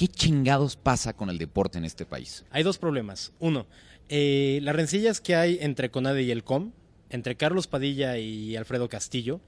¿qué 0.00 0.08
chingados 0.08 0.76
pasa 0.76 1.12
con 1.14 1.28
el 1.28 1.36
deporte 1.36 1.76
en 1.76 1.84
este 1.84 2.06
país? 2.06 2.46
Hay 2.50 2.62
dos 2.62 2.78
problemas. 2.78 3.32
Uno, 3.38 3.66
eh, 4.08 4.58
las 4.62 4.74
rencillas 4.74 5.20
que 5.20 5.34
hay 5.36 5.58
entre 5.60 5.90
CONADE 5.90 6.22
y 6.22 6.30
el 6.30 6.42
COM, 6.42 6.72
entre 7.10 7.36
Carlos 7.36 7.66
Padilla 7.66 8.16
y 8.16 8.56
Alfredo 8.56 8.88
Castillo, 8.88 9.42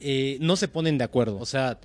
eh, 0.00 0.38
no 0.40 0.56
se 0.56 0.68
ponen 0.68 0.96
de 0.96 1.04
acuerdo. 1.04 1.36
O 1.36 1.44
sea, 1.44 1.80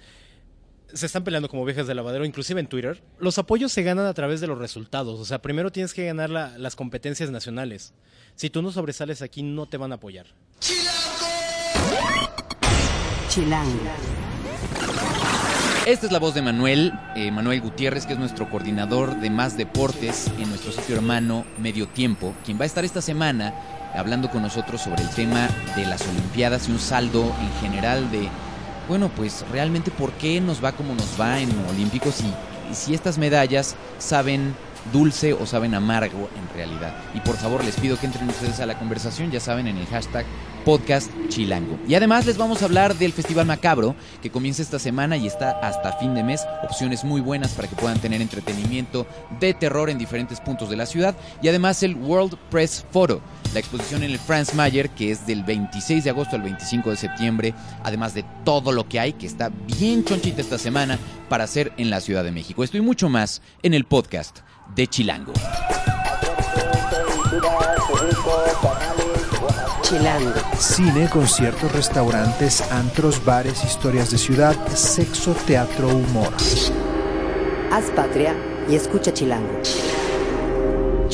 se 0.93 1.05
están 1.07 1.25
peleando 1.25 1.49
como 1.49 1.65
viejas 1.65 1.88
de 1.88 1.93
lavadero, 1.93 2.23
inclusive 2.23 2.62
en 2.62 2.67
Twitter. 2.67 3.04
Los 3.20 3.38
apoyos 3.38 3.73
se 3.73 3.83
ganan 3.83 4.06
a 4.06 4.13
través 4.13 4.40
de 4.40 4.47
los 4.47 4.60
resultados. 4.60 5.20
O 5.20 5.26
sea, 5.26 5.42
primero 5.42 5.70
tienes 5.74 5.94
que 5.94 6.06
ganar 6.06 6.29
la- 6.29 6.58
las 6.58 6.78
competencias 6.78 7.32
nacionales. 7.32 7.94
Si 8.36 8.50
tú 8.50 8.62
no 8.62 8.72
sobresales 8.72 9.22
aquí, 9.24 9.44
no 9.44 9.66
te 9.68 9.76
van 9.76 9.92
a 9.92 9.96
apoyar. 9.96 10.28
Chilango. 13.28 14.15
Esta 15.86 16.08
es 16.08 16.12
la 16.12 16.17
voz 16.17 16.34
de 16.34 16.41
Manuel, 16.41 16.94
eh, 17.16 17.30
Manuel 17.30 17.62
Gutiérrez, 17.62 18.08
que 18.08 18.13
es 18.13 18.20
nuestro 18.20 18.49
coordinador 18.49 19.20
de 19.20 19.30
más 19.30 19.55
deportes 19.55 20.32
en 20.40 20.50
nuestro 20.50 20.72
sitio 20.72 20.96
hermano 20.96 21.46
Medio 21.59 21.88
Tiempo, 21.88 22.34
quien 22.44 22.58
va 22.58 22.64
a 22.64 22.66
estar 22.66 22.84
esta 22.84 23.04
semana 23.04 23.54
hablando 23.94 24.32
con 24.32 24.42
nosotros 24.42 24.82
sobre 24.82 25.04
el 25.04 25.09
tema 25.12 25.48
de 25.76 25.86
las 25.86 26.02
Olimpiadas 26.08 26.68
y 26.68 26.72
un 26.72 26.80
saldo 26.80 27.22
en 27.40 27.62
general 27.62 28.09
de, 28.09 28.28
bueno, 28.90 29.12
pues 29.16 29.45
realmente 29.52 29.92
por 29.92 30.12
qué 30.14 30.42
nos 30.42 30.64
va 30.64 30.72
como 30.72 30.95
nos 30.95 31.22
va 31.22 31.40
en 31.40 31.52
Olímpicos 31.70 32.20
y, 32.22 32.72
y 32.72 32.73
si 32.73 32.95
estas 32.95 33.20
medallas 33.20 33.76
saben 34.00 34.56
dulce 34.91 35.34
o 35.34 35.45
saben 35.45 35.73
amargo 35.75 36.30
en 36.35 36.55
realidad. 36.55 36.95
Y 37.13 37.20
por 37.21 37.38
favor 37.38 37.63
les 37.63 37.75
pido 37.75 37.99
que 37.99 38.05
entren 38.05 38.30
ustedes 38.30 38.59
a 38.59 38.66
la 38.66 38.77
conversación, 38.77 39.31
ya 39.31 39.39
saben, 39.39 39.67
en 39.67 39.77
el 39.77 39.85
hashtag 39.88 40.25
podcast 40.63 41.11
chilango. 41.30 41.77
Y 41.88 41.95
además 41.95 42.25
les 42.25 42.38
vamos 42.38 42.61
a 42.61 42.66
hablar 42.66 42.95
del 42.95 43.13
Festival 43.13 43.45
Macabro, 43.45 43.95
que 44.21 44.31
comienza 44.31 44.61
esta 44.61 44.80
semana 44.80 45.17
y 45.17 45.27
está 45.27 45.52
hasta 45.59 45.94
fin 45.94 46.16
de 46.16 46.23
mes. 46.23 46.41
Opciones 46.63 47.03
muy 47.03 47.21
buenas 47.21 47.52
para 47.52 47.67
que 47.67 47.75
puedan 47.75 47.99
tener 47.99 48.21
entretenimiento 48.21 49.05
de 49.39 49.53
terror 49.53 49.89
en 49.89 49.98
diferentes 49.98 50.41
puntos 50.41 50.70
de 50.70 50.75
la 50.75 50.86
ciudad. 50.86 51.16
Y 51.41 51.47
además 51.47 51.83
el 51.83 51.95
World 51.95 52.38
Press 52.49 52.86
Photo, 52.92 53.22
la 53.56 53.61
exposición 53.61 54.03
en 54.03 54.11
el 54.11 54.20
Franz 54.20 54.53
Mayer, 54.53 54.89
que 54.89 55.11
es 55.11 55.25
del 55.25 55.44
26 55.44 56.03
de 56.03 56.09
agosto 56.09 56.36
al 56.36 56.42
25 56.42 56.89
de 56.89 56.98
septiembre, 56.98 57.53
además 57.84 58.14
de 58.14 58.25
todo 58.44 58.73
lo 58.73 58.88
que 58.88 59.00
hay, 59.00 59.14
que 59.14 59.25
está 59.25 59.50
bien 59.78 60.03
chonchita 60.03 60.42
esta 60.42 60.58
semana 60.58 61.00
para 61.30 61.45
hacer 61.45 61.72
en 61.78 61.89
la 61.89 62.02
Ciudad 62.02 62.26
de 62.26 62.31
México. 62.31 62.66
Esto 62.66 62.78
y 62.78 62.81
mucho 62.81 63.08
más 63.08 63.42
en 63.64 63.73
el 63.73 63.86
podcast 63.86 64.39
de 64.76 64.88
Chilango. 64.88 65.31
Chilango. 69.83 70.33
Cine, 70.59 71.09
conciertos, 71.09 71.72
restaurantes, 71.72 72.61
antros, 72.73 73.23
bares, 73.23 73.64
historias 73.64 74.11
de 74.11 74.17
ciudad, 74.17 74.56
sexo, 74.76 75.33
teatro, 75.48 75.88
humor. 75.88 76.33
Haz 77.72 77.86
patria 77.95 78.36
y 78.70 78.76
escucha 78.76 79.14
Chilango. 79.14 79.61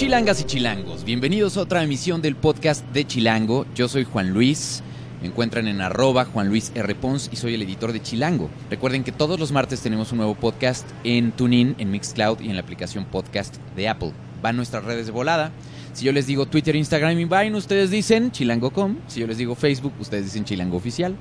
Chilangas 0.02 0.42
y 0.42 0.46
chilangos, 0.46 1.04
bienvenidos 1.04 1.58
a 1.58 1.62
otra 1.62 1.84
emisión 1.84 2.24
del 2.24 2.36
podcast 2.36 2.84
de 2.92 3.06
Chilango. 3.06 3.68
Yo 3.76 3.88
soy 3.88 4.04
Juan 4.04 4.32
Luis. 4.32 4.82
Me 5.22 5.28
encuentran 5.28 5.68
en 5.68 5.80
arroba 5.80 6.26
Juan 6.26 6.48
Luis 6.48 6.72
R. 6.74 6.96
Pons 6.96 7.30
y 7.32 7.36
soy 7.36 7.54
el 7.54 7.62
editor 7.62 7.94
de 7.94 8.02
Chilango. 8.02 8.50
Recuerden 8.72 9.04
que 9.04 9.12
todos 9.12 9.40
los 9.40 9.52
martes 9.52 9.80
tenemos 9.82 10.12
un 10.12 10.18
nuevo 10.18 10.34
podcast 10.34 10.90
en 11.04 11.32
TuneIn, 11.32 11.76
en 11.78 11.92
Mixcloud 11.92 12.40
y 12.40 12.50
en 12.50 12.56
la 12.56 12.62
aplicación 12.62 13.06
podcast 13.06 13.58
de 13.76 13.90
Apple. 13.90 14.12
Van 14.42 14.56
nuestras 14.56 14.84
redes 14.86 15.06
de 15.06 15.12
volada. 15.12 15.52
Si 15.94 16.04
yo 16.04 16.12
les 16.14 16.26
digo 16.26 16.48
Twitter, 16.48 16.76
Instagram 16.76 17.20
y 17.20 17.26
Vine, 17.26 17.56
ustedes 17.56 17.92
dicen 17.92 18.32
chilango.com. 18.32 18.96
Si 19.06 19.20
yo 19.20 19.28
les 19.28 19.38
digo 19.38 19.54
Facebook, 19.54 19.94
ustedes 20.00 20.26
dicen 20.26 20.46
chilango 20.46 20.78
oficial. 20.78 21.16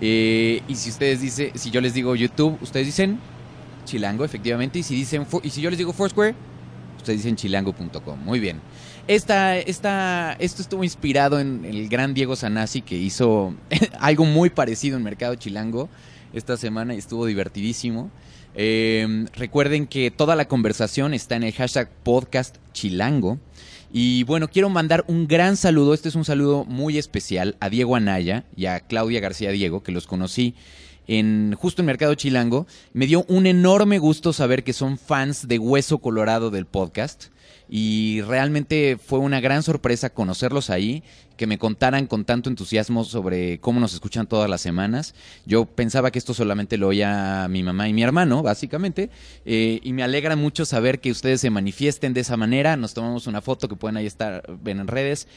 Eh, 0.00 0.60
y 0.66 0.74
si 0.74 0.90
ustedes 0.90 1.20
dicen, 1.20 1.52
si 1.54 1.70
yo 1.70 1.80
les 1.80 1.94
digo 1.94 2.16
YouTube, 2.16 2.58
ustedes 2.62 2.86
dicen 2.86 3.20
chilango, 3.84 4.24
efectivamente. 4.24 4.80
Y 4.80 4.82
si 4.82 4.96
dicen, 4.96 5.24
y 5.44 5.50
si 5.50 5.60
yo 5.60 5.70
les 5.70 5.78
digo 5.78 5.92
Foursquare, 5.92 6.34
ustedes 7.08 7.22
dicen 7.22 7.36
chilango.com. 7.36 8.22
Muy 8.22 8.38
bien. 8.38 8.60
Esta, 9.06 9.56
esta, 9.56 10.36
esto 10.38 10.60
estuvo 10.60 10.84
inspirado 10.84 11.40
en 11.40 11.64
el 11.64 11.88
gran 11.88 12.12
Diego 12.12 12.36
Sanasi 12.36 12.82
que 12.82 12.96
hizo 12.96 13.54
algo 13.98 14.26
muy 14.26 14.50
parecido 14.50 14.98
en 14.98 15.02
Mercado 15.02 15.34
Chilango 15.34 15.88
esta 16.34 16.58
semana 16.58 16.94
y 16.94 16.98
estuvo 16.98 17.24
divertidísimo. 17.24 18.10
Eh, 18.54 19.24
recuerden 19.32 19.86
que 19.86 20.10
toda 20.10 20.36
la 20.36 20.48
conversación 20.48 21.14
está 21.14 21.36
en 21.36 21.44
el 21.44 21.54
hashtag 21.54 21.88
podcast 22.02 22.56
chilango. 22.74 23.38
Y 23.90 24.24
bueno, 24.24 24.48
quiero 24.48 24.68
mandar 24.68 25.06
un 25.08 25.26
gran 25.26 25.56
saludo, 25.56 25.94
este 25.94 26.10
es 26.10 26.14
un 26.14 26.26
saludo 26.26 26.66
muy 26.66 26.98
especial 26.98 27.56
a 27.60 27.70
Diego 27.70 27.96
Anaya 27.96 28.44
y 28.54 28.66
a 28.66 28.80
Claudia 28.80 29.20
García 29.20 29.50
Diego, 29.50 29.82
que 29.82 29.92
los 29.92 30.06
conocí 30.06 30.54
en 31.08 31.56
justo 31.58 31.82
en 31.82 31.86
Mercado 31.86 32.14
Chilango. 32.14 32.68
Me 32.92 33.06
dio 33.08 33.24
un 33.26 33.46
enorme 33.46 33.98
gusto 33.98 34.32
saber 34.32 34.62
que 34.62 34.72
son 34.72 34.98
fans 34.98 35.48
de 35.48 35.58
Hueso 35.58 35.98
Colorado 35.98 36.50
del 36.50 36.66
podcast 36.66 37.26
y 37.70 38.22
realmente 38.22 38.96
fue 39.04 39.18
una 39.18 39.40
gran 39.40 39.62
sorpresa 39.62 40.08
conocerlos 40.10 40.70
ahí, 40.70 41.02
que 41.36 41.46
me 41.46 41.58
contaran 41.58 42.06
con 42.06 42.24
tanto 42.24 42.48
entusiasmo 42.48 43.04
sobre 43.04 43.58
cómo 43.60 43.78
nos 43.78 43.92
escuchan 43.92 44.26
todas 44.26 44.48
las 44.48 44.60
semanas. 44.62 45.14
Yo 45.44 45.66
pensaba 45.66 46.10
que 46.10 46.18
esto 46.18 46.32
solamente 46.32 46.78
lo 46.78 46.88
oía 46.88 47.46
mi 47.50 47.62
mamá 47.62 47.86
y 47.88 47.92
mi 47.92 48.02
hermano, 48.02 48.42
básicamente, 48.42 49.10
eh, 49.44 49.80
y 49.82 49.92
me 49.92 50.02
alegra 50.02 50.34
mucho 50.34 50.64
saber 50.64 50.98
que 51.00 51.10
ustedes 51.10 51.42
se 51.42 51.50
manifiesten 51.50 52.14
de 52.14 52.20
esa 52.22 52.36
manera. 52.38 52.76
Nos 52.76 52.94
tomamos 52.94 53.26
una 53.26 53.42
foto 53.42 53.68
que 53.68 53.76
pueden 53.76 53.98
ahí 53.98 54.06
estar, 54.06 54.42
ven 54.62 54.80
en 54.80 54.88
redes. 54.88 55.28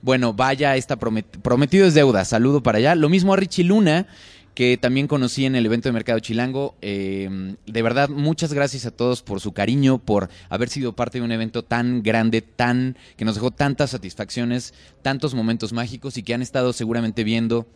Bueno, 0.00 0.32
vaya, 0.32 0.76
está 0.76 0.96
promet- 0.98 1.40
prometido 1.42 1.86
es 1.86 1.94
deuda. 1.94 2.24
Saludo 2.24 2.62
para 2.62 2.78
allá. 2.78 2.94
Lo 2.94 3.08
mismo 3.10 3.34
a 3.34 3.36
Richie 3.36 3.64
Luna, 3.64 4.06
que 4.54 4.76
también 4.76 5.06
conocí 5.06 5.46
en 5.46 5.54
el 5.54 5.64
evento 5.66 5.88
de 5.88 5.92
Mercado 5.92 6.18
Chilango. 6.18 6.76
Eh, 6.82 7.56
de 7.66 7.82
verdad, 7.82 8.08
muchas 8.08 8.52
gracias 8.52 8.86
a 8.86 8.90
todos 8.90 9.22
por 9.22 9.40
su 9.40 9.52
cariño, 9.52 9.98
por 9.98 10.28
haber 10.48 10.68
sido 10.68 10.94
parte 10.94 11.18
de 11.18 11.24
un 11.24 11.32
evento 11.32 11.64
tan 11.64 12.02
grande, 12.02 12.42
tan 12.42 12.96
que 13.16 13.24
nos 13.24 13.36
dejó 13.36 13.50
tantas 13.50 13.90
satisfacciones, 13.90 14.74
tantos 15.02 15.34
momentos 15.34 15.72
mágicos 15.72 16.16
y 16.16 16.22
que 16.22 16.34
han 16.34 16.42
estado 16.42 16.72
seguramente 16.72 17.24
viendo 17.24 17.66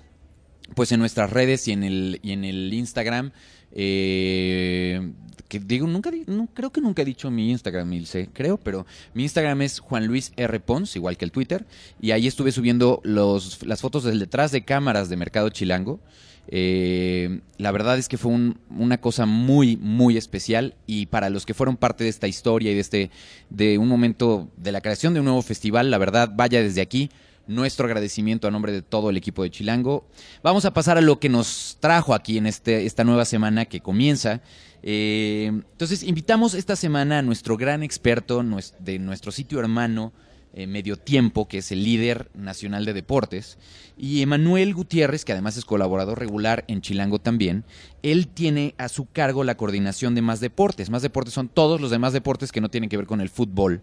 pues 0.74 0.92
en 0.92 1.00
nuestras 1.00 1.30
redes 1.30 1.68
y 1.68 1.72
en 1.72 1.84
el 1.84 2.20
y 2.22 2.32
en 2.32 2.44
el 2.44 2.72
Instagram 2.72 3.32
eh, 3.72 5.12
que 5.48 5.58
digo 5.60 5.86
nunca 5.86 6.10
no, 6.26 6.48
creo 6.54 6.72
que 6.72 6.80
nunca 6.80 7.02
he 7.02 7.04
dicho 7.04 7.30
mi 7.30 7.50
Instagram 7.50 7.92
Ilse, 7.92 8.30
creo 8.32 8.56
pero 8.56 8.86
mi 9.12 9.24
Instagram 9.24 9.62
es 9.62 9.80
Juan 9.80 10.06
Luis 10.06 10.32
R 10.36 10.60
Pons 10.60 10.96
igual 10.96 11.16
que 11.16 11.24
el 11.24 11.32
Twitter 11.32 11.66
y 12.00 12.12
ahí 12.12 12.26
estuve 12.26 12.50
subiendo 12.50 13.00
los 13.04 13.64
las 13.66 13.80
fotos 13.80 14.04
del 14.04 14.18
detrás 14.18 14.52
de 14.52 14.64
cámaras 14.64 15.08
de 15.08 15.16
Mercado 15.16 15.50
Chilango 15.50 16.00
eh, 16.48 17.40
la 17.58 17.72
verdad 17.72 17.98
es 17.98 18.08
que 18.08 18.18
fue 18.18 18.32
un- 18.32 18.58
una 18.70 19.00
cosa 19.00 19.26
muy, 19.26 19.76
muy 19.76 20.16
especial 20.16 20.74
y 20.86 21.06
para 21.06 21.30
los 21.30 21.46
que 21.46 21.54
fueron 21.54 21.76
parte 21.76 22.04
de 22.04 22.10
esta 22.10 22.28
historia 22.28 22.70
y 22.70 22.74
de 22.74 22.80
este, 22.80 23.10
de 23.50 23.78
un 23.78 23.88
momento 23.88 24.48
de 24.56 24.72
la 24.72 24.80
creación 24.80 25.14
de 25.14 25.20
un 25.20 25.26
nuevo 25.26 25.42
festival, 25.42 25.90
la 25.90 25.98
verdad, 25.98 26.30
vaya 26.34 26.62
desde 26.62 26.80
aquí 26.80 27.10
nuestro 27.46 27.86
agradecimiento 27.86 28.48
a 28.48 28.50
nombre 28.50 28.72
de 28.72 28.80
todo 28.82 29.10
el 29.10 29.16
equipo 29.18 29.42
de 29.42 29.50
Chilango. 29.50 30.06
Vamos 30.42 30.64
a 30.64 30.72
pasar 30.72 30.96
a 30.96 31.02
lo 31.02 31.18
que 31.20 31.28
nos 31.28 31.76
trajo 31.80 32.14
aquí 32.14 32.38
en 32.38 32.46
este, 32.46 32.86
esta 32.86 33.04
nueva 33.04 33.24
semana 33.26 33.66
que 33.66 33.80
comienza. 33.80 34.40
Eh, 34.82 35.46
entonces, 35.48 36.02
invitamos 36.02 36.54
esta 36.54 36.76
semana 36.76 37.18
a 37.18 37.22
nuestro 37.22 37.56
gran 37.56 37.82
experto 37.82 38.42
de 38.80 38.98
nuestro 38.98 39.30
sitio 39.32 39.60
hermano, 39.60 40.12
eh, 40.54 40.66
Medio 40.66 40.96
Tiempo, 40.96 41.48
que 41.48 41.58
es 41.58 41.72
el 41.72 41.84
líder 41.84 42.30
nacional 42.34 42.84
de 42.84 42.92
deportes, 42.92 43.58
y 43.96 44.22
Emanuel 44.22 44.72
Gutiérrez, 44.72 45.24
que 45.24 45.32
además 45.32 45.56
es 45.56 45.64
colaborador 45.64 46.18
regular 46.18 46.64
en 46.68 46.80
Chilango 46.80 47.18
también. 47.18 47.64
Él 48.02 48.28
tiene 48.28 48.74
a 48.78 48.88
su 48.88 49.06
cargo 49.06 49.44
la 49.44 49.56
coordinación 49.56 50.14
de 50.14 50.22
más 50.22 50.40
deportes. 50.40 50.90
Más 50.90 51.02
deportes 51.02 51.34
son 51.34 51.48
todos 51.48 51.80
los 51.80 51.90
demás 51.90 52.12
deportes 52.12 52.52
que 52.52 52.60
no 52.60 52.70
tienen 52.70 52.88
que 52.88 52.96
ver 52.96 53.06
con 53.06 53.20
el 53.20 53.28
fútbol 53.28 53.82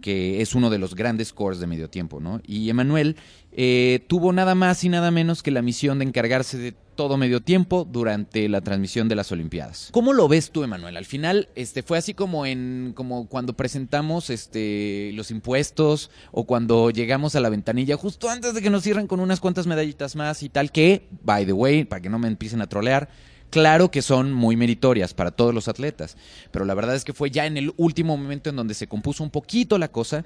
que 0.00 0.42
es 0.42 0.54
uno 0.54 0.70
de 0.70 0.78
los 0.78 0.94
grandes 0.94 1.32
cores 1.32 1.58
de 1.58 1.66
medio 1.66 1.88
tiempo, 1.88 2.20
¿no? 2.20 2.40
Y 2.46 2.68
Emanuel 2.68 3.16
eh, 3.52 4.04
tuvo 4.08 4.32
nada 4.32 4.54
más 4.54 4.84
y 4.84 4.88
nada 4.88 5.10
menos 5.10 5.42
que 5.42 5.50
la 5.50 5.62
misión 5.62 5.98
de 5.98 6.04
encargarse 6.04 6.58
de 6.58 6.74
todo 6.96 7.16
medio 7.16 7.40
tiempo 7.40 7.86
durante 7.88 8.48
la 8.48 8.60
transmisión 8.62 9.08
de 9.08 9.14
las 9.14 9.30
Olimpiadas. 9.30 9.90
¿Cómo 9.92 10.12
lo 10.12 10.26
ves 10.26 10.50
tú, 10.50 10.64
Emanuel? 10.64 10.96
Al 10.96 11.04
final, 11.04 11.48
este, 11.54 11.82
fue 11.82 11.98
así 11.98 12.14
como 12.14 12.46
en, 12.46 12.92
como 12.96 13.28
cuando 13.28 13.52
presentamos 13.52 14.30
este 14.30 15.12
los 15.14 15.30
impuestos 15.30 16.10
o 16.32 16.44
cuando 16.44 16.90
llegamos 16.90 17.36
a 17.36 17.40
la 17.40 17.48
ventanilla, 17.48 17.96
justo 17.96 18.28
antes 18.28 18.54
de 18.54 18.62
que 18.62 18.70
nos 18.70 18.82
cierren 18.82 19.06
con 19.06 19.20
unas 19.20 19.38
cuantas 19.38 19.66
medallitas 19.66 20.16
más 20.16 20.42
y 20.42 20.48
tal, 20.48 20.72
que, 20.72 21.06
by 21.22 21.46
the 21.46 21.52
way, 21.52 21.84
para 21.84 22.02
que 22.02 22.08
no 22.08 22.18
me 22.18 22.28
empiecen 22.28 22.60
a 22.62 22.68
trolear, 22.68 23.08
Claro 23.50 23.90
que 23.90 24.02
son 24.02 24.32
muy 24.32 24.56
meritorias 24.56 25.14
para 25.14 25.30
todos 25.30 25.54
los 25.54 25.68
atletas, 25.68 26.16
pero 26.50 26.64
la 26.64 26.74
verdad 26.74 26.96
es 26.96 27.04
que 27.04 27.12
fue 27.12 27.30
ya 27.30 27.46
en 27.46 27.56
el 27.56 27.72
último 27.76 28.16
momento 28.16 28.50
en 28.50 28.56
donde 28.56 28.74
se 28.74 28.88
compuso 28.88 29.22
un 29.22 29.30
poquito 29.30 29.78
la 29.78 29.88
cosa 29.88 30.24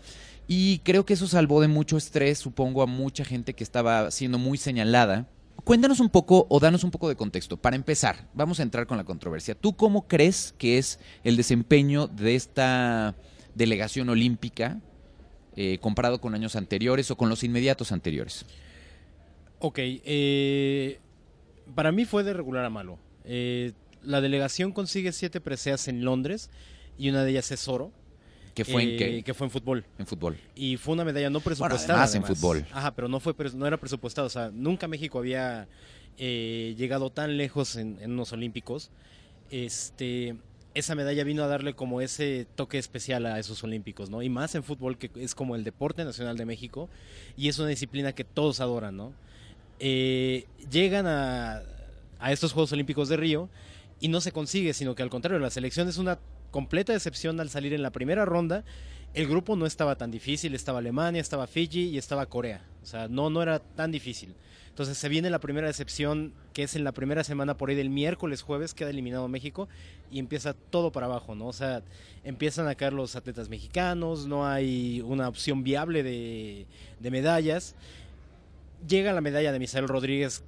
y 0.49 0.78
creo 0.81 1.05
que 1.05 1.14
eso 1.14 1.28
salvó 1.28 1.61
de 1.61 1.69
mucho 1.69 1.96
estrés, 1.96 2.38
supongo, 2.38 2.82
a 2.82 2.87
mucha 2.87 3.25
gente 3.25 3.55
que 3.55 3.62
estaba 3.62 4.11
siendo 4.11 4.38
muy 4.38 4.58
señalada. 4.58 5.28
Cuéntanos 5.64 6.00
un 6.00 6.10
poco 6.10 6.46
o 6.48 6.60
danos 6.60 6.84
un 6.84 6.90
poco 6.90 7.08
de 7.08 7.16
contexto. 7.16 7.56
Para 7.56 7.76
empezar, 7.76 8.28
vamos 8.34 8.60
a 8.60 8.62
entrar 8.62 8.86
con 8.86 8.96
la 8.96 9.04
controversia. 9.04 9.54
¿Tú 9.54 9.74
cómo 9.74 10.06
crees 10.06 10.54
que 10.58 10.78
es 10.78 10.98
el 11.24 11.36
desempeño 11.36 12.06
de 12.06 12.34
esta 12.34 13.14
delegación 13.54 14.08
olímpica 14.08 14.80
eh, 15.56 15.78
comparado 15.80 16.20
con 16.20 16.34
años 16.34 16.56
anteriores 16.56 17.10
o 17.10 17.16
con 17.16 17.28
los 17.28 17.42
inmediatos 17.42 17.92
anteriores? 17.92 18.46
Ok, 19.58 19.78
eh, 19.78 21.00
para 21.74 21.92
mí 21.92 22.04
fue 22.04 22.24
de 22.24 22.32
regular 22.32 22.64
a 22.64 22.70
malo. 22.70 22.98
Eh, 23.24 23.72
la 24.02 24.20
delegación 24.20 24.72
consigue 24.72 25.12
siete 25.12 25.40
preseas 25.40 25.88
en 25.88 26.04
Londres 26.04 26.50
y 26.96 27.10
una 27.10 27.24
de 27.24 27.32
ellas 27.32 27.50
es 27.50 27.68
oro. 27.68 27.92
¿Que 28.55 28.64
fue 28.64 28.82
en 28.82 28.99
qué? 28.99 29.23
Que 29.23 29.35
fue 29.35 29.47
en 29.47 29.50
fútbol. 29.50 29.85
En 29.99 30.06
fútbol. 30.06 30.37
Y 30.55 30.76
fue 30.76 30.94
una 30.94 31.05
medalla 31.05 31.31
no 31.31 31.41
presupuestada. 31.41 32.02
además 32.02 32.14
en 32.14 32.25
fútbol. 32.25 32.67
Ajá, 32.73 32.94
pero 32.94 33.08
no, 33.08 33.20
fue, 33.20 33.35
no 33.55 33.67
era 33.67 33.76
presupuestada. 33.76 34.26
O 34.26 34.31
sea, 34.31 34.50
nunca 34.52 34.88
México 34.88 35.19
había 35.19 35.69
eh, 36.19 36.75
llegado 36.76 37.11
tan 37.11 37.37
lejos 37.37 37.76
en, 37.76 37.99
en 38.00 38.12
unos 38.12 38.32
Olímpicos. 38.32 38.91
Este, 39.50 40.37
esa 40.75 40.94
medalla 40.94 41.25
vino 41.25 41.43
a 41.43 41.47
darle 41.47 41.75
como 41.75 42.00
ese 42.00 42.47
toque 42.55 42.79
especial 42.79 43.26
a 43.26 43.38
esos 43.38 43.62
Olímpicos, 43.64 44.11
¿no? 44.11 44.23
Y 44.23 44.29
más 44.29 44.55
en 44.55 44.62
fútbol, 44.62 44.99
que 44.99 45.11
es 45.17 45.35
como 45.35 45.56
el 45.56 45.64
deporte 45.64 46.05
nacional 46.05 46.37
de 46.37 46.44
México. 46.44 46.88
Y 47.37 47.49
es 47.49 47.58
una 47.58 47.69
disciplina 47.69 48.12
que 48.12 48.25
todos 48.25 48.61
adoran, 48.61 48.97
¿no? 48.97 49.12
Eh, 49.79 50.44
llegan 50.70 51.06
a, 51.06 51.62
a 52.19 52.32
estos 52.32 52.52
Juegos 52.52 52.73
Olímpicos 52.73 53.08
de 53.08 53.17
Río 53.17 53.49
y 53.99 54.08
no 54.08 54.20
se 54.20 54.32
consigue, 54.32 54.75
sino 54.75 54.94
que 54.94 55.02
al 55.02 55.11
contrario, 55.11 55.38
la 55.38 55.50
selección 55.50 55.88
es 55.88 55.97
una 55.99 56.19
completa 56.50 56.93
decepción 56.93 57.41
al 57.41 57.50
salir 57.50 57.73
en 57.73 57.82
la 57.82 57.91
primera 57.91 58.25
ronda. 58.25 58.64
El 59.14 59.26
grupo 59.26 59.56
no 59.56 59.67
estaba 59.67 59.97
tan 59.97 60.11
difícil, 60.11 60.55
estaba 60.55 60.79
Alemania, 60.79 61.20
estaba 61.20 61.47
Fiji 61.47 61.88
y 61.88 61.99
estaba 61.99 62.26
Corea. 62.26 62.64
O 62.82 62.87
sea, 62.87 63.08
no, 63.08 63.29
no 63.31 63.43
era 63.43 63.58
tan 63.58 63.91
difícil. 63.91 64.35
Entonces 64.69 64.97
se 64.97 65.08
viene 65.08 65.31
la 65.31 65.41
primera 65.41 65.67
decepción, 65.67 66.32
que 66.52 66.62
es 66.62 66.76
en 66.76 66.85
la 66.85 66.93
primera 66.93 67.25
semana 67.25 67.56
por 67.56 67.69
ahí 67.69 67.76
del 67.76 67.91
miércoles, 67.91 68.41
jueves, 68.43 68.73
queda 68.73 68.91
eliminado 68.91 69.29
México 69.29 69.69
y 70.11 70.19
empieza 70.19 70.55
todo 70.55 70.93
para 70.93 71.06
abajo, 71.06 71.35
¿no? 71.35 71.49
O 71.49 71.52
sea, 71.52 71.82
empiezan 72.25 72.69
a 72.69 72.75
caer 72.76 72.93
los 72.93 73.17
atletas 73.17 73.49
mexicanos, 73.49 74.26
no 74.26 74.47
hay 74.47 75.02
una 75.02 75.29
opción 75.29 75.64
viable 75.64 76.02
de, 76.02 76.67
de 77.00 77.11
medallas. 77.11 77.75
Llega 78.88 79.12
la 79.12 79.20
medalla 79.20 79.52
de 79.52 79.58
Misael 79.58 79.88
Rodríguez 79.88 80.44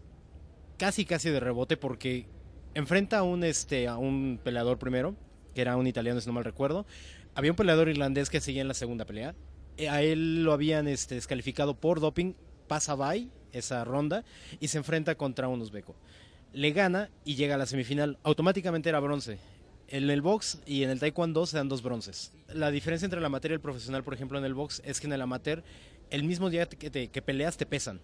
casi 0.79 1.05
casi 1.05 1.29
de 1.31 1.41
rebote 1.41 1.77
porque 1.77 2.27
enfrenta 2.75 3.19
a 3.19 3.23
un 3.23 3.45
este 3.45 3.89
a 3.89 3.99
un 3.99 4.41
peleador 4.43 4.79
primero, 4.79 5.15
que 5.55 5.61
era 5.61 5.77
un 5.77 5.87
italiano 5.87 6.21
si 6.21 6.27
no 6.27 6.33
mal 6.33 6.45
recuerdo. 6.45 6.87
Había 7.35 7.53
un 7.53 7.57
peleador 7.57 7.89
irlandés 7.89 8.31
que 8.31 8.41
seguía 8.41 8.63
en 8.63 8.69
la 8.69 8.75
segunda 8.75 9.05
pelea. 9.05 9.35
Eh, 9.77 9.89
A 9.89 10.03
él 10.03 10.45
lo 10.45 10.53
habían 10.53 10.89
este, 10.89 11.15
descalificado 11.15 11.75
por 11.75 12.01
doping, 12.01 12.35
pasa 12.69 12.95
bye 12.95 13.29
esa 13.53 13.85
ronda 13.85 14.25
y 14.61 14.69
se 14.69 14.79
enfrenta 14.79 15.15
contra 15.15 15.49
un 15.49 15.61
uzbeco. 15.61 15.95
Le 16.53 16.73
gana 16.73 17.11
y 17.25 17.37
llega 17.37 17.55
a 17.55 17.59
la 17.59 17.67
semifinal. 17.67 18.19
Automáticamente 18.23 18.89
era 18.89 19.01
bronce. 19.01 19.39
En 19.89 20.09
el 20.09 20.23
box 20.23 20.61
y 20.67 20.85
en 20.85 20.91
el 20.91 21.01
taekwondo 21.01 21.45
se 21.47 21.57
dan 21.57 21.69
dos 21.69 21.83
bronces. 21.83 22.33
La 22.49 22.71
diferencia 22.71 23.05
entre 23.05 23.19
el 23.19 23.25
amateur 23.25 23.51
y 23.51 23.55
el 23.55 23.61
profesional, 23.61 24.05
por 24.05 24.15
ejemplo, 24.15 24.39
en 24.39 24.45
el 24.45 24.55
box 24.55 24.81
es 24.85 25.01
que 25.01 25.07
en 25.07 25.13
el 25.13 25.23
amateur 25.23 25.63
el 26.11 26.25
mismo 26.25 26.51
día 26.51 26.67
que 26.67 27.23
peleas 27.23 27.57
te 27.57 27.67
pesan. 27.67 28.01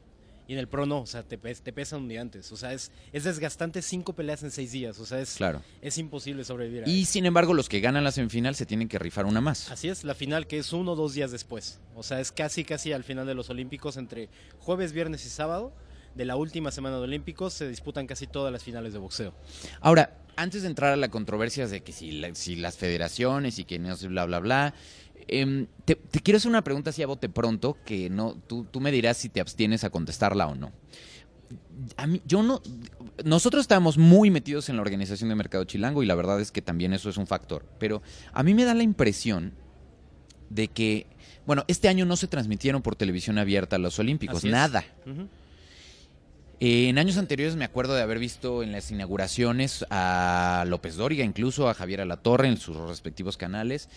Y 0.49 0.55
en 0.55 0.59
el 0.59 0.67
pro 0.67 0.87
no, 0.87 1.03
o 1.03 1.07
sea, 1.07 1.23
te, 1.23 1.37
te 1.37 1.73
pesan 1.73 2.01
un 2.01 2.09
día 2.09 2.21
antes. 2.23 2.51
O 2.53 2.57
sea, 2.57 2.73
es, 2.73 2.91
es 3.13 3.23
desgastante 3.25 3.83
cinco 3.83 4.15
peleas 4.15 4.43
en 4.43 4.51
seis 4.51 4.73
días. 4.73 4.99
O 4.99 5.07
sea, 5.07 5.21
es, 5.21 5.35
Claro. 5.37 5.63
es 5.83 5.99
imposible 5.99 6.43
sobrevivir. 6.43 6.85
a 6.85 6.89
Y 6.89 7.03
eso. 7.03 7.13
sin 7.13 7.27
embargo, 7.27 7.53
los 7.55 7.69
que 7.69 7.79
ganan 7.81 8.03
la 8.03 8.11
semifinal 8.13 8.55
se 8.57 8.65
tienen 8.67 8.89
que 8.89 8.99
rifar 8.99 9.27
una 9.27 9.41
más. 9.43 9.71
Así 9.71 9.89
es, 9.91 10.03
la 10.05 10.15
final 10.15 10.47
que 10.47 10.59
es 10.59 10.73
uno 10.73 10.93
o 10.93 10.97
dos 10.97 11.13
días 11.15 11.31
después. 11.31 11.79
O 11.95 12.03
sea, 12.03 12.19
es 12.21 12.33
casi, 12.33 12.65
casi 12.65 12.93
al 12.93 13.05
final 13.05 13.27
de 13.27 13.35
los 13.35 13.51
Olímpicos, 13.51 13.99
entre 13.99 14.31
jueves, 14.59 14.93
viernes 14.93 15.25
y 15.27 15.29
sábado. 15.29 15.73
De 16.15 16.25
la 16.25 16.35
última 16.37 16.73
semana 16.73 16.97
de 16.97 17.03
Olímpicos 17.03 17.53
se 17.53 17.69
disputan 17.69 18.07
casi 18.09 18.27
todas 18.27 18.51
las 18.53 18.65
finales 18.65 18.93
de 18.95 18.99
boxeo. 18.99 19.35
Ahora, 19.81 20.17
antes 20.35 20.63
de 20.63 20.69
entrar 20.69 20.93
a 20.93 20.97
la 20.97 21.11
controversia 21.11 21.67
de 21.69 21.83
que 21.83 21.93
si, 21.93 22.11
la- 22.13 22.35
si 22.35 22.57
las 22.57 22.77
federaciones 22.77 23.59
y 23.59 23.65
que 23.65 23.79
no 23.79 23.95
bla, 23.97 24.25
bla, 24.25 24.39
bla, 24.41 24.75
em, 25.27 25.67
te, 25.85 25.97
te 25.97 26.21
quiero 26.21 26.37
hacer 26.37 26.49
una 26.49 26.63
pregunta 26.63 26.91
así 26.91 27.03
a 27.03 27.07
bote 27.07 27.29
pronto, 27.29 27.77
que 27.85 28.11
no, 28.11 28.35
tú, 28.47 28.65
tú 28.71 28.81
me 28.81 28.93
dirás 28.93 29.17
si 29.17 29.29
te 29.29 29.41
abstienes 29.41 29.85
a 29.85 29.91
contestarla 29.91 30.47
o 30.47 30.55
no. 30.55 30.73
A 31.97 32.07
mí, 32.07 32.21
yo 32.27 32.43
no. 32.43 32.61
Nosotros 33.25 33.63
estábamos 33.63 33.99
muy 33.99 34.31
metidos 34.31 34.69
en 34.69 34.77
la 34.77 34.83
organización 34.83 35.29
de 35.29 35.35
Mercado 35.35 35.65
Chilango 35.65 36.03
y 36.03 36.07
la 36.07 36.15
verdad 36.15 36.41
es 36.41 36.53
que 36.53 36.61
también 36.63 36.93
eso 36.93 37.09
es 37.09 37.17
un 37.17 37.27
factor. 37.27 37.65
Pero 37.79 38.03
a 38.33 38.43
mí 38.43 38.55
me 38.55 38.65
da 38.65 38.75
la 38.75 38.83
impresión 38.83 39.55
de 40.51 40.69
que, 40.69 41.07
bueno, 41.47 41.65
este 41.69 41.89
año 41.89 42.05
no 42.05 42.17
se 42.17 42.27
transmitieron 42.27 42.83
por 42.83 42.97
televisión 42.97 43.39
abierta 43.39 43.79
los 43.79 43.99
Olímpicos, 43.99 44.45
nada. 44.45 44.85
Eh, 46.61 46.89
en 46.89 46.99
años 46.99 47.19
anteriores 47.19 47.55
me 47.55 47.65
acuerdo 47.65 47.95
de 47.95 48.03
haber 48.03 48.19
visto 48.19 48.65
en 48.65 48.73
las 48.73 48.91
inauguraciones 48.91 49.87
a 49.91 50.65
López 50.67 50.97
Dóriga, 50.97 51.25
incluso 51.25 51.69
a 51.69 51.75
Javier 51.75 52.01
Alatorre 52.01 52.49
en 52.49 52.57
sus 52.57 52.77
respectivos 52.77 53.37
canales. 53.37 53.89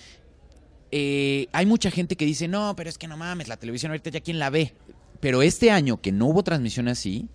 Eh, 0.92 1.48
hay 1.54 1.66
mucha 1.66 1.90
gente 1.92 2.16
que 2.16 2.26
dice, 2.26 2.48
no, 2.48 2.76
pero 2.76 2.90
es 2.90 2.98
que 2.98 3.08
no 3.08 3.18
mames, 3.18 3.48
la 3.48 3.58
televisión 3.58 3.92
ahorita 3.92 4.10
ya 4.10 4.20
quién 4.22 4.40
la 4.40 4.50
ve. 4.50 4.74
Pero 5.20 5.42
este 5.42 5.72
año 5.72 6.02
que 6.02 6.12
no 6.12 6.28
hubo 6.28 6.44
transmisión 6.44 6.88
así, 6.88 7.28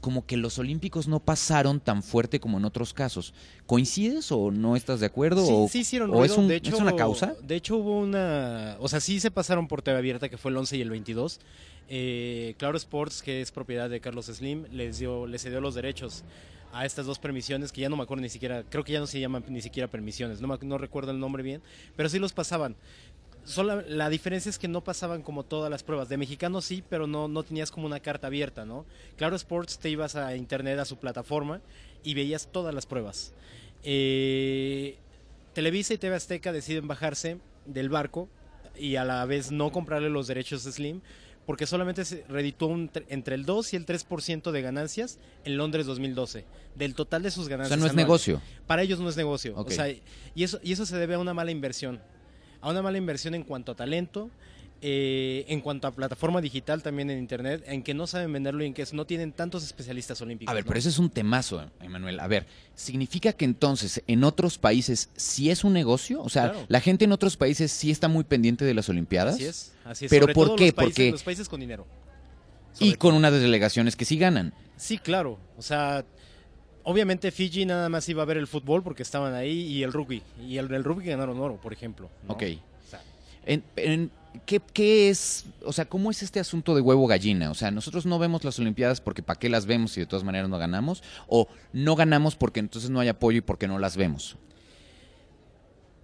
como 0.00 0.26
que 0.26 0.36
los 0.36 0.58
Olímpicos 0.58 1.08
no 1.08 1.20
pasaron 1.20 1.80
tan 1.80 2.02
fuerte 2.02 2.38
como 2.38 2.58
en 2.58 2.64
otros 2.64 2.92
casos. 2.92 3.32
¿Coincides 3.66 4.30
o 4.30 4.50
no 4.50 4.76
estás 4.76 5.00
de 5.00 5.06
acuerdo? 5.06 5.44
Sí, 5.44 5.52
o, 5.52 5.68
sí 5.68 5.78
hicieron 5.80 6.10
es, 6.10 6.16
ruido. 6.16 6.36
un- 6.36 6.48
de 6.48 6.56
hecho, 6.56 6.74
es 6.74 6.80
una 6.80 6.94
causa? 6.94 7.34
De 7.42 7.56
hecho 7.56 7.76
hubo 7.76 7.98
una... 7.98 8.76
O 8.80 8.88
sea, 8.88 9.00
sí 9.00 9.20
se 9.20 9.30
pasaron 9.30 9.66
por 9.68 9.82
TV 9.82 9.96
abierta, 9.98 10.28
que 10.28 10.36
fue 10.36 10.50
el 10.50 10.56
11 10.58 10.76
y 10.76 10.80
el 10.82 10.90
22. 10.90 11.40
Eh, 11.88 12.54
claro 12.58 12.76
Sports, 12.76 13.22
que 13.22 13.40
es 13.40 13.52
propiedad 13.52 13.88
de 13.88 14.00
Carlos 14.00 14.26
Slim, 14.26 14.64
les 14.72 14.98
dio, 14.98 15.26
les 15.26 15.42
cedió 15.42 15.60
los 15.60 15.74
derechos 15.74 16.24
a 16.72 16.84
estas 16.84 17.06
dos 17.06 17.18
permisiones, 17.18 17.72
que 17.72 17.80
ya 17.80 17.88
no 17.88 17.96
me 17.96 18.02
acuerdo 18.02 18.22
ni 18.22 18.28
siquiera, 18.28 18.64
creo 18.68 18.84
que 18.84 18.92
ya 18.92 19.00
no 19.00 19.06
se 19.06 19.18
llaman 19.20 19.44
ni 19.48 19.62
siquiera 19.62 19.88
permisiones, 19.88 20.40
no, 20.40 20.48
me- 20.48 20.58
no 20.62 20.78
recuerdo 20.78 21.10
el 21.12 21.18
nombre 21.18 21.42
bien, 21.42 21.62
pero 21.96 22.08
sí 22.08 22.18
los 22.18 22.32
pasaban. 22.32 22.76
Solo, 23.44 23.80
la 23.82 24.08
diferencia 24.08 24.50
es 24.50 24.58
que 24.58 24.66
no 24.66 24.82
pasaban 24.82 25.22
como 25.22 25.44
todas 25.44 25.70
las 25.70 25.84
pruebas. 25.84 26.08
De 26.08 26.16
mexicano 26.16 26.60
sí, 26.60 26.82
pero 26.90 27.06
no, 27.06 27.28
no 27.28 27.44
tenías 27.44 27.70
como 27.70 27.86
una 27.86 28.00
carta 28.00 28.26
abierta, 28.26 28.64
¿no? 28.64 28.84
Claro 29.16 29.36
Sports 29.36 29.78
te 29.78 29.88
ibas 29.88 30.16
a 30.16 30.34
internet, 30.34 30.80
a 30.80 30.84
su 30.84 30.96
plataforma, 30.96 31.60
y 32.02 32.14
veías 32.14 32.48
todas 32.50 32.74
las 32.74 32.86
pruebas. 32.86 33.32
Eh, 33.84 34.96
Televisa 35.54 35.94
y 35.94 35.98
TV 35.98 36.16
Azteca 36.16 36.52
deciden 36.52 36.88
bajarse 36.88 37.38
del 37.66 37.88
barco 37.88 38.28
y 38.76 38.96
a 38.96 39.04
la 39.04 39.24
vez 39.26 39.52
no 39.52 39.70
comprarle 39.72 40.10
los 40.10 40.26
derechos 40.26 40.66
a 40.66 40.72
Slim 40.72 41.00
porque 41.46 41.66
solamente 41.66 42.04
se 42.04 42.24
redituó 42.28 42.68
un 42.68 42.90
tre- 42.90 43.04
entre 43.08 43.34
el 43.36 43.44
2 43.46 43.72
y 43.72 43.76
el 43.76 43.86
3% 43.86 44.50
de 44.50 44.62
ganancias 44.62 45.18
en 45.44 45.56
Londres 45.56 45.86
2012 45.86 46.44
del 46.74 46.94
total 46.94 47.22
de 47.22 47.30
sus 47.30 47.46
O 47.46 47.48
ganancias. 47.48 47.68
sea, 47.70 47.76
no 47.78 47.86
es 47.86 47.90
anuales. 47.92 48.06
negocio. 48.06 48.42
Para 48.66 48.82
ellos 48.82 48.98
no 49.00 49.08
es 49.08 49.16
negocio. 49.16 49.54
Ok. 49.56 49.68
O 49.68 49.70
sea, 49.70 49.88
y 49.88 50.02
eso, 50.42 50.58
y 50.62 50.72
eso 50.72 50.84
se 50.84 50.96
debe 50.96 51.14
a 51.14 51.18
una 51.18 51.32
mala 51.34 51.50
inversión. 51.52 52.00
A 52.60 52.70
una 52.70 52.82
mala 52.82 52.98
inversión 52.98 53.34
en 53.34 53.44
cuanto 53.44 53.72
a 53.72 53.74
talento, 53.76 54.28
eh, 54.82 55.44
en 55.48 55.60
cuanto 55.60 55.86
a 55.88 55.90
plataforma 55.92 56.40
digital 56.40 56.82
también 56.82 57.10
en 57.10 57.18
internet, 57.18 57.64
en 57.66 57.82
que 57.82 57.94
no 57.94 58.06
saben 58.06 58.32
venderlo 58.32 58.62
y 58.62 58.66
en 58.66 58.74
que 58.74 58.84
no 58.92 59.04
tienen 59.06 59.32
tantos 59.32 59.64
especialistas 59.64 60.20
olímpicos. 60.20 60.50
A 60.50 60.54
ver, 60.54 60.64
¿no? 60.64 60.68
pero 60.68 60.78
ese 60.78 60.90
es 60.90 60.98
un 60.98 61.08
temazo, 61.10 61.64
Emanuel. 61.80 62.20
A 62.20 62.26
ver, 62.26 62.46
¿significa 62.74 63.32
que 63.32 63.44
entonces 63.46 64.02
en 64.06 64.22
otros 64.24 64.58
países 64.58 65.10
sí 65.16 65.50
es 65.50 65.64
un 65.64 65.72
negocio? 65.72 66.22
O 66.22 66.28
sea, 66.28 66.50
Claro. 66.50 66.66
la 66.68 66.80
gente 66.80 67.04
en 67.06 67.12
otros 67.12 67.36
países 67.36 67.72
sí 67.72 67.90
está 67.90 68.08
muy 68.08 68.24
pendiente 68.24 68.64
de 68.64 68.74
las 68.74 68.88
Olimpiadas. 68.88 69.34
Así 69.36 69.44
es, 69.46 69.72
así 69.84 70.04
es. 70.06 70.10
¿Pero 70.10 70.24
Sobre 70.24 70.34
por 70.34 70.46
todo 70.48 70.56
qué? 70.56 70.66
Los 70.66 70.74
países, 70.74 70.94
Porque- 70.94 71.10
los 71.12 71.22
países 71.22 71.48
con 71.48 71.60
dinero. 71.60 71.86
Y 72.78 72.94
con 72.96 73.14
unas 73.14 73.32
delegaciones 73.32 73.96
que 73.96 74.04
sí 74.04 74.18
ganan. 74.18 74.52
Sí, 74.76 74.98
claro. 74.98 75.38
O 75.56 75.62
sea, 75.62 76.04
obviamente 76.82 77.30
Fiji 77.30 77.64
nada 77.64 77.88
más 77.88 78.08
iba 78.08 78.22
a 78.22 78.26
ver 78.26 78.36
el 78.36 78.46
fútbol 78.46 78.82
porque 78.82 79.02
estaban 79.02 79.32
ahí 79.34 79.62
y 79.62 79.82
el 79.82 79.92
rugby. 79.92 80.22
Y 80.46 80.58
el, 80.58 80.72
el 80.72 80.84
rugby 80.84 81.06
ganaron 81.06 81.38
oro, 81.40 81.56
por 81.60 81.72
ejemplo. 81.72 82.10
¿no? 82.26 82.34
Ok. 82.34 82.42
O 82.86 82.90
sea, 82.90 83.00
En- 83.46 83.64
en- 83.76 84.10
¿qué, 84.44 84.60
qué 84.72 85.08
es, 85.10 85.46
o 85.64 85.72
sea, 85.72 85.84
cómo 85.86 86.10
es 86.10 86.22
este 86.22 86.40
asunto 86.40 86.74
de 86.74 86.80
huevo 86.80 87.06
gallina? 87.06 87.50
O 87.50 87.54
sea, 87.54 87.70
nosotros 87.70 88.04
no 88.06 88.18
vemos 88.18 88.44
las 88.44 88.58
Olimpiadas 88.58 89.00
porque 89.00 89.22
¿para 89.22 89.38
qué 89.38 89.48
las 89.48 89.66
vemos 89.66 89.96
y 89.96 90.00
de 90.00 90.06
todas 90.06 90.24
maneras 90.24 90.48
no 90.48 90.58
ganamos? 90.58 91.02
¿O 91.28 91.48
no 91.72 91.96
ganamos 91.96 92.36
porque 92.36 92.60
entonces 92.60 92.90
no 92.90 93.00
hay 93.00 93.08
apoyo 93.08 93.38
y 93.38 93.42
porque 93.42 93.68
no 93.68 93.78
las 93.78 93.96
vemos? 93.96 94.36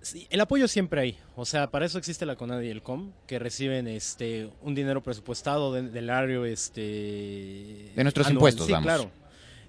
sí, 0.01 0.27
el 0.31 0.41
apoyo 0.41 0.67
siempre 0.67 1.01
hay. 1.01 1.19
O 1.37 1.45
sea, 1.45 1.71
para 1.71 1.87
eso 1.87 1.97
existe 1.99 2.27
la 2.27 2.35
CONADE 2.37 2.67
y 2.67 2.71
el 2.71 2.83
COM, 2.83 3.13
que 3.27 3.39
reciben 3.39 3.87
este 3.87 4.51
un 4.63 4.75
dinero 4.75 5.03
presupuestado 5.03 5.73
de- 5.73 5.83
del 5.91 6.11
área 6.11 6.45
este 6.47 6.81
De 7.95 8.03
nuestros 8.03 8.27
anual. 8.27 8.39
impuestos, 8.39 8.67
sí, 8.67 8.73
vamos. 8.73 8.85
claro. 8.87 9.11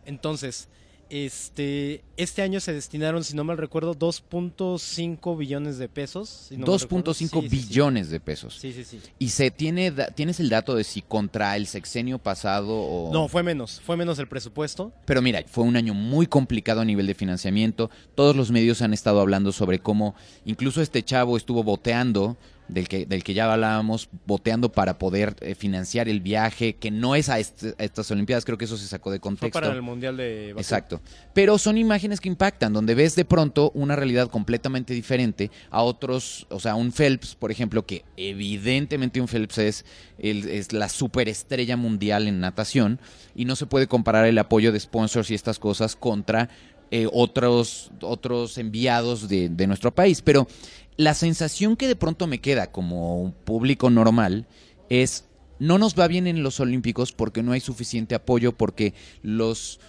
Entonces, 0.06 0.68
este 1.14 2.04
este 2.18 2.42
año 2.44 2.60
se 2.60 2.74
destinaron, 2.74 3.24
si 3.24 3.36
no 3.36 3.44
mal 3.44 3.58
recuerdo, 3.58 3.96
2.5 3.96 5.38
billones 5.38 5.78
de 5.78 5.90
pesos. 5.90 6.30
si 6.50 6.58
no 6.58 6.66
mal 6.68 6.80
recuerdo. 6.80 7.12
2.5 7.12 7.14
Sí, 7.16 7.28
sí, 7.28 7.30
sí. 7.30 7.48
billones 7.50 8.10
de 8.10 8.20
pesos. 8.20 8.58
Sí, 8.60 8.72
sí, 8.74 8.84
sí. 8.84 9.00
¿Y 9.20 9.30
se 9.30 9.52
tiene, 9.52 9.92
da- 9.92 10.08
tienes 10.08 10.40
el 10.40 10.50
dato 10.50 10.76
de 10.76 10.84
si 10.84 11.02
contra 11.02 11.56
el 11.56 11.68
sexenio 11.68 12.20
pasado 12.20 12.70
o...? 12.76 13.12
No, 13.12 13.28
fue 13.28 13.42
menos, 13.44 13.82
fue 13.84 13.98
menos 13.98 14.20
el 14.20 14.28
presupuesto. 14.28 14.92
Pero 15.06 15.22
mira, 15.22 15.44
fue 15.48 15.64
un 15.64 15.76
año 15.76 15.94
muy 15.94 16.28
complicado 16.28 16.82
a 16.82 16.86
nivel 16.86 17.08
de 17.08 17.16
financiamiento. 17.16 17.90
Todos 18.16 18.36
los 18.36 18.52
medios 18.52 18.82
han 18.82 18.94
estado 18.94 19.20
hablando 19.20 19.52
sobre 19.52 19.80
cómo 19.80 20.16
incluso 20.46 20.82
este 20.82 21.04
chavo 21.04 21.36
estuvo 21.38 21.64
boteando, 21.64 22.38
del 22.68 22.88
que, 22.88 23.06
del 23.06 23.24
que 23.24 23.34
ya 23.34 23.52
hablábamos, 23.52 24.10
boteando 24.26 24.72
para 24.72 24.98
poder 24.98 25.36
eh, 25.42 25.54
financiar 25.56 26.08
el 26.10 26.22
viaje, 26.22 26.76
que 26.76 26.92
no 26.92 27.16
es 27.16 27.30
a, 27.30 27.38
este- 27.40 27.76
a 27.78 27.84
estas 27.84 28.10
Olimpiadas, 28.12 28.46
creo 28.46 28.58
que 28.58 28.66
eso 28.66 28.78
se 28.78 28.88
sacó 28.88 29.12
de 29.12 29.18
Fue 29.18 29.22
contexto. 29.24 29.60
para 29.60 29.74
el 29.74 29.82
Mundial 29.82 30.18
de 30.18 30.48
Bakú. 30.54 30.60
Exacto. 30.62 31.02
Pero 31.34 31.58
son 31.58 31.78
imágenes 31.78 32.20
que 32.22 32.30
impactan, 32.30 32.72
donde 32.74 32.96
ves 32.96 33.16
de 33.16 33.26
pronto 33.26 33.72
una 33.76 33.96
realidad 33.96 34.30
completamente 34.30 34.94
diferente 34.94 35.52
a 35.70 35.84
otros, 35.84 36.48
o 36.50 36.60
sea, 36.60 36.76
un 36.76 36.92
Phelps, 36.92 37.36
por 37.36 37.52
ejemplo, 37.52 37.86
que 37.86 38.04
evidentemente 38.18 39.22
un 39.22 39.28
Phelps 39.28 39.58
es, 39.58 39.86
el- 40.18 40.48
es 40.50 40.74
la 40.74 40.90
superestrella 40.90 41.78
mundial 41.78 42.28
en 42.28 42.40
natación 42.40 43.00
y 43.36 43.46
no 43.46 43.56
se 43.56 43.66
puede 43.66 43.88
comparar 43.88 44.26
el 44.26 44.38
apoyo 44.38 44.72
de 44.72 44.80
sponsors 44.80 45.30
y 45.32 45.36
estas 45.36 45.60
cosas 45.60 45.96
contra 45.96 46.50
eh, 46.92 47.08
otros, 47.12 47.90
otros 48.02 48.58
enviados 48.60 49.28
de, 49.28 49.50
de 49.50 49.66
nuestro 49.66 49.96
país. 49.96 50.22
Pero 50.22 50.48
la 50.98 51.14
sensación 51.14 51.76
que 51.76 51.88
de 51.88 51.96
pronto 51.96 52.28
me 52.28 52.40
queda 52.40 52.72
como 52.72 53.22
un 53.22 53.32
público 53.32 53.90
normal 53.90 54.48
es 54.90 55.26
no 55.60 55.78
nos 55.78 55.98
va 55.98 56.08
bien 56.08 56.28
en 56.28 56.44
los 56.44 56.60
Olímpicos 56.60 57.12
porque 57.12 57.44
no 57.44 57.52
hay 57.52 57.60
suficiente 57.60 58.16
apoyo, 58.16 58.52
porque 58.52 58.94
los, 59.22 59.80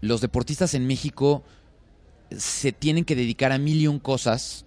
los 0.00 0.20
deportistas 0.20 0.74
en 0.74 0.86
México 0.86 1.44
se 2.36 2.72
tienen 2.72 3.04
que 3.04 3.16
dedicar 3.16 3.52
a 3.52 3.58
mil 3.58 3.80
y 3.80 3.86
un 3.86 3.98
cosas, 3.98 4.64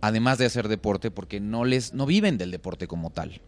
además 0.00 0.38
de 0.38 0.46
hacer 0.46 0.68
deporte, 0.68 1.10
porque 1.10 1.40
no 1.40 1.64
les, 1.64 1.92
no 1.92 2.06
viven 2.06 2.38
del 2.38 2.50
deporte 2.50 2.86
como 2.86 3.10
tal. 3.10 3.40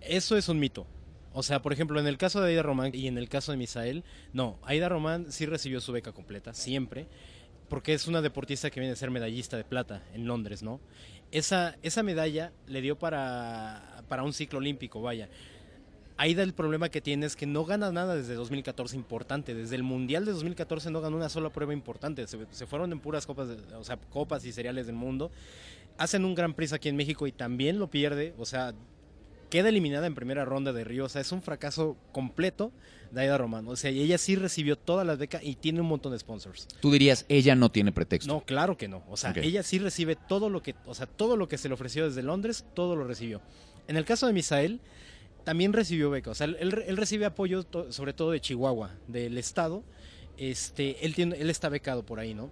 Eso 0.00 0.36
es 0.36 0.48
un 0.48 0.58
mito. 0.58 0.86
O 1.32 1.44
sea, 1.44 1.62
por 1.62 1.72
ejemplo, 1.72 2.00
en 2.00 2.08
el 2.08 2.18
caso 2.18 2.40
de 2.40 2.50
Aida 2.50 2.62
Román 2.62 2.90
y 2.92 3.06
en 3.06 3.16
el 3.16 3.28
caso 3.28 3.52
de 3.52 3.58
Misael, 3.58 4.02
no, 4.32 4.58
Aida 4.64 4.88
Román 4.88 5.26
sí 5.30 5.46
recibió 5.46 5.80
su 5.80 5.92
beca 5.92 6.12
completa, 6.12 6.54
siempre, 6.54 7.06
porque 7.70 7.94
es 7.94 8.06
una 8.06 8.20
deportista 8.20 8.68
que 8.70 8.80
viene 8.80 8.92
a 8.92 8.96
ser 8.96 9.10
medallista 9.10 9.56
de 9.56 9.64
plata 9.64 10.02
en 10.12 10.26
Londres, 10.26 10.62
¿no? 10.62 10.80
Esa, 11.32 11.76
esa 11.82 12.02
medalla 12.02 12.52
le 12.66 12.82
dio 12.82 12.98
para, 12.98 14.02
para 14.08 14.22
un 14.24 14.34
ciclo 14.34 14.58
olímpico, 14.58 15.00
vaya. 15.00 15.30
Aida 16.18 16.42
el 16.42 16.52
problema 16.52 16.90
que 16.90 17.00
tiene 17.00 17.24
es 17.24 17.34
que 17.34 17.46
no 17.46 17.64
gana 17.64 17.90
nada 17.92 18.14
desde 18.14 18.34
2014 18.34 18.94
importante. 18.94 19.54
Desde 19.54 19.76
el 19.76 19.82
Mundial 19.82 20.26
de 20.26 20.32
2014 20.32 20.90
no 20.90 21.00
ganó 21.00 21.16
una 21.16 21.30
sola 21.30 21.48
prueba 21.48 21.72
importante. 21.72 22.26
Se, 22.26 22.38
se 22.50 22.66
fueron 22.66 22.92
en 22.92 23.00
puras 23.00 23.24
copas, 23.24 23.48
de- 23.48 23.74
o 23.74 23.84
sea, 23.84 23.96
copas 23.96 24.44
y 24.44 24.52
seriales 24.52 24.84
del 24.86 24.96
mundo. 24.96 25.30
Hacen 25.96 26.26
un 26.26 26.34
gran 26.34 26.52
prisa 26.52 26.76
aquí 26.76 26.90
en 26.90 26.96
México 26.96 27.26
y 27.26 27.32
también 27.32 27.78
lo 27.78 27.88
pierde. 27.88 28.34
O 28.36 28.44
sea, 28.44 28.74
queda 29.50 29.68
eliminada 29.68 30.06
en 30.06 30.14
primera 30.14 30.44
ronda 30.44 30.72
de 30.72 30.84
Río. 30.84 31.04
O 31.04 31.08
sea, 31.08 31.20
es 31.20 31.32
un 31.32 31.42
fracaso 31.42 31.96
completo 32.12 32.72
de 33.10 33.22
Aida 33.22 33.36
Román. 33.36 33.66
O 33.68 33.76
sea, 33.76 33.90
y 33.90 34.00
ella 34.00 34.16
sí 34.18 34.36
recibió 34.36 34.76
todas 34.76 35.06
las 35.06 35.18
becas 35.18 35.42
y 35.44 35.56
tiene 35.56 35.80
un 35.80 35.88
montón 35.88 36.12
de 36.12 36.18
sponsors. 36.18 36.68
Tú 36.80 36.90
dirías, 36.92 37.26
ella 37.28 37.54
no 37.56 37.70
tiene 37.70 37.92
pretexto. 37.92 38.32
No, 38.32 38.40
claro 38.40 38.76
que 38.78 38.88
no. 38.88 39.02
O 39.10 39.16
sea, 39.16 39.32
ella 39.36 39.62
sí 39.62 39.78
recibe 39.78 40.16
todo 40.16 40.48
lo 40.48 40.62
que, 40.62 40.74
o 40.86 40.94
sea, 40.94 41.06
todo 41.06 41.36
lo 41.36 41.48
que 41.48 41.58
se 41.58 41.68
le 41.68 41.74
ofreció 41.74 42.06
desde 42.08 42.22
Londres, 42.22 42.64
todo 42.74 42.96
lo 42.96 43.04
recibió. 43.04 43.40
En 43.88 43.96
el 43.96 44.04
caso 44.04 44.26
de 44.26 44.32
Misael, 44.32 44.80
también 45.44 45.72
recibió 45.72 46.10
beca. 46.10 46.30
O 46.30 46.34
sea, 46.34 46.44
él, 46.46 46.56
él 46.86 46.96
recibe 46.96 47.24
apoyo 47.26 47.64
to- 47.64 47.90
sobre 47.92 48.12
todo 48.12 48.30
de 48.30 48.40
Chihuahua, 48.40 48.90
del 49.08 49.36
estado. 49.38 49.82
Este, 50.36 51.04
él 51.04 51.14
tiene, 51.14 51.36
él 51.36 51.50
está 51.50 51.68
becado 51.68 52.04
por 52.04 52.18
ahí, 52.20 52.32
¿no? 52.34 52.50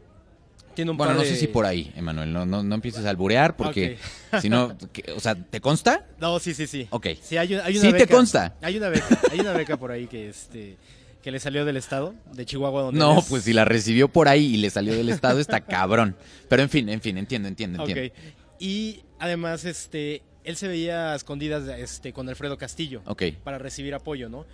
Tiene 0.78 0.92
un 0.92 0.96
Bueno, 0.96 1.14
par 1.14 1.18
no 1.18 1.24
sé 1.28 1.34
si 1.34 1.48
por 1.48 1.66
ahí, 1.66 1.92
Emanuel. 1.96 2.32
No, 2.32 2.46
no, 2.46 2.62
no 2.62 2.74
empieces 2.76 3.04
a 3.04 3.10
alburear 3.10 3.56
porque 3.56 3.98
si 4.40 4.48
no, 4.48 4.78
que- 4.92 5.10
o 5.10 5.18
sea, 5.18 5.34
¿te 5.34 5.60
consta? 5.60 6.06
No, 6.20 6.38
sí, 6.38 6.54
sí, 6.54 6.68
sí. 6.68 6.86
Ok. 6.90 7.08
Sí, 7.20 7.36
hay, 7.36 7.52
un- 7.54 7.60
hay 7.62 7.76
una 7.78 7.86
Sí 7.86 7.92
te 7.92 8.04
beca- 8.06 8.14
consta. 8.14 8.54
Hay 8.62 8.76
una 8.76 8.88
beca, 8.88 9.20
hay 9.32 9.40
una 9.40 9.52
beca 9.54 9.76
por 9.76 9.90
ahí 9.90 10.06
que 10.06 10.28
este 10.28 10.76
que 11.20 11.32
le 11.32 11.40
salió 11.40 11.64
del 11.64 11.76
estado 11.76 12.14
de 12.32 12.46
Chihuahua 12.46 12.82
donde 12.82 13.00
No, 13.00 13.14
él 13.14 13.18
es. 13.18 13.24
pues 13.24 13.42
si 13.42 13.52
la 13.52 13.64
recibió 13.64 14.06
por 14.06 14.28
ahí 14.28 14.54
y 14.54 14.56
le 14.58 14.70
salió 14.70 14.94
del 14.94 15.08
estado, 15.08 15.40
está 15.40 15.62
cabrón. 15.62 16.14
Pero 16.48 16.62
en 16.62 16.68
fin, 16.70 16.88
en 16.88 17.00
fin, 17.00 17.18
entiendo, 17.18 17.48
entiendo, 17.48 17.82
Ok. 17.82 17.88
entiendo. 17.88 18.14
Y 18.60 19.02
además 19.18 19.64
este 19.64 20.22
él 20.44 20.56
se 20.56 20.68
veía 20.68 21.12
a 21.12 21.16
escondidas 21.16 21.66
este 21.76 22.12
con 22.12 22.28
Alfredo 22.28 22.56
Castillo 22.56 23.02
Ok. 23.06 23.24
para 23.42 23.58
recibir 23.58 23.94
apoyo, 23.94 24.28
¿no? 24.28 24.46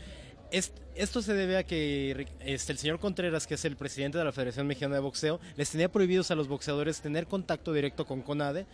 Es- 0.50 0.72
esto 0.94 1.22
se 1.22 1.34
debe 1.34 1.56
a 1.56 1.64
que 1.64 2.26
este, 2.40 2.72
el 2.72 2.78
señor 2.78 3.00
Contreras, 3.00 3.46
que 3.46 3.54
es 3.54 3.64
el 3.64 3.76
presidente 3.76 4.18
de 4.18 4.24
la 4.24 4.32
Federación 4.32 4.66
Mexicana 4.66 4.94
de 4.94 5.00
Boxeo, 5.00 5.40
les 5.56 5.70
tenía 5.70 5.90
prohibidos 5.90 6.30
a 6.30 6.34
los 6.36 6.46
boxeadores 6.48 7.00
tener 7.00 7.26
contacto 7.26 7.72
directo 7.72 8.06
con 8.06 8.22
CONADE 8.22 8.66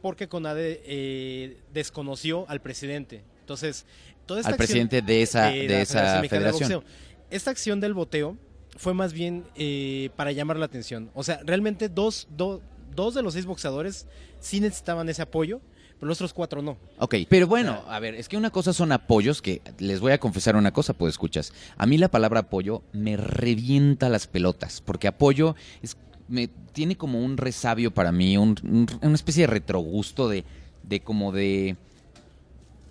porque 0.00 0.28
CONADE 0.28 0.82
eh, 0.86 1.56
desconoció 1.74 2.48
al 2.48 2.60
presidente. 2.62 3.22
Entonces, 3.40 3.84
toda 4.24 4.40
esta 4.40 4.48
Al 4.50 4.54
acción- 4.54 4.66
presidente 4.88 5.02
de 5.02 5.22
esa, 5.22 5.46
de 5.48 5.80
esa 5.82 6.22
Federación 6.24 6.68
de. 6.68 6.74
Boxeo. 6.76 6.84
Esta 7.30 7.50
acción 7.50 7.80
del 7.80 7.92
boteo 7.94 8.36
fue 8.76 8.94
más 8.94 9.12
bien 9.12 9.44
eh, 9.56 10.10
para 10.16 10.32
llamar 10.32 10.56
la 10.58 10.66
atención. 10.66 11.10
O 11.14 11.22
sea, 11.24 11.40
realmente 11.44 11.88
dos, 11.88 12.28
do- 12.30 12.62
dos 12.94 13.14
de 13.14 13.22
los 13.22 13.34
seis 13.34 13.44
boxeadores 13.46 14.06
sí 14.40 14.60
necesitaban 14.60 15.08
ese 15.08 15.22
apoyo, 15.22 15.60
pero 15.98 16.08
los 16.08 16.18
otros 16.18 16.32
cuatro 16.34 16.60
no. 16.62 16.76
Ok, 16.98 17.14
pero 17.28 17.46
bueno, 17.46 17.82
a 17.88 17.98
ver, 18.00 18.14
es 18.14 18.28
que 18.28 18.36
una 18.36 18.50
cosa 18.50 18.72
son 18.72 18.92
apoyos, 18.92 19.40
que 19.42 19.62
les 19.78 20.00
voy 20.00 20.12
a 20.12 20.18
confesar 20.18 20.56
una 20.56 20.72
cosa, 20.72 20.92
pues 20.92 21.14
escuchas. 21.14 21.52
A 21.76 21.86
mí 21.86 21.96
la 21.98 22.08
palabra 22.08 22.40
apoyo 22.40 22.82
me 22.92 23.16
revienta 23.16 24.08
las 24.08 24.26
pelotas, 24.26 24.82
porque 24.84 25.08
apoyo 25.08 25.56
es, 25.82 25.96
me, 26.28 26.48
tiene 26.72 26.96
como 26.96 27.20
un 27.24 27.36
resabio 27.36 27.92
para 27.92 28.12
mí, 28.12 28.36
un- 28.36 28.56
un- 28.62 28.86
una 29.02 29.14
especie 29.14 29.42
de 29.42 29.46
retrogusto 29.48 30.28
de, 30.28 30.44
de 30.82 31.00
como 31.00 31.32
de, 31.32 31.76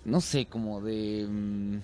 no 0.04 0.20
sé, 0.20 0.46
como 0.46 0.80
de... 0.80 1.26
mm, 1.28 1.76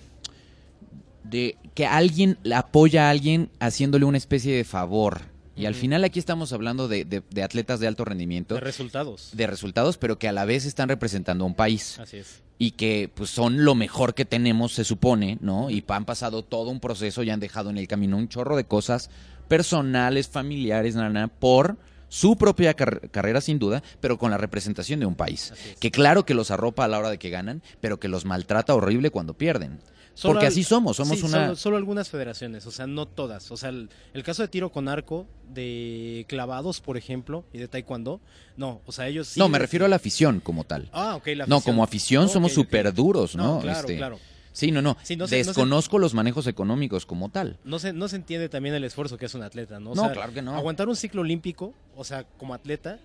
de 1.23 1.55
que 1.73 1.85
alguien 1.85 2.37
apoya 2.53 3.07
a 3.07 3.09
alguien 3.09 3.49
haciéndole 3.59 4.03
una 4.05 4.17
especie 4.17 4.53
de 4.55 4.65
favor. 4.65 5.21
Y 5.55 5.65
al 5.67 5.75
final 5.75 6.03
aquí 6.03 6.17
estamos 6.19 6.51
hablando 6.53 6.87
de, 6.87 7.05
de- 7.05 7.21
de 7.29 7.43
atletas 7.43 7.79
de 7.79 7.87
alto 7.87 8.05
rendimiento, 8.05 8.55
De 8.55 8.61
resultados. 8.61 9.29
de 9.33 9.45
resultados, 9.47 9.97
pero 9.97 10.17
que 10.17 10.27
a 10.27 10.31
la 10.31 10.45
vez 10.45 10.65
están 10.65 10.89
representando 10.89 11.43
a 11.43 11.47
un 11.47 11.53
país 11.55 11.99
Así 11.99 12.17
es. 12.17 12.41
y 12.57 12.71
que 12.71 13.11
pues 13.13 13.29
son 13.29 13.63
lo 13.63 13.75
mejor 13.75 14.15
que 14.15 14.25
tenemos, 14.25 14.73
se 14.73 14.83
supone, 14.83 15.37
¿no? 15.41 15.69
Y 15.69 15.83
han 15.89 16.05
pasado 16.05 16.43
todo 16.43 16.69
un 16.71 16.79
proceso 16.79 17.21
y 17.23 17.29
han 17.29 17.39
dejado 17.39 17.69
en 17.69 17.77
el 17.77 17.87
camino 17.87 18.17
un 18.17 18.27
chorro 18.29 18.55
de 18.55 18.63
cosas 18.65 19.09
personales, 19.47 20.27
familiares, 20.27 20.95
nana, 20.95 21.27
por 21.27 21.77
su 22.09 22.35
propia 22.37 22.73
car- 22.73 23.09
carrera 23.11 23.41
sin 23.41 23.59
duda, 23.59 23.81
pero 23.99 24.17
con 24.17 24.31
la 24.31 24.37
representación 24.37 24.99
de 24.99 25.05
un 25.05 25.15
país. 25.15 25.51
Es. 25.51 25.77
Que 25.79 25.91
claro 25.91 26.25
que 26.25 26.33
los 26.33 26.51
arropa 26.51 26.85
a 26.85 26.87
la 26.87 26.99
hora 26.99 27.09
de 27.09 27.17
que 27.17 27.29
ganan, 27.29 27.61
pero 27.81 27.99
que 27.99 28.07
los 28.07 28.25
maltrata 28.25 28.73
horrible 28.75 29.09
cuando 29.11 29.33
pierden. 29.35 29.79
Solo 30.15 30.35
Porque 30.35 30.45
al- 30.45 30.51
así 30.51 30.63
somos, 30.63 30.97
somos 30.97 31.17
sí, 31.19 31.25
una... 31.25 31.45
Solo, 31.45 31.55
solo 31.55 31.77
algunas 31.77 32.07
federaciones, 32.09 32.67
o 32.67 32.71
sea, 32.71 32.85
no 32.85 33.07
todas. 33.07 33.49
O 33.51 33.57
sea, 33.57 33.69
el, 33.69 33.89
el 34.13 34.21
caso 34.23 34.43
de 34.43 34.47
tiro 34.47 34.71
con 34.71 34.87
arco, 34.87 35.25
de 35.49 36.25
clavados, 36.29 36.81
por 36.81 36.97
ejemplo, 36.97 37.45
y 37.51 37.57
de 37.57 37.67
taekwondo, 37.67 38.21
no, 38.55 38.81
o 38.85 38.91
sea, 38.91 39.07
ellos 39.07 39.27
sí. 39.27 39.39
no, 39.39 39.49
me 39.49 39.57
refiero 39.57 39.85
a 39.85 39.87
la 39.89 39.95
afición 39.95 40.39
como 40.39 40.65
tal. 40.65 40.87
Ah, 40.93 41.15
ok, 41.15 41.27
la 41.35 41.45
No, 41.47 41.55
afición. 41.55 41.61
como 41.75 41.83
afición 41.83 42.29
somos 42.29 42.51
súper 42.53 42.93
duros, 42.93 43.35
¿no? 43.35 43.59
claro, 43.61 43.79
Este, 43.79 43.97
claro. 43.97 44.19
Sí, 44.51 44.69
no, 44.69 44.83
no. 44.83 44.95
Sí, 45.01 45.15
no 45.15 45.23
no 45.25 45.29
Desconozco 45.29 45.97
los 45.97 46.13
manejos 46.13 46.45
económicos 46.45 47.07
como 47.07 47.29
tal. 47.29 47.57
No 47.63 47.79
se, 47.79 47.91
no 47.91 48.07
se 48.07 48.17
entiende 48.17 48.49
también 48.49 48.75
el 48.75 48.83
esfuerzo 48.83 49.17
que 49.17 49.25
es 49.25 49.33
un 49.33 49.41
atleta, 49.41 49.79
¿no? 49.79 49.93
O 49.93 49.95
No, 49.95 50.03
sea, 50.03 50.11
claro 50.13 50.31
que 50.31 50.43
no. 50.43 50.55
Aguantar 50.55 50.87
un 50.87 50.95
ciclo 50.95 51.21
olímpico, 51.21 51.73
o 51.95 52.03
sea, 52.03 52.23
como 52.37 52.53
atleta, 52.53 52.99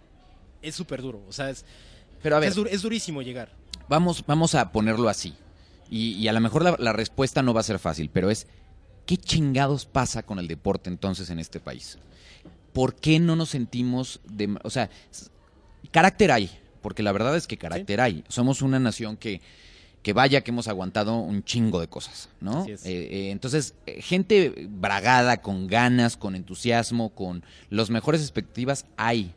es 0.61 0.75
súper 0.75 1.01
duro. 1.01 1.23
O 1.27 1.33
sea, 1.33 1.49
es, 1.49 1.65
Pero 2.23 2.37
a 2.37 2.41
ver, 2.41 2.51
es, 2.51 2.57
dur- 2.59 2.69
es 2.71 2.83
durísimo 2.83 3.23
llegar. 3.23 3.49
vamos, 3.89 4.23
vamos 4.27 4.55
a 4.55 4.71
ponerlo 4.73 5.09
así. 5.09 5.33
Y, 5.91 6.13
y 6.13 6.29
a 6.29 6.33
lo 6.33 6.41
mejor 6.41 6.63
la, 6.63 6.77
la 6.79 6.93
respuesta 6.93 7.43
no 7.43 7.55
va 7.55 7.61
a 7.61 7.65
ser 7.65 7.79
fácil, 7.79 8.11
pero 8.13 8.31
es, 8.31 8.47
¿qué 9.07 9.17
chingados 9.17 9.87
pasa 9.87 10.23
con 10.23 10.39
el 10.39 10.49
deporte 10.49 10.91
entonces 10.91 11.31
en 11.31 11.39
este 11.39 11.61
país? 11.61 11.99
¿Por 12.73 12.95
qué 12.95 13.19
no 13.19 13.37
nos 13.37 13.51
sentimos 13.51 14.21
de... 14.25 14.57
O 14.63 14.71
sea, 14.71 14.91
carácter 15.91 16.31
hay, 16.31 16.51
porque 16.83 17.03
la 17.03 17.13
verdad 17.13 17.37
es 17.37 17.47
que 17.47 17.57
carácter 17.57 18.01
hay. 18.01 18.25
Somos 18.29 18.63
una 18.63 18.79
nación 18.79 19.17
que, 19.17 19.41
que 20.03 20.13
vaya 20.13 20.43
que 20.43 20.51
hemos 20.51 20.69
aguantado 20.69 21.17
un 21.17 21.43
chingo 21.43 21.81
de 21.81 21.89
cosas, 21.89 22.29
¿no? 22.41 22.65
Eh, 22.67 22.79
eh, 22.85 23.31
entonces, 23.31 23.75
eh, 23.87 24.01
gente 24.01 24.69
bragada, 24.69 25.39
con 25.39 25.67
ganas, 25.67 26.17
con 26.17 26.37
entusiasmo, 26.37 27.11
con 27.11 27.45
las 27.71 27.91
mejores 27.91 28.21
expectativas, 28.21 28.87
hay. 28.97 29.35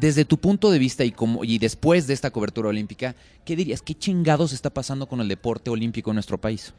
Desde 0.00 0.24
tu 0.24 0.38
punto 0.38 0.70
de 0.70 0.78
vista 0.78 1.04
y 1.04 1.12
como 1.12 1.44
y 1.44 1.58
después 1.58 2.06
de 2.06 2.14
esta 2.14 2.30
cobertura 2.30 2.68
olímpica, 2.68 3.14
¿qué 3.44 3.54
dirías? 3.56 3.80
¿Qué 3.82 3.94
chingados 3.94 4.52
está 4.52 4.70
pasando 4.70 5.06
con 5.06 5.20
el 5.20 5.28
deporte 5.28 5.70
olímpico 5.70 6.10
en 6.10 6.14
nuestro 6.14 6.38
país? 6.38 6.72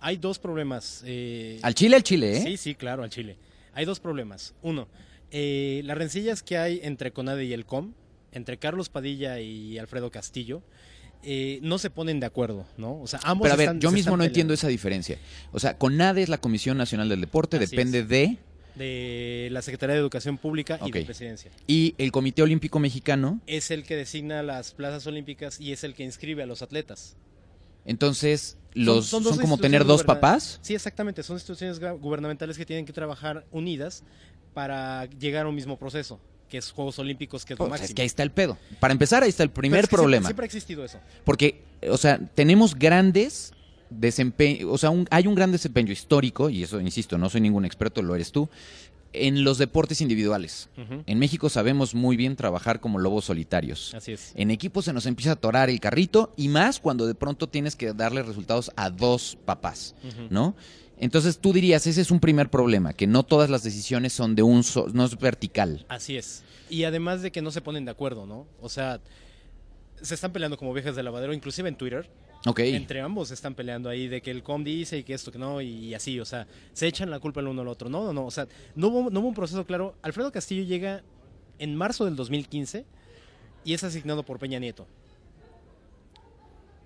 Hay 0.00 0.16
dos 0.16 0.38
problemas. 0.38 1.02
eh, 1.04 1.58
Al 1.62 1.74
Chile, 1.74 1.96
al 1.96 2.02
Chile, 2.04 2.36
¿eh? 2.36 2.42
Sí, 2.42 2.56
sí, 2.56 2.74
claro, 2.74 3.02
al 3.02 3.10
Chile. 3.10 3.36
Hay 3.74 3.84
dos 3.84 3.98
problemas. 3.98 4.54
Uno, 4.62 4.86
eh, 5.32 5.82
las 5.84 5.98
rencillas 5.98 6.42
que 6.42 6.56
hay 6.58 6.80
entre 6.84 7.12
CONADE 7.12 7.44
y 7.44 7.52
el 7.52 7.66
COM, 7.66 7.92
entre 8.32 8.58
Carlos 8.58 8.88
Padilla 8.88 9.40
y 9.40 9.76
Alfredo 9.78 10.10
Castillo, 10.12 10.62
eh, 11.24 11.58
no 11.62 11.78
se 11.78 11.90
ponen 11.90 12.20
de 12.20 12.26
acuerdo, 12.26 12.64
¿no? 12.76 13.00
O 13.00 13.06
sea, 13.08 13.18
ambos 13.24 13.46
Pero 13.46 13.54
a 13.54 13.56
ver, 13.56 13.64
están- 13.66 13.80
yo 13.80 13.90
mismo 13.90 14.16
no 14.16 14.22
entiendo 14.22 14.54
esa 14.54 14.68
diferencia. 14.68 15.18
O 15.52 15.58
sea, 15.58 15.76
CONADE 15.76 16.22
es 16.22 16.28
la 16.28 16.38
Comisión 16.38 16.78
Nacional 16.78 17.08
del 17.08 17.20
Deporte, 17.20 17.56
Así 17.56 17.66
depende 17.74 18.00
es. 18.00 18.08
de... 18.08 18.38
De 18.78 19.48
la 19.50 19.60
Secretaría 19.62 19.94
de 19.94 20.00
Educación 20.00 20.38
Pública 20.38 20.78
y 20.86 20.90
de 20.90 21.04
Presidencia. 21.04 21.50
Y 21.66 21.94
el 21.98 22.12
Comité 22.12 22.42
Olímpico 22.42 22.78
Mexicano, 22.78 23.40
Es 23.46 23.70
el 23.70 23.82
que 23.84 23.96
designa 23.96 24.42
las 24.42 24.72
plazas 24.72 25.06
olímpicas 25.06 25.60
y 25.60 25.72
es 25.72 25.84
el 25.84 25.94
que 25.94 26.04
inscribe 26.04 26.42
a 26.42 26.46
los 26.46 26.62
atletas. 26.62 27.16
entonces, 27.84 28.56
los, 28.74 29.06
son, 29.06 29.24
como 29.38 29.58
tener 29.58 29.84
dos 29.84 30.04
papás. 30.04 30.58
Sí, 30.62 30.74
exactamente. 30.74 31.22
Son 31.22 31.36
instituciones 31.36 31.80
gu- 31.80 31.98
gubernamentales 31.98 32.56
que 32.56 32.66
tienen 32.66 32.84
que 32.84 32.92
trabajar 32.92 33.44
unidas 33.50 34.04
para 34.54 35.06
llegar 35.06 35.46
a 35.46 35.48
un 35.48 35.54
mismo 35.54 35.78
proceso, 35.78 36.20
que 36.48 36.58
es 36.58 36.70
Juegos 36.70 36.98
Olímpicos, 36.98 37.44
que 37.44 37.54
es 37.54 37.58
lo 37.58 37.64
Pues, 37.64 37.70
máximo. 37.80 37.86
es 37.86 37.94
que 37.94 38.02
ahí 38.02 38.06
está 38.06 38.22
el 38.22 38.30
pedo. 38.30 38.58
Para 38.78 38.92
empezar, 38.92 39.22
ahí 39.22 39.30
está 39.30 39.42
el 39.42 39.50
primer 39.50 39.80
es 39.80 39.86
que 39.86 39.90
siempre- 39.90 40.02
problema. 40.02 40.26
Siempre, 40.28 40.44
ha 40.44 40.46
existido 40.46 40.84
eso. 40.84 41.00
Porque, 41.24 41.62
o 41.90 41.96
sea, 41.96 42.18
tenemos 42.34 42.74
grandes 42.74 43.52
desempeños, 43.90 44.68
o 44.70 44.78
sea, 44.78 44.90
un- 44.90 45.06
hay 45.10 45.26
un 45.26 45.34
gran 45.34 45.52
desempeño 45.52 45.92
histórico, 45.92 46.50
y 46.50 46.62
eso, 46.62 46.80
insisto, 46.80 47.18
no 47.18 47.28
soy 47.30 47.40
ningún 47.40 47.64
experto, 47.64 48.02
lo 48.02 48.14
eres 48.14 48.32
tú, 48.32 48.48
en 49.14 49.42
los 49.42 49.56
deportes 49.56 50.00
individuales. 50.02 50.68
En 51.06 51.18
México 51.18 51.48
sabemos 51.48 51.94
muy 51.94 52.16
bien 52.16 52.36
trabajar 52.36 52.78
como 52.78 52.98
lobos 52.98 53.24
solitarios. 53.24 53.94
Así 53.94 54.12
es. 54.12 54.32
En 54.36 54.50
equipo 54.50 54.82
se 54.82 54.92
nos 54.92 55.06
empieza 55.06 55.30
a 55.30 55.32
atorar 55.34 55.70
el 55.70 55.80
carrito 55.80 56.34
y 56.36 56.48
más 56.48 56.78
cuando 56.78 57.06
de 57.06 57.14
pronto 57.14 57.48
tienes 57.48 57.74
que 57.74 57.94
darle 57.94 58.22
resultados 58.22 58.70
a 58.76 58.90
dos 58.90 59.38
papás. 59.46 59.94
¿no? 60.28 60.54
Entonces 61.00 61.38
tú 61.38 61.52
dirías, 61.54 61.86
ese 61.86 62.00
es 62.02 62.10
un 62.10 62.20
primer 62.20 62.50
problema, 62.50 62.92
que 62.92 63.06
no 63.06 63.22
todas 63.22 63.48
las 63.48 63.62
decisiones 63.62 64.12
son 64.12 64.34
de 64.34 64.42
un, 64.42 64.62
so- 64.62 64.88
no 64.92 65.04
es 65.06 65.18
vertical. 65.18 65.86
Así 65.88 66.16
es. 66.18 66.42
Y 66.68 66.84
además 66.84 67.22
de 67.22 67.30
que 67.32 67.40
no 67.40 67.50
se 67.50 67.62
ponen 67.62 67.86
de 67.86 67.92
acuerdo, 67.92 68.26
¿no? 68.26 68.46
O 68.60 68.68
sea, 68.68 69.00
se 70.02 70.14
están 70.14 70.32
peleando 70.32 70.58
como 70.58 70.74
viejas 70.74 70.94
de 70.96 71.02
lavadero, 71.02 71.32
inclusive 71.32 71.68
en 71.68 71.76
Twitter. 71.76 72.10
Entre 72.56 73.00
ambos 73.00 73.30
están 73.30 73.54
peleando 73.54 73.88
ahí 73.88 74.08
de 74.08 74.20
que 74.20 74.30
el 74.30 74.42
com 74.42 74.62
dice 74.62 74.98
y 74.98 75.02
que 75.04 75.14
esto 75.14 75.32
que 75.32 75.38
no 75.38 75.60
y 75.60 75.94
así, 75.94 76.18
o 76.20 76.24
sea, 76.24 76.46
se 76.72 76.86
echan 76.86 77.10
la 77.10 77.20
culpa 77.20 77.40
el 77.40 77.48
uno 77.48 77.62
al 77.62 77.68
otro. 77.68 77.88
No, 77.88 78.04
no, 78.04 78.12
no, 78.12 78.26
o 78.26 78.30
sea, 78.30 78.46
no 78.74 78.88
hubo, 78.88 79.10
no 79.10 79.20
hubo 79.20 79.28
un 79.28 79.34
proceso 79.34 79.64
claro. 79.66 79.94
Alfredo 80.02 80.32
Castillo 80.32 80.62
llega 80.62 81.02
en 81.58 81.74
marzo 81.74 82.04
del 82.04 82.16
2015 82.16 82.84
y 83.64 83.74
es 83.74 83.84
asignado 83.84 84.22
por 84.22 84.38
Peña 84.38 84.58
Nieto. 84.58 84.86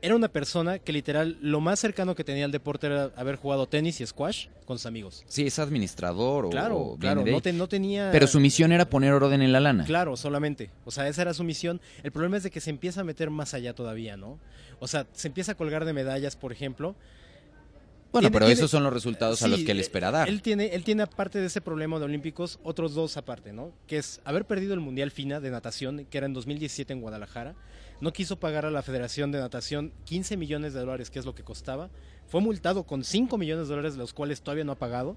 Era 0.04 0.16
una 0.16 0.26
persona 0.28 0.80
que 0.80 0.92
literal 0.92 1.38
lo 1.40 1.60
más 1.60 1.78
cercano 1.78 2.16
que 2.16 2.24
tenía 2.24 2.44
al 2.44 2.50
deporte 2.50 2.88
era 2.88 3.12
haber 3.14 3.36
jugado 3.36 3.68
tenis 3.68 4.00
y 4.00 4.06
squash 4.06 4.48
con 4.64 4.76
sus 4.78 4.86
amigos. 4.86 5.22
Sí, 5.28 5.46
es 5.46 5.60
administrador 5.60 6.50
Claro, 6.50 6.76
o 6.78 6.96
claro, 6.98 7.22
ahí. 7.24 7.30
no, 7.30 7.40
te- 7.40 7.52
no 7.52 7.68
tenía... 7.68 8.10
Pero 8.10 8.26
su 8.26 8.40
misión 8.40 8.72
era 8.72 8.90
poner 8.90 9.12
orden 9.12 9.42
en 9.42 9.52
la 9.52 9.60
lana. 9.60 9.84
Claro, 9.84 10.16
solamente. 10.16 10.70
O 10.84 10.90
sea, 10.90 11.06
esa 11.06 11.22
era 11.22 11.32
su 11.34 11.44
misión. 11.44 11.80
El 12.02 12.10
problema 12.10 12.36
es 12.36 12.42
de 12.42 12.50
que 12.50 12.60
se 12.60 12.70
empieza 12.70 13.02
a 13.02 13.04
meter 13.04 13.30
más 13.30 13.54
allá 13.54 13.74
todavía, 13.74 14.16
¿no? 14.16 14.40
O 14.80 14.88
sea, 14.88 15.06
se 15.12 15.28
empieza 15.28 15.52
a 15.52 15.54
colgar 15.54 15.84
de 15.84 15.92
medallas, 15.92 16.34
por 16.34 16.50
ejemplo. 16.50 16.96
Bueno, 18.10 18.26
Tiene- 18.28 18.32
pero 18.34 18.46
tiene- 18.46 18.58
esos 18.58 18.70
son 18.72 18.82
los 18.82 18.92
resultados 18.92 19.40
a 19.42 19.48
los 19.48 19.60
que 19.60 19.70
él 19.70 19.78
eh, 19.78 19.82
espera 19.82 20.10
dar. 20.10 20.28
Él 20.28 20.42
tiene, 20.42 20.66
él 20.74 20.82
tiene 20.84 21.04
aparte 21.04 21.38
de 21.38 21.46
ese 21.46 21.60
problema 21.60 21.98
de 22.00 22.04
Olímpicos, 22.06 22.58
otros 22.64 22.92
dos 22.94 23.16
aparte, 23.16 23.52
¿no? 23.52 23.72
Que 23.86 23.98
es 23.98 24.20
haber 24.24 24.44
perdido 24.46 24.74
el 24.74 24.80
Mundial 24.80 25.10
FINA 25.12 25.38
de 25.40 25.50
natación, 25.50 26.06
que 26.10 26.18
era 26.18 26.26
en 26.26 26.34
2017 26.34 26.92
en 26.92 27.00
Guadalajara. 27.00 27.54
No 28.02 28.12
quiso 28.12 28.34
pagar 28.40 28.66
a 28.66 28.70
la 28.72 28.82
Federación 28.82 29.30
de 29.30 29.38
Natación 29.38 29.92
15 30.06 30.36
millones 30.36 30.74
de 30.74 30.80
dólares, 30.80 31.08
que 31.08 31.20
es 31.20 31.24
lo 31.24 31.36
que 31.36 31.44
costaba. 31.44 31.88
Fue 32.26 32.40
multado 32.40 32.82
con 32.82 33.04
5 33.04 33.38
millones 33.38 33.68
de 33.68 33.76
dólares, 33.76 33.96
los 33.96 34.12
cuales 34.12 34.42
todavía 34.42 34.64
no 34.64 34.72
ha 34.72 34.76
pagado. 34.76 35.16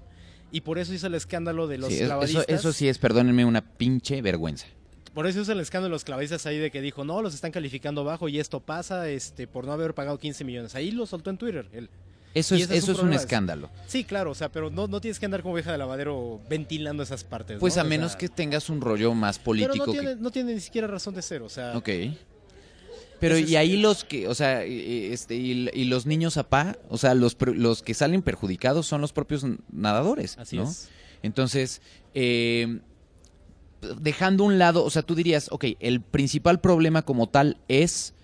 Y 0.52 0.60
por 0.60 0.78
eso 0.78 0.94
hizo 0.94 1.08
el 1.08 1.14
escándalo 1.16 1.66
de 1.66 1.78
los 1.78 1.88
Sí, 1.88 1.94
es- 1.96 2.00
eso, 2.02 2.06
clavadistas. 2.08 2.44
eso 2.48 2.72
sí 2.72 2.88
es, 2.88 2.98
perdónenme, 2.98 3.44
una 3.44 3.60
pinche 3.76 4.22
vergüenza. 4.22 4.68
Por 5.14 5.26
eso 5.26 5.40
es 5.40 5.48
el 5.48 5.58
escándalo 5.58 5.86
de 5.90 5.94
los 5.96 6.04
clavadistas 6.04 6.46
ahí 6.46 6.58
de 6.58 6.70
que 6.70 6.80
dijo, 6.80 7.02
no, 7.04 7.22
los 7.22 7.34
están 7.34 7.50
calificando 7.50 8.04
bajo 8.04 8.28
y 8.28 8.38
esto 8.38 8.60
pasa 8.60 9.08
este 9.08 9.48
por 9.48 9.64
no 9.66 9.72
haber 9.72 9.92
pagado 9.92 10.18
15 10.20 10.44
millones. 10.44 10.76
Ahí 10.76 10.92
lo 10.92 11.06
soltó 11.06 11.30
en 11.30 11.38
Twitter. 11.38 11.68
él. 11.72 11.90
Eso 12.34 12.54
es, 12.54 12.70
eso 12.70 12.92
un 12.92 12.96
es 12.98 13.02
un 13.02 13.12
escándalo. 13.14 13.68
Sí, 13.88 14.04
claro, 14.04 14.30
o 14.30 14.34
sea, 14.36 14.52
pero 14.52 14.70
no, 14.70 14.86
no 14.86 15.00
tienes 15.00 15.18
que 15.18 15.24
andar 15.24 15.42
como 15.42 15.54
vieja 15.54 15.72
de 15.72 15.78
lavadero 15.78 16.38
ventilando 16.48 17.02
esas 17.02 17.24
partes. 17.24 17.58
Pues 17.58 17.74
¿no? 17.74 17.82
a 17.82 17.84
O 17.84 17.88
menos 17.88 18.12
sea, 18.12 18.18
que 18.18 18.28
tengas 18.28 18.68
un 18.70 18.80
rollo 18.80 19.12
más 19.14 19.38
Pero 19.38 19.44
político 19.46 19.76
no 19.78 19.84
que 19.86 19.98
tiene, 19.98 20.14
no 20.16 20.30
tiene 20.30 20.54
ni 20.54 20.60
siquiera 20.60 20.86
razón 20.86 21.14
de 21.14 21.22
ser, 21.22 21.42
o 21.42 21.48
sea... 21.48 21.76
Ok. 21.76 21.88
Pero 23.20 23.38
y 23.38 23.56
ahí 23.56 23.76
los 23.78 24.04
que, 24.04 24.28
o 24.28 24.34
sea, 24.34 24.66
y- 24.66 25.12
este, 25.12 25.34
y, 25.36 25.68
y 25.72 25.84
los 25.84 26.06
niños 26.06 26.36
apá, 26.36 26.76
o 26.88 26.98
sea, 26.98 27.14
los, 27.14 27.36
los 27.40 27.82
que 27.82 27.94
salen 27.94 28.22
perjudicados 28.22 28.86
son 28.86 29.00
los 29.00 29.12
propios 29.12 29.44
nadadores, 29.72 30.36
Así 30.38 30.56
¿no? 30.56 30.64
es. 30.64 30.88
Entonces, 31.22 31.80
eh, 32.14 32.80
dejando 34.00 34.44
un 34.44 34.58
lado, 34.58 34.84
o 34.84 34.90
sea, 34.90 35.02
tú 35.02 35.14
dirías, 35.14 35.48
ok, 35.50 35.64
el 35.80 36.00
principal 36.00 36.60
problema 36.60 37.02
como 37.02 37.28
tal 37.28 37.58
es 37.68 38.14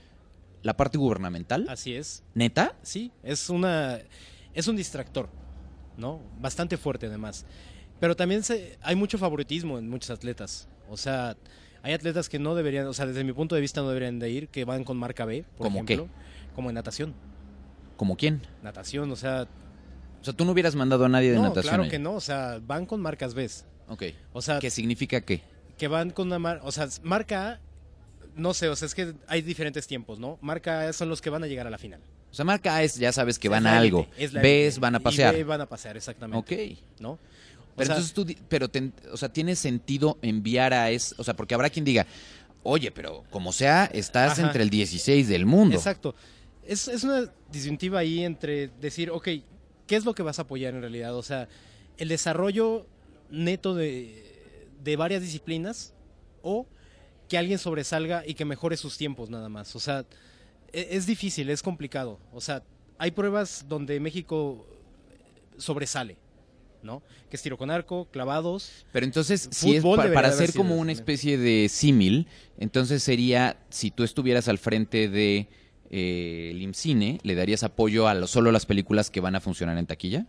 la 0.62 0.76
parte 0.76 0.98
gubernamental, 0.98 1.66
Así 1.68 1.94
es. 1.94 2.22
neta. 2.34 2.76
Sí, 2.82 3.10
es 3.22 3.48
una 3.50 3.98
es 4.54 4.68
un 4.68 4.76
distractor, 4.76 5.28
¿no? 5.96 6.20
Bastante 6.40 6.76
fuerte 6.76 7.06
además. 7.06 7.46
Pero 8.00 8.14
también 8.16 8.42
se, 8.42 8.76
hay 8.82 8.94
mucho 8.96 9.16
favoritismo 9.18 9.78
en 9.78 9.88
muchos 9.88 10.10
atletas. 10.10 10.68
O 10.90 10.96
sea, 10.96 11.36
hay 11.82 11.92
atletas 11.92 12.28
que 12.28 12.38
no 12.38 12.54
deberían, 12.54 12.86
o 12.86 12.92
sea, 12.94 13.06
desde 13.06 13.24
mi 13.24 13.32
punto 13.32 13.54
de 13.54 13.60
vista 13.60 13.80
no 13.82 13.88
deberían 13.88 14.18
de 14.18 14.30
ir, 14.30 14.48
que 14.48 14.64
van 14.64 14.84
con 14.84 14.96
marca 14.96 15.24
B, 15.24 15.44
por 15.56 15.66
¿Cómo 15.66 15.84
qué? 15.84 15.94
ejemplo, 15.94 16.14
como 16.54 16.70
en 16.70 16.74
natación. 16.74 17.14
¿Como 17.96 18.16
quién? 18.16 18.42
Natación, 18.62 19.10
o 19.12 19.16
sea, 19.16 19.46
O 20.20 20.24
sea, 20.24 20.32
tú 20.32 20.44
no 20.44 20.52
hubieras 20.52 20.74
mandado 20.74 21.04
a 21.04 21.08
nadie 21.08 21.30
de 21.30 21.36
no, 21.36 21.44
natación. 21.44 21.74
claro 21.74 21.90
que 21.90 21.98
no, 21.98 22.14
o 22.14 22.20
sea, 22.20 22.60
van 22.64 22.86
con 22.86 23.00
marcas 23.00 23.34
B. 23.34 23.48
Ok. 23.88 24.02
O 24.32 24.40
sea, 24.42 24.58
¿Qué 24.58 24.70
significa 24.70 25.20
qué? 25.20 25.42
que 25.76 25.88
van 25.88 26.10
con 26.10 26.28
una 26.28 26.38
marca, 26.38 26.64
o 26.64 26.70
sea, 26.72 26.88
marca 27.02 27.50
A, 27.52 27.60
no 28.36 28.54
sé, 28.54 28.68
o 28.68 28.76
sea, 28.76 28.86
es 28.86 28.94
que 28.94 29.14
hay 29.26 29.42
diferentes 29.42 29.86
tiempos, 29.86 30.18
¿no? 30.20 30.38
Marca 30.40 30.88
A 30.88 30.92
son 30.92 31.08
los 31.08 31.20
que 31.20 31.28
van 31.30 31.42
a 31.42 31.46
llegar 31.46 31.66
a 31.66 31.70
la 31.70 31.78
final. 31.78 32.00
O 32.30 32.34
sea, 32.34 32.44
marca 32.44 32.76
A 32.76 32.82
es, 32.82 32.94
ya 32.94 33.12
sabes 33.12 33.38
que 33.38 33.48
van 33.48 33.66
a 33.66 33.76
algo. 33.76 34.06
élite. 34.16 34.78
van 34.80 34.94
a 34.94 34.98
Y 34.98 35.02
pasear. 35.02 35.34
B 35.34 35.44
van 35.44 35.60
a 35.60 35.66
pasear, 35.66 35.96
exactamente. 35.96 36.38
Ok. 36.38 36.78
¿No? 37.00 37.18
O 37.72 37.76
Pero 37.76 37.86
sea, 37.86 37.96
entonces 37.96 38.12
tú, 38.14 38.44
pero 38.48 38.68
ten- 38.68 38.92
o 39.12 39.16
sea, 39.16 39.32
tiene 39.32 39.56
sentido 39.56 40.18
enviar 40.22 40.72
a 40.74 40.90
es, 40.90 41.14
o 41.18 41.24
sea, 41.24 41.34
porque 41.34 41.54
habrá 41.54 41.70
quien 41.70 41.84
diga, 41.84 42.06
oye, 42.62 42.90
pero 42.90 43.24
como 43.30 43.52
sea, 43.52 43.86
estás 43.86 44.32
Ajá. 44.38 44.46
entre 44.48 44.62
el 44.62 44.70
16 44.70 45.26
del 45.28 45.46
mundo. 45.46 45.76
Exacto. 45.76 46.14
Es, 46.66 46.86
es 46.88 47.02
una 47.02 47.32
disyuntiva 47.50 47.98
ahí 48.00 48.24
entre 48.24 48.68
decir, 48.80 49.10
ok, 49.10 49.24
¿qué 49.86 49.96
es 49.96 50.04
lo 50.04 50.14
que 50.14 50.22
vas 50.22 50.38
a 50.38 50.42
apoyar 50.42 50.74
en 50.74 50.80
realidad? 50.82 51.16
O 51.16 51.22
sea, 51.22 51.48
el 51.96 52.08
desarrollo 52.08 52.86
neto 53.30 53.74
de, 53.74 54.68
de 54.84 54.96
varias 54.96 55.22
disciplinas 55.22 55.94
o 56.42 56.66
que 57.28 57.38
alguien 57.38 57.58
sobresalga 57.58 58.22
y 58.26 58.34
que 58.34 58.44
mejore 58.44 58.76
sus 58.76 58.98
tiempos 58.98 59.30
nada 59.30 59.48
más. 59.48 59.74
O 59.74 59.80
sea, 59.80 60.04
e- 60.72 60.88
es 60.90 61.06
difícil, 61.06 61.48
es 61.50 61.62
complicado. 61.62 62.20
O 62.32 62.40
sea, 62.42 62.62
hay 62.98 63.10
pruebas 63.10 63.64
donde 63.68 63.98
México 63.98 64.66
sobresale, 65.58 66.16
¿no? 66.82 67.02
Que 67.30 67.36
es 67.36 67.42
tiro 67.42 67.56
con 67.58 67.70
arco, 67.70 68.08
clavados. 68.10 68.84
Pero 68.92 69.04
entonces, 69.06 69.48
si 69.52 69.76
es 69.76 69.82
pa- 69.84 70.12
para 70.12 70.28
hacer 70.28 70.52
como 70.54 70.76
una 70.76 70.92
especie 70.92 71.38
de 71.38 71.68
símil, 71.68 72.26
entonces 72.58 73.02
sería, 73.02 73.56
si 73.70 73.90
tú 73.90 74.04
estuvieras 74.04 74.48
al 74.48 74.58
frente 74.58 75.08
de 75.08 75.48
eh, 75.90 76.48
el 76.52 76.62
IMCINE, 76.62 77.18
¿le 77.22 77.34
darías 77.34 77.62
apoyo 77.62 78.08
a 78.08 78.14
lo- 78.14 78.26
solo 78.26 78.50
las 78.52 78.64
películas 78.66 79.10
que 79.10 79.20
van 79.20 79.34
a 79.34 79.40
funcionar 79.40 79.76
en 79.78 79.86
taquilla? 79.86 80.26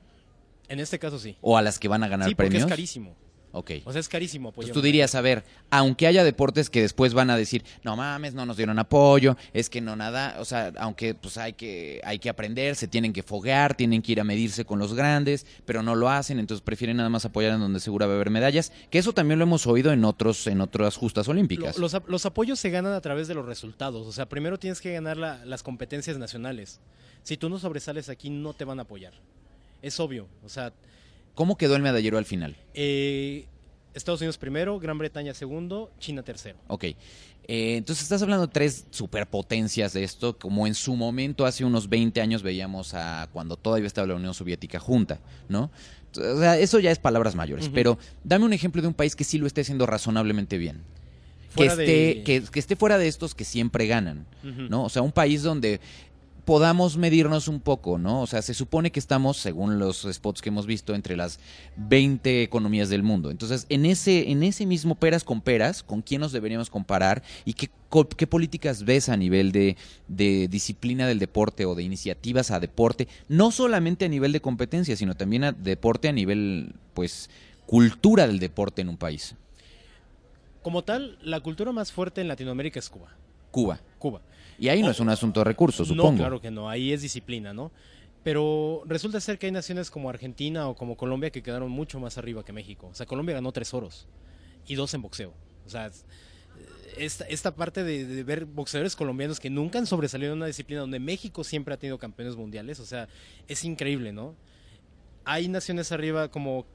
En 0.68 0.80
este 0.80 1.00
caso 1.00 1.20
sí. 1.20 1.38
¿O 1.42 1.58
a 1.58 1.62
las 1.62 1.80
que 1.80 1.88
van 1.88 2.04
a 2.04 2.08
ganar 2.08 2.28
Sí, 2.30 2.36
porque 2.36 2.50
premios? 2.50 2.66
es 2.68 2.70
carísimo. 2.70 3.16
Ok. 3.56 3.70
O 3.86 3.92
sea, 3.92 4.00
es 4.02 4.10
carísimo 4.10 4.50
Entonces 4.50 4.72
apoyar. 4.72 4.74
tú 4.74 4.80
una- 4.80 4.86
dirías, 4.88 5.14
a 5.14 5.22
ver, 5.22 5.44
aunque 5.70 6.08
haya 6.08 6.24
deportes 6.24 6.72
que 6.72 6.82
después 6.82 7.14
van 7.14 7.30
a 7.30 7.38
decir, 7.38 7.64
no 7.84 7.96
mames, 7.96 8.34
no 8.34 8.48
nos 8.48 8.58
dieron 8.58 8.80
apoyo, 8.80 9.38
es 9.54 9.70
que 9.70 9.80
no 9.80 9.96
nada, 9.96 10.38
o 10.40 10.46
sea, 10.46 10.74
aunque 10.80 11.14
pues 11.14 11.38
hay 11.38 11.54
que, 11.54 12.02
hay 12.04 12.18
que 12.18 12.30
aprender, 12.30 12.76
se 12.76 12.88
tienen 12.88 13.14
que 13.14 13.22
foguear, 13.22 13.76
tienen 13.76 14.02
que 14.02 14.12
ir 14.14 14.20
a 14.20 14.24
medirse 14.24 14.66
con 14.66 14.80
los 14.80 14.96
grandes, 14.96 15.46
pero 15.66 15.84
no 15.84 15.94
lo 15.94 16.10
hacen, 16.10 16.40
entonces 16.40 16.64
prefieren 16.64 16.98
nada 16.98 17.10
más 17.10 17.26
apoyar 17.26 17.52
en 17.54 17.60
donde 17.60 17.80
seguro 17.80 18.08
va 18.08 18.14
a 18.14 18.16
haber 18.16 18.32
medallas, 18.32 18.72
que 18.90 18.98
eso 18.98 19.14
también 19.14 19.38
lo 19.38 19.44
hemos 19.44 19.68
oído 19.68 19.92
en 19.94 20.04
otros, 20.04 20.48
en 20.48 20.60
otras 20.60 20.98
justas 20.98 21.28
olímpicas. 21.28 21.76
Lo- 21.78 21.82
los, 21.84 21.94
ap- 21.94 22.10
los 22.10 22.26
apoyos 22.26 22.60
se 22.60 22.72
ganan 22.72 22.94
a 22.94 23.02
través 23.02 23.28
de 23.28 23.36
los 23.36 23.46
resultados. 23.46 24.08
O 24.08 24.12
sea, 24.12 24.28
primero 24.28 24.58
tienes 24.58 24.82
que 24.82 24.92
ganar 24.94 25.18
la- 25.18 25.46
las 25.46 25.62
competencias 25.62 26.18
nacionales. 26.18 26.80
Si 27.22 27.38
tú 27.38 27.50
no 27.50 27.60
sobresales 27.60 28.10
aquí, 28.10 28.32
no 28.32 28.54
te 28.54 28.66
van 28.66 28.80
a 28.80 28.82
apoyar. 28.82 29.14
Es 29.84 30.00
obvio. 30.00 30.28
O 30.44 30.50
sea, 30.50 30.74
¿Cómo 31.36 31.58
quedó 31.58 31.76
el 31.76 31.82
medallero 31.82 32.18
al 32.18 32.26
final? 32.26 32.56
eh, 32.74 33.46
Estados 33.94 34.22
Unidos 34.22 34.40
primero, 34.40 34.80
Gran 34.80 34.98
Bretaña 34.98 35.36
segundo, 35.36 35.92
China 36.00 36.24
tercero. 36.24 36.58
Ok. 36.68 36.84
Eh, 36.86 36.96
entonces 37.78 38.02
estás 38.04 38.24
hablando 38.24 38.48
de 38.48 38.52
tres 38.54 38.86
superpotencias 38.90 39.94
de 39.94 40.04
esto, 40.04 40.36
como 40.38 40.66
en 40.66 40.74
su 40.74 40.96
momento, 40.96 41.46
hace 41.46 41.64
unos 41.64 41.88
20 41.90 42.20
años 42.20 42.42
veíamos 42.42 42.96
a 42.96 43.30
cuando 43.32 43.56
todavía 43.56 43.86
estaba 43.86 44.08
la 44.08 44.16
Unión 44.16 44.34
Soviética 44.34 44.80
junta, 44.80 45.20
¿no? 45.48 45.70
O 46.18 46.40
sea, 46.40 46.58
eso 46.58 46.80
ya 46.80 46.90
es 46.92 46.98
palabras 47.00 47.36
mayores, 47.36 47.70
pero 47.70 47.98
dame 48.24 48.46
un 48.46 48.54
ejemplo 48.54 48.82
de 48.82 48.88
un 48.88 48.94
país 48.96 49.16
que 49.16 49.24
sí 49.24 49.38
lo 49.38 49.46
esté 49.46 49.62
haciendo 49.62 49.86
razonablemente 49.86 50.58
bien. 50.58 50.82
Que 51.56 51.66
esté, 51.66 51.82
de- 51.86 52.24
que, 52.26 52.42
que 52.52 52.60
esté 52.60 52.76
fuera 52.76 52.98
de 52.98 53.08
estos 53.08 53.36
que 53.36 53.46
siempre 53.46 53.86
ganan. 53.86 54.26
¿no? 54.44 54.86
O 54.86 54.90
sea, 54.90 55.04
un 55.04 55.12
país 55.12 55.44
donde 55.44 55.80
podamos 56.46 56.98
medirnos 56.98 57.48
un 57.48 57.60
poco, 57.60 57.98
¿no? 57.98 58.22
O 58.22 58.28
sea, 58.28 58.42
se 58.42 58.54
supone 58.54 58.92
que 58.92 59.00
estamos, 59.00 59.38
según 59.38 59.80
los 59.80 60.08
spots 60.12 60.42
que 60.42 60.50
hemos 60.50 60.66
visto, 60.66 60.94
entre 60.94 61.16
las 61.16 61.40
20 61.78 62.44
economías 62.44 62.90
del 62.90 63.04
mundo. 63.04 63.32
Entonces, 63.32 63.66
en 63.70 63.86
ese, 63.86 64.30
en 64.30 64.44
ese 64.44 64.66
mismo 64.66 64.96
peras 64.96 65.24
con 65.24 65.42
peras, 65.42 65.84
¿con 65.84 66.02
quién 66.02 66.22
nos 66.22 66.32
deberíamos 66.32 66.70
comparar 66.70 67.24
y 67.46 67.54
qué, 67.54 67.70
qué 68.18 68.28
políticas 68.28 68.84
ves 68.84 69.10
a 69.10 69.16
nivel 69.16 69.52
de, 69.52 69.78
de 70.08 70.48
disciplina 70.50 71.08
del 71.08 71.20
deporte 71.20 71.66
o 71.66 71.76
de 71.76 71.84
iniciativas 71.84 72.52
a 72.52 72.60
deporte? 72.60 73.08
No 73.30 73.52
solamente 73.52 74.06
a 74.06 74.10
nivel 74.10 74.34
de 74.34 74.42
competencia, 74.42 74.98
sino 74.98 75.16
también 75.16 75.46
a 75.46 75.52
deporte 75.54 76.10
a 76.10 76.12
nivel, 76.12 76.74
pues, 76.94 77.30
cultura 77.66 78.28
del 78.28 78.40
deporte 78.40 78.82
en 78.82 78.90
un 78.90 78.98
país. 78.98 79.36
Como 80.62 80.84
tal, 80.84 81.18
la 81.22 81.40
cultura 81.40 81.72
más 81.72 81.92
fuerte 81.92 82.22
en 82.22 82.28
Latinoamérica 82.28 82.80
es 82.80 82.90
Cuba. 82.90 83.10
Cuba. 83.52 83.80
Cuba. 84.00 84.22
Y 84.60 84.70
ahí 84.70 84.82
no 84.82 84.90
es 84.92 85.00
un 85.00 85.10
asunto 85.10 85.40
de 85.42 85.44
recursos, 85.46 85.88
supongo. 85.88 86.12
No, 86.12 86.18
claro 86.18 86.42
que 86.42 86.52
no. 86.52 86.70
Ahí 86.70 86.92
es 86.94 87.02
disciplina, 87.02 87.54
¿no? 87.54 87.72
Pero 88.24 88.84
resulta 88.86 89.20
ser 89.20 89.38
que 89.38 89.48
hay 89.48 89.52
naciones 89.52 89.92
como 89.92 90.10
Argentina 90.10 90.68
o 90.70 90.76
como 90.76 90.96
Colombia 90.96 91.30
que 91.30 91.44
quedaron 91.44 91.70
mucho 91.72 92.00
más 92.00 92.18
arriba 92.18 92.44
que 92.46 92.54
México. 92.54 92.88
O 92.92 92.94
sea, 92.96 93.06
Colombia 93.06 93.36
ganó 93.36 93.52
tres 93.52 93.74
oros 93.74 94.08
y 94.66 94.76
dos 94.76 94.94
en 94.94 95.02
boxeo. 95.02 95.34
O 95.66 95.70
sea, 95.70 95.88
es- 95.88 96.06
esta, 96.98 97.26
esta 97.26 97.56
parte 97.56 97.84
de, 97.84 98.06
de 98.06 98.24
ver 98.24 98.46
boxeadores 98.46 98.96
colombianos 98.96 99.40
que 99.40 99.50
nunca 99.50 99.80
han 99.80 99.88
sobresalido 99.88 100.32
en 100.34 100.38
una 100.38 100.46
disciplina 100.46 100.82
donde 100.82 101.00
México 101.00 101.44
siempre 101.44 101.74
ha 101.74 101.78
tenido 101.78 101.98
campeones 101.98 102.36
mundiales, 102.36 102.80
o 102.80 102.86
sea, 102.86 103.08
es 103.48 103.64
increíble, 103.66 104.14
¿no? 104.14 104.36
Hay 105.26 105.48
naciones 105.48 105.92
arriba 105.92 106.30
como 106.30 106.68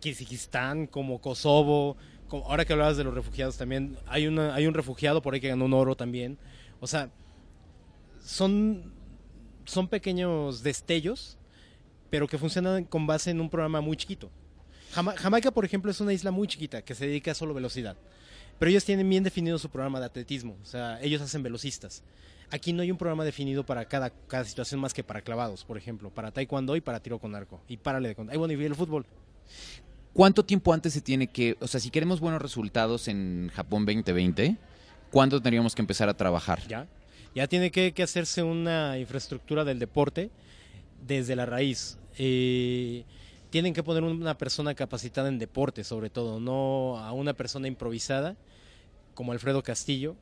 Kirguistán, 0.00 0.86
como 0.86 1.20
Kosovo, 1.20 1.96
como- 2.28 2.46
ahora 2.46 2.64
que 2.64 2.72
hablabas 2.72 2.96
de 2.96 3.02
los 3.04 3.14
refugiados 3.14 3.56
también, 3.56 3.96
hay, 4.06 4.26
una, 4.28 4.54
hay 4.54 4.66
un 4.68 4.74
refugiado 4.74 5.20
por 5.22 5.34
ahí 5.34 5.40
que 5.40 5.48
ganó 5.48 5.64
un 5.64 5.74
oro 5.74 5.96
también. 5.96 6.38
O 6.80 6.86
sea, 6.86 7.10
son, 8.24 8.92
son 9.64 9.88
pequeños 9.88 10.62
destellos 10.62 11.38
pero 12.10 12.28
que 12.28 12.38
funcionan 12.38 12.84
con 12.84 13.06
base 13.08 13.30
en 13.32 13.40
un 13.40 13.50
programa 13.50 13.80
muy 13.80 13.96
chiquito. 13.96 14.30
Jama- 14.92 15.16
Jamaica, 15.16 15.50
por 15.50 15.64
ejemplo, 15.64 15.90
es 15.90 16.00
una 16.00 16.12
isla 16.12 16.30
muy 16.30 16.46
chiquita 16.46 16.80
que 16.82 16.94
se 16.94 17.08
dedica 17.08 17.32
a 17.32 17.34
solo 17.34 17.52
velocidad. 17.54 17.96
Pero 18.56 18.70
ellos 18.70 18.84
tienen 18.84 19.08
bien 19.10 19.24
definido 19.24 19.58
su 19.58 19.68
programa 19.68 19.98
de 19.98 20.06
atletismo, 20.06 20.56
o 20.62 20.64
sea, 20.64 21.00
ellos 21.02 21.20
hacen 21.20 21.42
velocistas. 21.42 22.04
Aquí 22.50 22.72
no 22.72 22.82
hay 22.82 22.92
un 22.92 22.98
programa 22.98 23.24
definido 23.24 23.66
para 23.66 23.84
cada, 23.86 24.10
cada 24.10 24.44
situación 24.44 24.80
más 24.80 24.94
que 24.94 25.02
para 25.02 25.22
clavados, 25.22 25.64
por 25.64 25.76
ejemplo, 25.76 26.08
para 26.10 26.30
taekwondo 26.30 26.76
y 26.76 26.80
para 26.80 27.00
tiro 27.00 27.18
con 27.18 27.34
arco. 27.34 27.60
Y 27.66 27.78
párale 27.78 28.10
de 28.10 28.14
contar. 28.14 28.38
Bueno, 28.38 28.54
y 28.54 28.64
el 28.64 28.76
fútbol. 28.76 29.04
¿Cuánto 30.12 30.44
tiempo 30.44 30.72
antes 30.72 30.92
se 30.92 31.00
tiene 31.00 31.26
que, 31.26 31.56
o 31.60 31.66
sea, 31.66 31.80
si 31.80 31.90
queremos 31.90 32.20
buenos 32.20 32.40
resultados 32.40 33.08
en 33.08 33.50
Japón 33.52 33.84
2020, 33.84 34.56
¿cuándo 35.10 35.40
tendríamos 35.42 35.74
que 35.74 35.82
empezar 35.82 36.08
a 36.08 36.14
trabajar? 36.16 36.62
Ya. 36.68 36.86
Ya 37.34 37.46
tiene 37.48 37.70
que, 37.70 37.92
que 37.92 38.02
hacerse 38.02 38.42
una 38.42 38.98
infraestructura 38.98 39.64
del 39.64 39.78
deporte 39.78 40.30
desde 41.06 41.36
la 41.36 41.46
raíz. 41.46 41.98
Eh, 42.18 43.04
tienen 43.50 43.74
que 43.74 43.82
poner 43.82 44.02
una 44.02 44.38
persona 44.38 44.74
capacitada 44.74 45.28
en 45.28 45.38
deporte, 45.38 45.84
sobre 45.84 46.10
todo, 46.10 46.40
no 46.40 46.98
a 46.98 47.12
una 47.12 47.34
persona 47.34 47.68
improvisada 47.68 48.36
como 49.14 49.32
Alfredo 49.32 49.62
Castillo, 49.62 50.16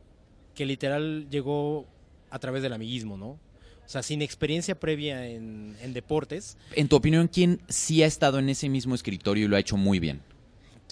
que 0.55 0.66
literal 0.66 1.29
llegó 1.31 1.87
a 2.31 2.38
través 2.38 2.62
del 2.62 2.72
amiguismo, 2.72 3.16
¿no? 3.16 3.38
O 3.85 3.88
sea, 3.92 4.03
sin 4.03 4.22
experiencia 4.22 4.79
previa 4.79 5.27
en, 5.27 5.77
en 5.83 5.92
deportes, 5.92 6.57
En 6.75 6.88
tu 6.88 6.96
opinión, 6.96 7.29
¿quién 7.29 7.61
sí 7.68 8.03
ha 8.03 8.07
estado 8.07 8.38
en 8.38 8.48
ese 8.48 8.68
mismo 8.68 8.94
escritorio 8.94 9.46
y 9.46 9.48
lo 9.48 9.57
ha 9.57 9.61
hecho 9.61 9.77
muy 9.77 9.98
bien? 9.98 10.22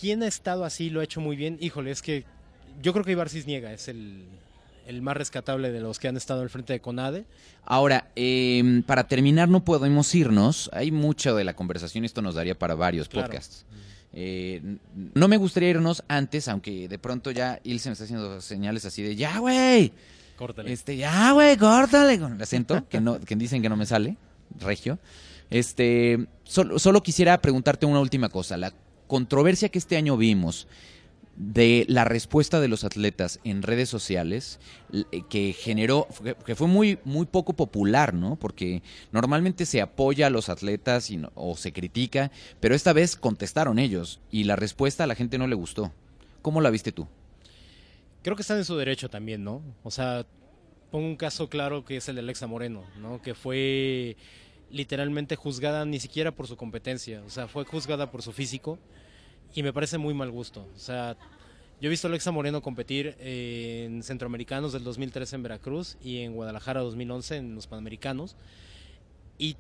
¿quién 0.01 0.23
ha 0.23 0.27
estado 0.27 0.65
así 0.65 0.87
y 0.87 0.91
lo 0.91 1.01
ha 1.01 1.05
hecho 1.05 1.21
muy 1.21 1.37
bien? 1.37 1.59
Híjole, 1.61 1.91
es 1.91 2.03
que 2.03 2.25
yo 2.83 2.93
creo 2.93 3.05
que 3.05 3.13
Ibar 3.13 3.29
Cisniega 3.29 3.73
es 3.73 3.89
el, 3.89 4.25
el 4.91 5.03
más 5.03 5.17
rescatable 5.17 5.71
de 5.71 5.81
los 5.81 5.99
que 5.99 6.09
han 6.09 6.17
estado 6.17 6.43
al 6.43 6.51
frente 6.51 6.73
de 6.73 6.81
CONADE. 6.81 7.25
Ahora, 7.65 8.11
eh, 8.17 8.83
para 8.87 9.05
terminar, 9.05 9.49
no 9.49 9.65
podemos 9.65 10.15
irnos. 10.15 10.69
Hay 10.73 10.91
mucho 10.91 11.35
de 11.37 11.45
la 11.45 11.55
conversación, 11.55 12.05
esto 12.05 12.21
nos 12.21 12.35
daría 12.35 12.59
para 12.59 12.75
varios 12.75 13.09
Claro. 13.09 13.29
podcasts. 13.29 13.65
Eh, 14.13 14.61
no 15.15 15.29
me 15.29 15.37
gustaría 15.37 15.71
irnos 15.71 16.03
antes, 16.09 16.49
aunque 16.49 16.89
de 16.89 16.99
pronto 16.99 17.31
ya 17.31 17.61
Ilse 17.63 17.89
me 17.89 17.93
está 17.93 18.05
haciendo 18.05 18.41
señales 18.41 18.85
así 18.85 19.03
de 19.03 19.15
ya, 19.15 19.39
güey. 19.39 19.93
Córtale. 20.37 20.73
Este, 20.73 20.97
ya, 20.97 21.31
güey, 21.33 21.57
córtale 21.57 22.19
con 22.19 22.33
el 22.35 22.43
acento, 22.43 22.87
que 22.89 23.01
no, 23.01 23.21
que 23.21 23.37
dicen 23.37 23.63
que 23.63 23.69
no 23.69 23.77
me 23.77 23.87
sale, 23.87 24.17
regio. 24.59 24.99
Este, 25.51 26.27
solo, 26.45 26.79
solo 26.79 27.03
quisiera 27.03 27.41
preguntarte 27.41 27.87
una 27.87 28.01
última 28.01 28.29
cosa. 28.29 28.57
La 28.57 28.73
controversia 29.07 29.69
que 29.69 29.79
este 29.79 29.97
año 29.97 30.17
vimos 30.17 30.67
de 31.41 31.87
la 31.89 32.05
respuesta 32.05 32.61
de 32.61 32.69
los 32.69 32.85
atletas 32.85 33.41
en 33.45 33.63
redes 33.63 33.89
sociales, 33.89 34.61
eh, 34.93 35.23
que 35.31 35.55
generó, 35.55 36.07
que 36.45 36.55
fue 36.55 36.69
muy, 36.69 36.99
muy 37.05 37.25
poco 37.25 37.55
popular, 37.55 38.13
¿no? 38.13 38.37
Porque 38.37 38.83
normalmente 39.11 39.65
se 39.65 39.81
apoya 39.81 40.27
a 40.27 40.31
los 40.31 40.51
atletas 40.51 41.11
o 41.35 41.57
se 41.57 41.73
critica, 41.73 42.31
pero 42.61 42.75
esta 42.75 42.93
vez 42.93 43.17
contestaron 43.17 43.79
ellos 43.79 44.21
y 44.31 44.45
la 44.45 44.55
respuesta 44.55 45.05
a 45.05 45.07
la 45.07 45.15
gente 45.15 45.39
no 45.39 45.47
le 45.47 45.55
gustó. 45.55 45.93
¿Cómo 46.43 46.61
la 46.61 46.69
viste 46.69 46.93
tú? 46.93 47.09
Creo 48.23 48.37
que 48.37 48.43
están 48.43 48.59
en 48.59 48.67
su 48.67 48.77
derecho 48.77 49.09
también, 49.09 49.43
¿no? 49.43 49.63
O 49.83 49.91
sea, 49.91 50.27
pongo 50.91 51.07
un 51.07 51.17
caso 51.17 51.49
claro 51.49 51.87
que 51.87 51.97
es 51.97 52.09
el 52.11 52.17
de 52.17 52.21
Alexa 52.21 52.49
Moreno, 52.49 52.85
¿no? 53.01 53.23
Que 53.23 53.35
fue 53.35 54.19
literalmente 54.71 55.37
juzgada 55.37 55.87
ni 55.87 56.01
siquiera 56.01 56.33
por 56.33 56.47
su 56.47 56.59
competencia, 56.59 57.23
o 57.27 57.31
sea, 57.31 57.49
fue 57.49 57.65
juzgada 57.65 58.11
por 58.11 58.21
su 58.21 58.33
físico 58.33 58.79
y 59.55 59.63
me 59.63 59.73
parece 59.73 59.99
muy 59.99 60.15
mal 60.15 60.31
gusto. 60.31 60.67
O 60.75 60.79
sea, 60.79 61.17
yo 61.81 61.87
he 61.87 61.91
visto 61.91 62.07
a 62.07 62.11
Alexa 62.11 62.31
Moreno 62.31 62.63
competir 62.63 63.17
en 63.19 64.03
Centroamericanos 64.03 64.73
del 64.73 64.85
2013 64.85 65.37
en 65.37 65.43
Veracruz 65.43 65.97
y 66.03 66.19
en 66.19 66.35
Guadalajara 66.35 66.81
2011 66.81 67.37
en 67.37 67.55
los 67.55 67.67
Panamericanos 67.67 68.37
y 69.39 69.57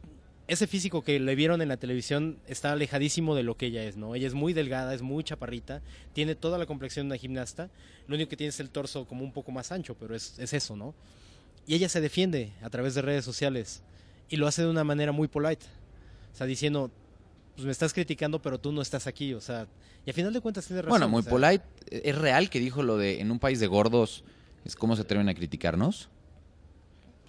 ese 0.46 0.66
físico 0.66 1.02
que 1.02 1.18
le 1.20 1.34
vieron 1.36 1.62
en 1.62 1.68
la 1.68 1.76
televisión 1.76 2.38
está 2.46 2.72
alejadísimo 2.72 3.34
de 3.36 3.44
lo 3.44 3.56
que 3.56 3.66
ella 3.66 3.84
es, 3.84 3.96
¿no? 3.96 4.16
Ella 4.16 4.26
es 4.26 4.34
muy 4.34 4.52
delgada, 4.52 4.92
es 4.92 5.00
muy 5.00 5.22
chaparrita, 5.22 5.80
tiene 6.12 6.34
toda 6.34 6.58
la 6.58 6.66
complexión 6.66 7.06
de 7.06 7.14
una 7.14 7.20
gimnasta, 7.20 7.70
lo 8.08 8.16
único 8.16 8.28
que 8.28 8.36
tiene 8.36 8.48
es 8.48 8.58
el 8.58 8.68
torso 8.68 9.06
como 9.06 9.24
un 9.24 9.32
poco 9.32 9.52
más 9.52 9.70
ancho, 9.70 9.94
pero 9.94 10.14
es, 10.14 10.38
es 10.40 10.52
eso, 10.52 10.76
¿no? 10.76 10.92
Y 11.66 11.76
ella 11.76 11.88
se 11.88 12.00
defiende 12.00 12.52
a 12.62 12.68
través 12.68 12.94
de 12.94 13.02
redes 13.02 13.24
sociales 13.24 13.82
y 14.28 14.36
lo 14.36 14.48
hace 14.48 14.62
de 14.62 14.68
una 14.68 14.82
manera 14.82 15.12
muy 15.12 15.28
polite, 15.28 15.66
o 16.32 16.36
sea, 16.36 16.46
diciendo, 16.46 16.90
pues 17.60 17.66
me 17.66 17.72
estás 17.72 17.92
criticando, 17.92 18.40
pero 18.40 18.58
tú 18.58 18.72
no 18.72 18.80
estás 18.80 19.06
aquí, 19.06 19.34
o 19.34 19.40
sea, 19.40 19.66
y 20.06 20.10
a 20.10 20.14
final 20.14 20.32
de 20.32 20.40
cuentas 20.40 20.66
tiene 20.66 20.80
razón. 20.82 20.90
Bueno, 20.90 21.08
muy 21.08 21.20
o 21.20 21.22
sea, 21.22 21.30
polite. 21.30 21.64
¿Es 21.90 22.16
real 22.16 22.48
que 22.48 22.58
dijo 22.58 22.82
lo 22.82 22.96
de 22.96 23.20
en 23.20 23.30
un 23.30 23.38
país 23.38 23.60
de 23.60 23.66
gordos 23.66 24.24
es 24.64 24.74
cómo 24.76 24.96
se 24.96 25.02
atreven 25.02 25.28
a 25.28 25.34
criticarnos? 25.34 26.08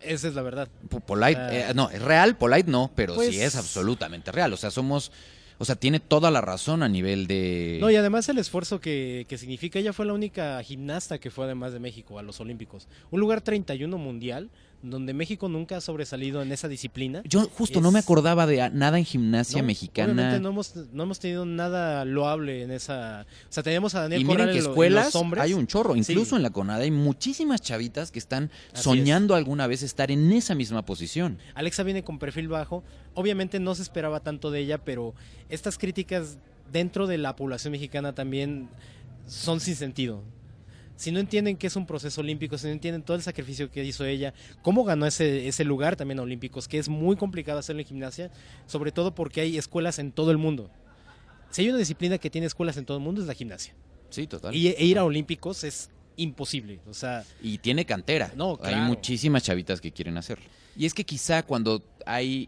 Esa 0.04 0.28
es 0.30 0.36
la 0.36 0.42
verdad. 0.42 0.68
Po- 0.90 1.00
Polite, 1.02 1.40
eh, 1.70 1.74
no, 1.76 1.90
es 1.90 2.02
real, 2.02 2.38
polite 2.38 2.70
no, 2.72 2.92
pero 2.96 3.16
Pues- 3.16 3.30
sí 3.30 3.42
es 3.42 3.56
absolutamente 3.56 4.32
real. 4.32 4.52
O 4.54 4.58
sea, 4.58 4.72
somos, 4.72 5.12
o 5.60 5.66
sea, 5.66 5.76
tiene 5.76 6.00
toda 6.00 6.32
la 6.32 6.42
razón 6.42 6.82
a 6.82 6.90
nivel 6.90 7.28
de... 7.28 7.78
No, 7.82 7.92
y 7.92 7.96
además 7.96 8.28
el 8.30 8.38
esfuerzo 8.40 8.80
que, 8.80 9.26
que 9.30 9.38
significa, 9.38 9.78
ella 9.80 9.94
fue 9.94 10.06
la 10.08 10.14
única 10.14 10.62
gimnasta 10.64 11.20
que 11.20 11.30
fue 11.30 11.46
además 11.46 11.74
de 11.74 11.80
México 11.80 12.18
a 12.18 12.24
los 12.24 12.40
Olímpicos. 12.40 12.88
Un 13.12 13.20
lugar 13.20 13.42
31 13.42 13.96
mundial, 13.98 14.50
donde 14.84 15.14
México 15.14 15.48
nunca 15.48 15.78
ha 15.78 15.82
sobresalido 15.82 16.42
en 16.42 16.52
esa 16.52 16.68
disciplina. 16.68 17.22
Yo 17.26 17.48
justo 17.50 17.82
no 17.82 17.92
me 17.92 18.00
acordaba 18.00 18.48
de 18.48 18.70
nada 18.72 18.98
en 18.98 19.06
gimnasia 19.06 19.62
¿no? 19.62 19.68
mexicana. 19.68 20.12
Obviamente 20.14 20.40
no 20.40 20.50
hemos, 20.50 20.76
no 20.92 21.04
hemos 21.04 21.20
tenido 21.20 21.46
nada 21.46 22.04
loable 22.06 22.64
en 22.64 22.72
esa... 22.72 23.26
O 23.50 23.52
sea, 23.54 23.62
teníamos 23.64 23.94
a 23.96 24.02
Daniel 24.02 24.22
Y 24.22 24.26
miren 24.26 24.38
Corral 24.40 24.54
que 24.54 24.60
en 24.60 24.66
escuelas 24.66 25.06
los 25.06 25.16
hombres. 25.16 25.44
hay 25.44 25.54
un 25.54 25.68
chorro, 25.68 25.96
incluso 25.96 26.32
Sí. 26.32 26.36
en 26.36 26.44
la 26.44 26.50
CONADA 26.50 26.84
hay 26.84 26.92
muchísimas 26.92 27.62
chavitas 27.62 28.12
que 28.12 28.20
están 28.20 28.50
Así 28.74 28.84
soñando 28.84 29.36
alguna 29.36 29.68
vez 29.68 29.84
estar 29.84 30.10
en 30.12 30.32
esa 30.32 30.56
misma 30.56 30.84
posición. 30.84 31.38
Alexa 31.54 31.84
viene 31.84 32.04
con 32.04 32.18
perfil 32.20 32.48
bajo. 32.48 32.84
Obviamente 33.14 33.60
no 33.60 33.76
se 33.76 33.84
esperaba 33.84 34.22
tanto 34.22 34.50
de 34.52 34.62
ella, 34.62 34.78
pero 34.80 35.14
estas 35.50 35.78
críticas 35.78 36.38
dentro 36.72 37.06
de 37.06 37.18
la 37.18 37.36
población 37.36 37.72
mexicana 37.72 38.14
también 38.16 38.70
son 39.28 39.60
sin 39.60 39.76
sentido. 39.76 40.24
Si 41.02 41.12
no 41.12 41.20
entienden 41.20 41.58
que 41.58 41.66
es 41.66 41.76
un 41.76 41.88
proceso 41.88 42.22
olímpico, 42.22 42.60
si 42.60 42.68
no 42.68 42.74
entienden 42.74 43.02
todo 43.02 43.18
el 43.18 43.24
sacrificio 43.24 43.72
que 43.72 43.84
hizo 43.84 44.06
ella, 44.06 44.36
cómo 44.62 44.84
ganó 44.84 45.08
ese, 45.08 45.48
ese 45.48 45.64
lugar 45.64 45.96
también 45.96 46.20
a 46.20 46.22
olímpicos, 46.22 46.68
que 46.68 46.78
es 46.78 46.90
muy 46.90 47.16
complicado 47.16 47.58
hacerlo 47.58 47.82
en 47.82 47.88
gimnasia, 47.88 48.30
sobre 48.68 48.92
todo 48.92 49.16
porque 49.16 49.42
hay 49.42 49.58
escuelas 49.58 49.98
en 49.98 50.12
todo 50.12 50.30
el 50.30 50.38
mundo. 50.38 50.70
Si 51.50 51.64
hay 51.64 51.70
una 51.70 51.80
disciplina 51.80 52.20
que 52.20 52.30
tiene 52.30 52.46
escuelas 52.46 52.78
en 52.78 52.86
todo 52.86 52.98
el 52.98 53.04
mundo 53.04 53.20
es 53.20 53.26
la 53.26 53.34
gimnasia. 53.34 53.74
Sí, 54.12 54.28
total. 54.28 54.56
Y 54.56 54.68
e 54.68 54.86
ir 54.86 55.00
a 55.00 55.04
olímpicos 55.04 55.64
es 55.64 55.90
imposible. 56.18 56.80
O 56.88 56.94
sea, 56.94 57.26
Y 57.42 57.58
tiene 57.58 57.84
cantera. 57.84 58.32
No, 58.36 58.60
Hay 58.62 58.76
claro. 58.76 58.86
muchísimas 58.86 59.42
chavitas 59.42 59.82
que 59.82 59.92
quieren 59.92 60.18
hacerlo. 60.18 60.46
Y 60.78 60.86
es 60.86 60.94
que 60.94 61.04
quizá 61.04 61.42
cuando 61.42 61.84
hay 62.06 62.48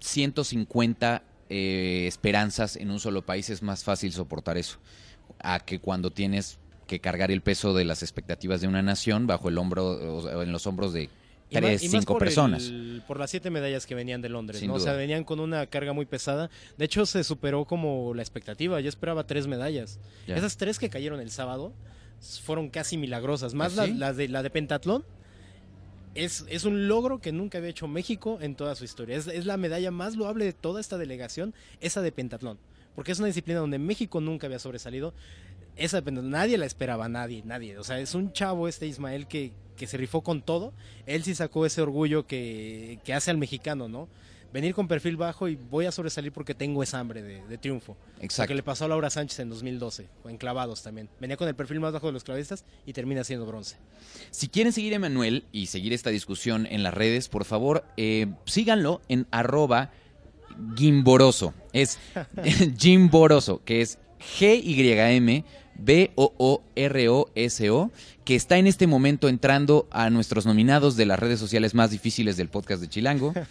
150 0.00 1.22
eh, 1.50 2.06
esperanzas 2.06 2.76
en 2.76 2.90
un 2.90 3.00
solo 3.00 3.20
país 3.20 3.50
es 3.50 3.60
más 3.60 3.84
fácil 3.84 4.14
soportar 4.14 4.56
eso. 4.56 4.78
A 5.40 5.60
que 5.60 5.78
cuando 5.78 6.10
tienes 6.10 6.58
que 6.92 7.00
cargar 7.00 7.30
el 7.30 7.40
peso 7.40 7.72
de 7.74 7.84
las 7.84 8.02
expectativas 8.02 8.60
de 8.60 8.68
una 8.68 8.82
nación 8.82 9.26
bajo 9.26 9.48
el 9.48 9.56
hombro 9.58 9.86
o 10.18 10.42
en 10.42 10.52
los 10.52 10.66
hombros 10.66 10.92
de 10.92 11.04
Y 11.50 11.54
más- 11.54 11.62
tres, 11.62 11.82
y 11.82 11.88
cinco 11.88 12.12
por 12.14 12.20
personas. 12.20 12.64
el- 12.66 13.02
por 13.06 13.18
las 13.18 13.30
siete 13.30 13.48
medallas 13.50 13.86
que 13.86 13.94
venían 13.94 14.20
de 14.22 14.28
Londres, 14.28 14.60
Sin 14.60 14.68
¿no? 14.68 14.74
O 14.74 14.80
sea, 14.80 14.92
venían 14.92 15.24
con 15.24 15.40
una 15.40 15.66
carga 15.66 15.92
muy 15.94 16.04
pesada. 16.06 16.50
De 16.78 16.84
hecho, 16.84 17.04
se 17.06 17.24
superó 17.24 17.64
como 17.64 18.12
la 18.14 18.22
expectativa. 18.22 18.80
Yo 18.80 18.88
esperaba 18.88 19.26
tres 19.26 19.46
medallas. 19.46 19.98
Ya. 20.26 20.36
Esas 20.36 20.56
tres 20.56 20.78
que 20.78 20.88
cayeron 20.90 21.20
el 21.20 21.30
sábado 21.30 21.72
fueron 22.44 22.68
casi 22.68 22.96
milagrosas. 22.98 23.54
Más 23.54 23.78
¿Ah, 23.78 23.86
la, 23.86 24.12
de, 24.12 24.28
la 24.28 24.42
de 24.42 24.50
pentatlón. 24.50 25.04
Es, 26.14 26.44
es 26.50 26.64
un 26.64 26.88
logro 26.88 27.20
que 27.20 27.32
nunca 27.32 27.56
había 27.58 27.70
hecho 27.70 27.88
México 27.88 28.38
en 28.42 28.54
toda 28.54 28.74
su 28.74 28.84
historia. 28.84 29.16
Es, 29.16 29.26
es 29.28 29.46
la 29.46 29.56
medalla 29.56 29.90
más 29.90 30.14
loable 30.14 30.44
de 30.44 30.52
toda 30.52 30.78
esta 30.80 30.98
delegación, 30.98 31.54
esa 31.80 32.02
de 32.02 32.12
pentatlón. 32.12 32.58
Porque 32.94 33.12
es 33.12 33.18
una 33.18 33.28
disciplina 33.28 33.60
donde 33.60 33.78
México 33.78 34.20
nunca 34.20 34.46
había 34.46 34.58
sobresalido. 34.58 35.14
Esa 35.76 36.00
nadie 36.02 36.58
la 36.58 36.66
esperaba, 36.66 37.08
nadie, 37.08 37.42
nadie. 37.44 37.78
O 37.78 37.84
sea, 37.84 37.98
es 37.98 38.14
un 38.14 38.32
chavo 38.32 38.68
este 38.68 38.86
Ismael 38.86 39.26
que, 39.26 39.52
que 39.76 39.86
se 39.86 39.96
rifó 39.96 40.22
con 40.22 40.42
todo. 40.42 40.72
Él 41.06 41.24
sí 41.24 41.34
sacó 41.34 41.66
ese 41.66 41.80
orgullo 41.82 42.26
que, 42.26 42.98
que 43.04 43.14
hace 43.14 43.30
al 43.30 43.38
mexicano, 43.38 43.88
¿no? 43.88 44.08
Venir 44.52 44.74
con 44.74 44.86
perfil 44.86 45.16
bajo 45.16 45.48
y 45.48 45.56
voy 45.56 45.86
a 45.86 45.92
sobresalir 45.92 46.30
porque 46.30 46.54
tengo 46.54 46.82
esa 46.82 46.98
hambre 46.98 47.22
de, 47.22 47.42
de 47.46 47.56
triunfo. 47.56 47.96
Lo 48.18 48.24
Exacto. 48.24 48.48
que 48.48 48.54
le 48.54 48.62
pasó 48.62 48.84
a 48.84 48.88
Laura 48.88 49.08
Sánchez 49.08 49.38
en 49.38 49.48
2012, 49.48 50.08
o 50.24 50.28
en 50.28 50.36
clavados 50.36 50.82
también. 50.82 51.08
Venía 51.18 51.38
con 51.38 51.48
el 51.48 51.54
perfil 51.54 51.80
más 51.80 51.94
bajo 51.94 52.08
de 52.08 52.12
los 52.12 52.22
clavistas 52.22 52.66
y 52.84 52.92
termina 52.92 53.24
siendo 53.24 53.46
bronce. 53.46 53.78
Si 54.30 54.48
quieren 54.48 54.74
seguir 54.74 54.92
a 54.92 54.96
Emanuel 54.96 55.46
y 55.52 55.66
seguir 55.66 55.94
esta 55.94 56.10
discusión 56.10 56.66
en 56.66 56.82
las 56.82 56.92
redes, 56.92 57.30
por 57.30 57.46
favor, 57.46 57.86
eh, 57.96 58.26
síganlo 58.44 59.00
en 59.08 59.26
arroba 59.30 59.90
Gimboroso. 60.76 61.54
Es 61.72 61.98
Gimboroso, 62.78 63.64
que 63.64 63.80
es 63.80 63.98
G-Y-M 64.38 65.44
B-O-O-R-O-S-O, 65.84 67.80
que 68.24 68.36
está 68.36 68.56
en 68.58 68.68
este 68.68 68.86
momento 68.86 69.28
entrando 69.28 69.88
a 69.90 70.10
nuestros 70.10 70.46
nominados 70.46 70.96
de 70.96 71.06
las 71.06 71.18
redes 71.18 71.40
sociales 71.40 71.74
más 71.74 71.90
difíciles 71.90 72.36
del 72.36 72.48
podcast 72.48 72.80
de 72.80 72.88
Chilango. 72.88 73.34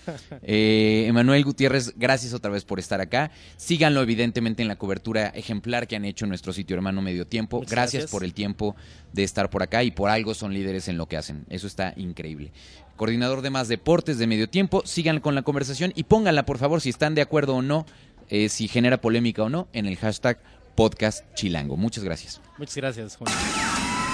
Eh, 0.44 1.06
Emanuel 1.08 1.44
Gutiérrez, 1.44 1.94
gracias 1.98 2.34
otra 2.34 2.50
vez 2.52 2.66
por 2.66 2.80
estar 2.80 3.00
acá. 3.00 3.32
Síganlo 3.58 4.02
evidentemente 4.02 4.62
en 4.62 4.68
la 4.68 4.76
cobertura 4.76 5.28
ejemplar 5.28 5.88
que 5.88 5.96
han 5.96 6.06
hecho 6.06 6.26
en 6.26 6.30
nuestro 6.30 6.52
sitio 6.52 6.76
hermano 6.76 7.02
Medio 7.02 7.28
Tiempo. 7.28 7.62
Gracias. 7.70 8.10
por 8.10 8.24
el 8.24 8.34
tiempo 8.34 8.76
de 9.14 9.24
estar 9.24 9.50
por 9.50 9.62
acá 9.62 9.84
y 9.84 9.92
por 9.92 10.10
algo 10.10 10.34
son 10.34 10.54
líderes 10.54 10.88
en 10.88 10.98
lo 10.98 11.08
que 11.08 11.18
hacen. 11.18 11.46
Eso 11.50 11.68
está 11.68 11.94
increíble. 11.96 12.52
Coordinador 12.96 13.42
de 13.42 13.50
más 13.50 13.68
deportes 13.68 14.18
de 14.18 14.28
Medio 14.28 14.50
Tiempo, 14.50 14.84
sigan 14.86 15.20
con 15.20 15.36
la 15.36 15.42
conversación 15.44 15.92
y 15.96 16.04
pónganla 16.04 16.46
por 16.46 16.58
favor 16.58 16.82
si 16.82 16.90
están 16.90 17.16
de 17.16 17.22
acuerdo 17.22 17.56
o 17.56 17.62
no, 17.62 17.86
eh, 18.30 18.50
si 18.50 18.68
genera 18.68 19.02
polémica 19.02 19.44
o 19.44 19.50
no, 19.50 19.68
en 19.74 19.86
el 19.86 19.98
hashtag 19.98 20.40
podcast 20.76 21.26
chilango. 21.36 21.78
Muchas 21.78 22.04
gracias. 22.04 22.42
Muchas 22.58 22.76
gracias, 22.78 23.18
Juan. 23.18 23.34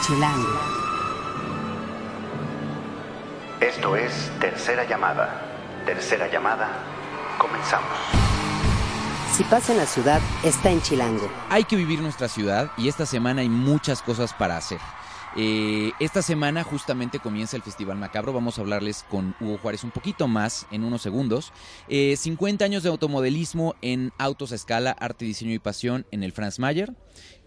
Chilango. 0.06 0.60
Esto 3.60 3.96
es 3.96 4.32
Tercera 4.40 4.88
Llamada. 4.88 5.42
Tercera 5.86 6.32
Llamada. 6.32 6.70
Comenzamos. 7.38 7.90
Si 9.34 9.44
pasa 9.44 9.72
en 9.72 9.78
la 9.78 9.86
ciudad, 9.86 10.22
está 10.44 10.72
en 10.72 10.82
Chilango. 10.82 11.30
Hay 11.50 11.64
que 11.64 11.76
vivir 11.76 12.02
nuestra 12.02 12.28
ciudad 12.28 12.72
y 12.76 12.88
esta 12.88 13.06
semana 13.06 13.42
hay 13.42 13.50
muchas 13.50 14.02
cosas 14.02 14.34
para 14.34 14.58
hacer. 14.58 14.80
Eh, 15.40 15.92
esta 16.00 16.24
semana 16.24 16.64
justamente 16.64 17.20
comienza 17.20 17.56
el 17.56 17.62
Festival 17.62 17.98
Macabro. 17.98 18.34
Vamos 18.34 18.58
a 18.58 18.62
hablarles 18.62 19.06
con 19.08 19.36
Hugo 19.40 19.60
Juárez 19.60 19.84
un 19.84 19.92
poquito 19.92 20.28
más 20.28 20.66
en 20.72 20.84
unos 20.84 21.04
segundos. 21.04 21.54
Eh, 21.88 22.16
50 22.18 22.66
años 22.66 22.82
de 22.82 22.90
automodelismo 22.90 23.76
en 23.84 24.12
autos 24.18 24.52
a 24.52 24.56
escala, 24.56 24.92
arte, 24.92 25.26
diseño 25.26 25.54
y 25.54 25.60
pasión 25.60 26.08
en 26.10 26.24
el 26.24 26.32
Franz 26.32 26.58
Mayer 26.58 26.92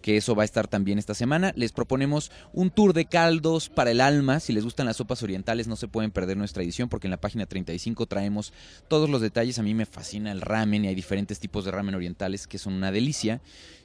que 0.00 0.16
eso 0.16 0.35
va 0.35 0.42
a 0.42 0.44
estar 0.44 0.66
también 0.66 0.98
esta 0.98 1.14
semana. 1.14 1.53
Les 1.57 1.72
proponemos 1.72 2.31
un 2.53 2.70
tour 2.70 2.92
de 2.92 3.05
caldos 3.05 3.68
para 3.68 3.90
el 3.90 4.00
alma. 4.00 4.40
Si 4.40 4.53
les 4.53 4.64
gustan 4.64 4.87
las 4.87 4.96
sopas 4.96 5.22
orientales, 5.22 5.68
no 5.68 5.76
se 5.76 5.88
pueden 5.88 6.11
perder 6.11 6.37
nuestra 6.37 6.62
edición 6.62 6.88
porque 6.88 7.07
en 7.07 7.12
la 7.12 7.20
página 7.20 7.46
35 7.46 8.07
traemos 8.07 8.53
todos 8.88 9.11
los 9.11 9.20
detalles. 9.20 9.59
A 9.59 9.62
mí 9.62 9.74
me 9.74 9.87
fascina 9.87 10.33
el 10.33 10.40
ramen 10.40 10.85
y 10.85 10.88
hay 10.88 10.94
diferentes 10.94 11.38
tipos 11.38 11.64
de 11.64 11.70
ramen 11.70 11.94
orientales 11.94 12.46
que 12.46 12.59
son 12.59 12.72
una 12.72 12.92
delicia 12.92 13.40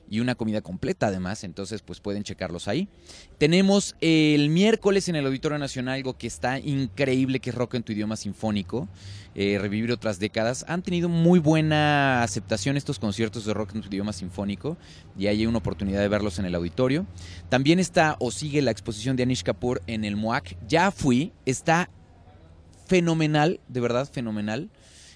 y 0.09 0.19
una 0.19 0.35
comida 0.35 0.61
completa 0.61 1.07
además, 1.07 1.43
entonces 1.43 1.81
pues 1.81 1.99
pueden 1.99 2.23
checarlos 2.23 2.67
ahí. 2.67 2.87
Tenemos 3.37 3.95
el 4.01 4.49
miércoles 4.49 5.09
en 5.09 5.15
el 5.15 5.25
Auditorio 5.25 5.57
Nacional 5.57 5.95
algo 5.95 6.17
que 6.17 6.27
está 6.27 6.59
increíble, 6.59 7.39
que 7.39 7.49
es 7.49 7.55
rock 7.55 7.75
en 7.75 7.83
tu 7.83 7.91
idioma 7.91 8.15
sinfónico, 8.15 8.87
eh, 9.33 9.57
revivir 9.59 9.91
otras 9.91 10.19
décadas. 10.19 10.65
Han 10.67 10.81
tenido 10.81 11.09
muy 11.09 11.39
buena 11.39 12.23
aceptación 12.23 12.77
estos 12.77 12.99
conciertos 12.99 13.45
de 13.45 13.53
rock 13.53 13.75
en 13.75 13.81
tu 13.81 13.87
idioma 13.87 14.13
sinfónico 14.13 14.77
y 15.17 15.27
hay 15.27 15.45
una 15.45 15.57
oportunidad 15.57 16.01
de 16.01 16.07
verlos 16.07 16.39
en 16.39 16.45
el 16.45 16.55
auditorio. 16.55 17.05
También 17.49 17.79
está 17.79 18.15
o 18.19 18.31
sigue 18.31 18.61
la 18.61 18.71
exposición 18.71 19.15
de 19.15 19.23
Anish 19.23 19.43
Kapoor 19.43 19.81
en 19.87 20.05
el 20.05 20.15
MOAC. 20.15 20.57
Ya 20.67 20.91
fui, 20.91 21.33
está 21.45 21.89
fenomenal, 22.87 23.59
de 23.67 23.79
verdad 23.79 24.09
fenomenal. 24.11 24.69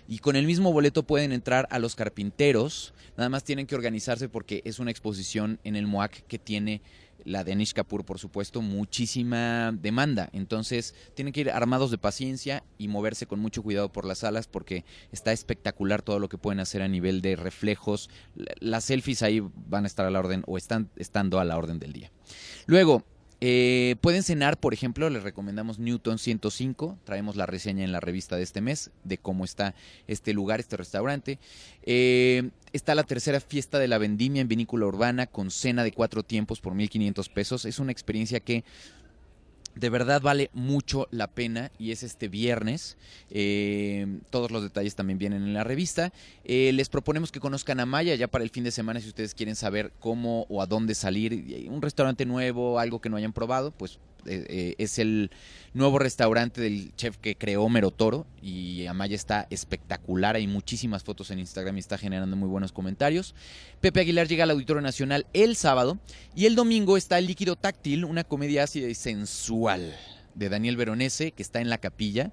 Y 0.10 0.20
con 0.20 0.36
el 0.36 0.48
mismo 0.48 0.74
boleto 0.74 1.04
pueden 1.04 1.32
entrar 1.32 1.68
a 1.70 1.78
los 1.78 1.96
carpinteros. 1.96 2.94
Nada 3.16 3.30
más 3.30 3.44
tienen 3.44 3.68
que 3.68 3.76
organizarse 3.76 4.28
porque 4.28 4.62
es 4.66 4.80
una 4.80 4.90
exposición 4.90 5.60
en 5.64 5.76
el 5.76 5.86
MOAC 5.86 6.24
que 6.28 6.40
tiene 6.40 6.82
la 7.26 7.44
de 7.44 7.52
Anish 7.52 7.74
Kapoor, 7.74 8.06
por 8.06 8.18
supuesto, 8.18 8.62
muchísima 8.62 9.72
demanda. 9.72 10.30
Entonces 10.34 10.96
tienen 11.14 11.32
que 11.32 11.42
ir 11.42 11.52
armados 11.52 11.92
de 11.92 11.98
paciencia 11.98 12.64
y 12.78 12.88
moverse 12.88 13.28
con 13.28 13.40
mucho 13.40 13.62
cuidado 13.62 13.92
por 13.92 14.06
las 14.06 14.20
salas 14.20 14.48
porque 14.48 14.84
está 15.12 15.32
espectacular 15.32 16.02
todo 16.02 16.18
lo 16.18 16.28
que 16.28 16.38
pueden 16.40 16.60
hacer 16.60 16.82
a 16.82 16.88
nivel 16.88 17.22
de 17.22 17.36
reflejos. 17.36 18.10
La- 18.36 18.54
Las 18.62 18.86
selfies 18.86 19.22
ahí 19.22 19.44
van 19.68 19.84
a 19.84 19.88
estar 19.88 20.06
a 20.06 20.10
la 20.12 20.20
orden 20.20 20.44
o 20.48 20.58
están 20.58 20.90
estando 20.96 21.40
a 21.40 21.46
la 21.46 21.58
orden 21.58 21.78
del 21.78 21.94
día. 21.94 22.10
Luego, 22.66 23.04
eh, 23.42 23.96
pueden 24.02 24.24
cenar, 24.24 24.60
por 24.60 24.74
ejemplo, 24.74 25.10
les 25.10 25.24
recomendamos 25.24 25.80
Newton 25.80 26.20
105. 26.20 26.98
Traemos 27.06 27.36
la 27.36 27.46
reseña 27.46 27.84
en 27.84 27.92
la 27.92 28.00
revista 28.00 28.36
de 28.36 28.44
este 28.44 28.60
mes 28.60 28.92
de 29.04 29.18
cómo 29.18 29.46
está 29.46 29.76
este 30.08 30.34
lugar, 30.34 30.60
este 30.60 30.76
restaurante. 30.76 31.40
Eh, 31.84 32.50
está 32.74 32.96
la 32.96 33.04
tercera 33.04 33.40
fiesta 33.40 33.80
de 33.80 33.88
la 33.88 33.98
vendimia 33.98 34.42
en 34.42 34.48
vinícola 34.48 34.86
urbana 34.86 35.28
con 35.28 35.52
cena 35.52 35.84
de 35.84 35.94
cuatro 35.94 36.24
tiempos 36.24 36.60
por 36.60 36.74
1.500 36.74 37.30
pesos. 37.32 37.66
Es 37.66 37.80
una 37.80 37.94
experiencia 37.94 38.42
que 38.42 38.66
de 39.76 39.90
verdad 39.90 40.22
vale 40.22 40.50
mucho 40.54 41.08
la 41.12 41.28
pena 41.28 41.72
y 41.78 41.92
es 41.92 42.04
este 42.04 42.28
viernes. 42.28 42.98
Eh, 43.30 44.20
todos 44.30 44.52
los 44.52 44.64
detalles 44.64 44.96
también 44.96 45.20
vienen 45.20 45.44
en 45.44 45.54
la 45.54 45.64
revista. 45.64 46.12
Eh, 46.44 46.72
les 46.74 46.90
proponemos 46.90 47.32
que 47.32 47.40
conozcan 47.40 47.80
a 47.80 47.86
Maya 47.86 48.16
ya 48.16 48.28
para 48.28 48.44
el 48.44 48.50
fin 48.50 48.64
de 48.64 48.72
semana 48.72 49.00
si 49.00 49.08
ustedes 49.08 49.34
quieren 49.34 49.56
saber 49.56 49.92
cómo 50.00 50.46
o 50.50 50.62
a 50.62 50.66
dónde 50.66 50.96
salir. 50.96 51.68
Un 51.70 51.82
restaurante 51.82 52.26
nuevo, 52.26 52.80
algo 52.80 53.00
que 53.00 53.10
no 53.10 53.18
hayan 53.18 53.34
probado, 53.34 53.72
pues 53.72 54.00
eh, 54.26 54.46
eh, 54.50 54.76
es 54.78 55.00
el 55.00 55.32
nuevo 55.74 56.00
restaurante 56.00 56.62
del 56.62 56.96
chef 56.96 57.18
que 57.18 57.36
creó 57.36 57.68
Mero 57.70 57.92
Toro 57.92 58.26
y 58.42 58.86
Amaya 58.88 59.16
está 59.16 59.48
espectacular. 59.50 60.36
Hay 60.36 60.48
muchísimas 60.48 61.04
fotos 61.04 61.32
en 61.32 61.40
Instagram 61.40 61.78
y 61.78 61.80
está 61.80 61.98
generando 61.98 62.36
muy 62.36 62.50
buenos 62.50 62.72
comentarios. 62.72 63.36
Pepe 63.82 64.02
Aguilar 64.02 64.28
llega 64.28 64.44
al 64.44 64.52
Auditorio 64.52 64.82
Nacional 64.82 65.26
el 65.34 65.56
sábado 65.56 66.00
y 66.36 66.46
el 66.46 66.56
domingo 66.56 66.98
está 66.98 67.18
El 67.18 67.28
Líquido 67.28 67.56
Táctil, 67.56 68.06
una 68.06 68.24
comedia 68.24 68.64
ácida 68.64 68.88
y 68.88 68.96
sensual 68.96 69.96
de 70.36 70.50
Daniel 70.50 70.78
Veronese 70.78 71.32
que 71.32 71.44
está 71.44 71.62
en 71.62 71.70
la 71.70 71.78
capilla. 71.78 72.32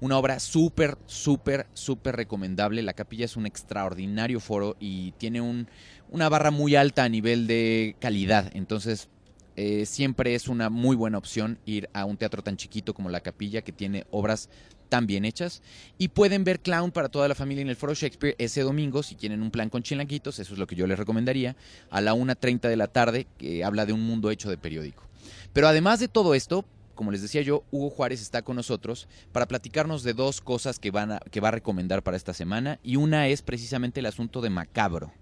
Una 0.00 0.16
obra 0.16 0.38
súper, 0.38 0.96
súper, 1.06 1.66
súper 1.74 2.16
recomendable. 2.16 2.82
La 2.82 2.92
capilla 2.92 3.24
es 3.24 3.36
un 3.36 3.46
extraordinario 3.46 4.40
foro 4.40 4.76
y 4.78 5.12
tiene 5.12 5.40
un, 5.40 5.68
una 6.10 6.28
barra 6.28 6.50
muy 6.50 6.76
alta 6.76 7.04
a 7.04 7.08
nivel 7.08 7.46
de 7.46 7.96
calidad. 7.98 8.50
Entonces, 8.54 9.08
eh, 9.60 9.86
siempre 9.86 10.36
es 10.36 10.46
una 10.46 10.70
muy 10.70 10.94
buena 10.94 11.18
opción 11.18 11.58
ir 11.66 11.90
a 11.92 12.04
un 12.04 12.16
teatro 12.16 12.42
tan 12.44 12.56
chiquito 12.56 12.94
como 12.94 13.10
la 13.10 13.20
capilla 13.20 13.62
que 13.62 13.72
tiene 13.72 14.06
obras 14.12 14.48
tan 14.88 15.08
bien 15.08 15.24
hechas. 15.24 15.62
Y 15.98 16.08
pueden 16.08 16.44
ver 16.44 16.60
Clown 16.60 16.92
para 16.92 17.08
toda 17.08 17.26
la 17.26 17.34
familia 17.34 17.62
en 17.62 17.68
el 17.68 17.74
Foro 17.74 17.92
Shakespeare 17.92 18.36
ese 18.38 18.60
domingo, 18.62 19.02
si 19.02 19.16
tienen 19.16 19.42
un 19.42 19.50
plan 19.50 19.68
con 19.68 19.82
chilanguitos, 19.82 20.38
eso 20.38 20.52
es 20.52 20.58
lo 20.60 20.66
que 20.68 20.76
yo 20.76 20.86
les 20.86 20.96
recomendaría, 20.96 21.56
a 21.90 22.00
la 22.00 22.14
1.30 22.14 22.68
de 22.68 22.76
la 22.76 22.86
tarde, 22.86 23.26
que 23.36 23.64
habla 23.64 23.84
de 23.84 23.92
un 23.92 24.00
mundo 24.06 24.30
hecho 24.30 24.48
de 24.48 24.58
periódico. 24.58 25.02
Pero 25.52 25.66
además 25.66 25.98
de 25.98 26.06
todo 26.06 26.34
esto, 26.34 26.64
como 26.94 27.10
les 27.10 27.20
decía 27.22 27.42
yo, 27.42 27.64
Hugo 27.72 27.90
Juárez 27.90 28.22
está 28.22 28.42
con 28.42 28.54
nosotros 28.56 29.08
para 29.32 29.46
platicarnos 29.48 30.04
de 30.04 30.14
dos 30.14 30.40
cosas 30.40 30.78
que, 30.78 30.90
van 30.92 31.12
a- 31.12 31.20
que 31.30 31.40
va 31.40 31.48
a 31.48 31.52
recomendar 31.52 32.02
para 32.04 32.16
esta 32.16 32.32
semana. 32.32 32.78
Y 32.82 32.94
una 32.96 33.26
es 33.28 33.42
precisamente 33.42 34.00
el 34.00 34.06
asunto 34.06 34.40
de 34.40 34.50
Macabro. 34.50 35.12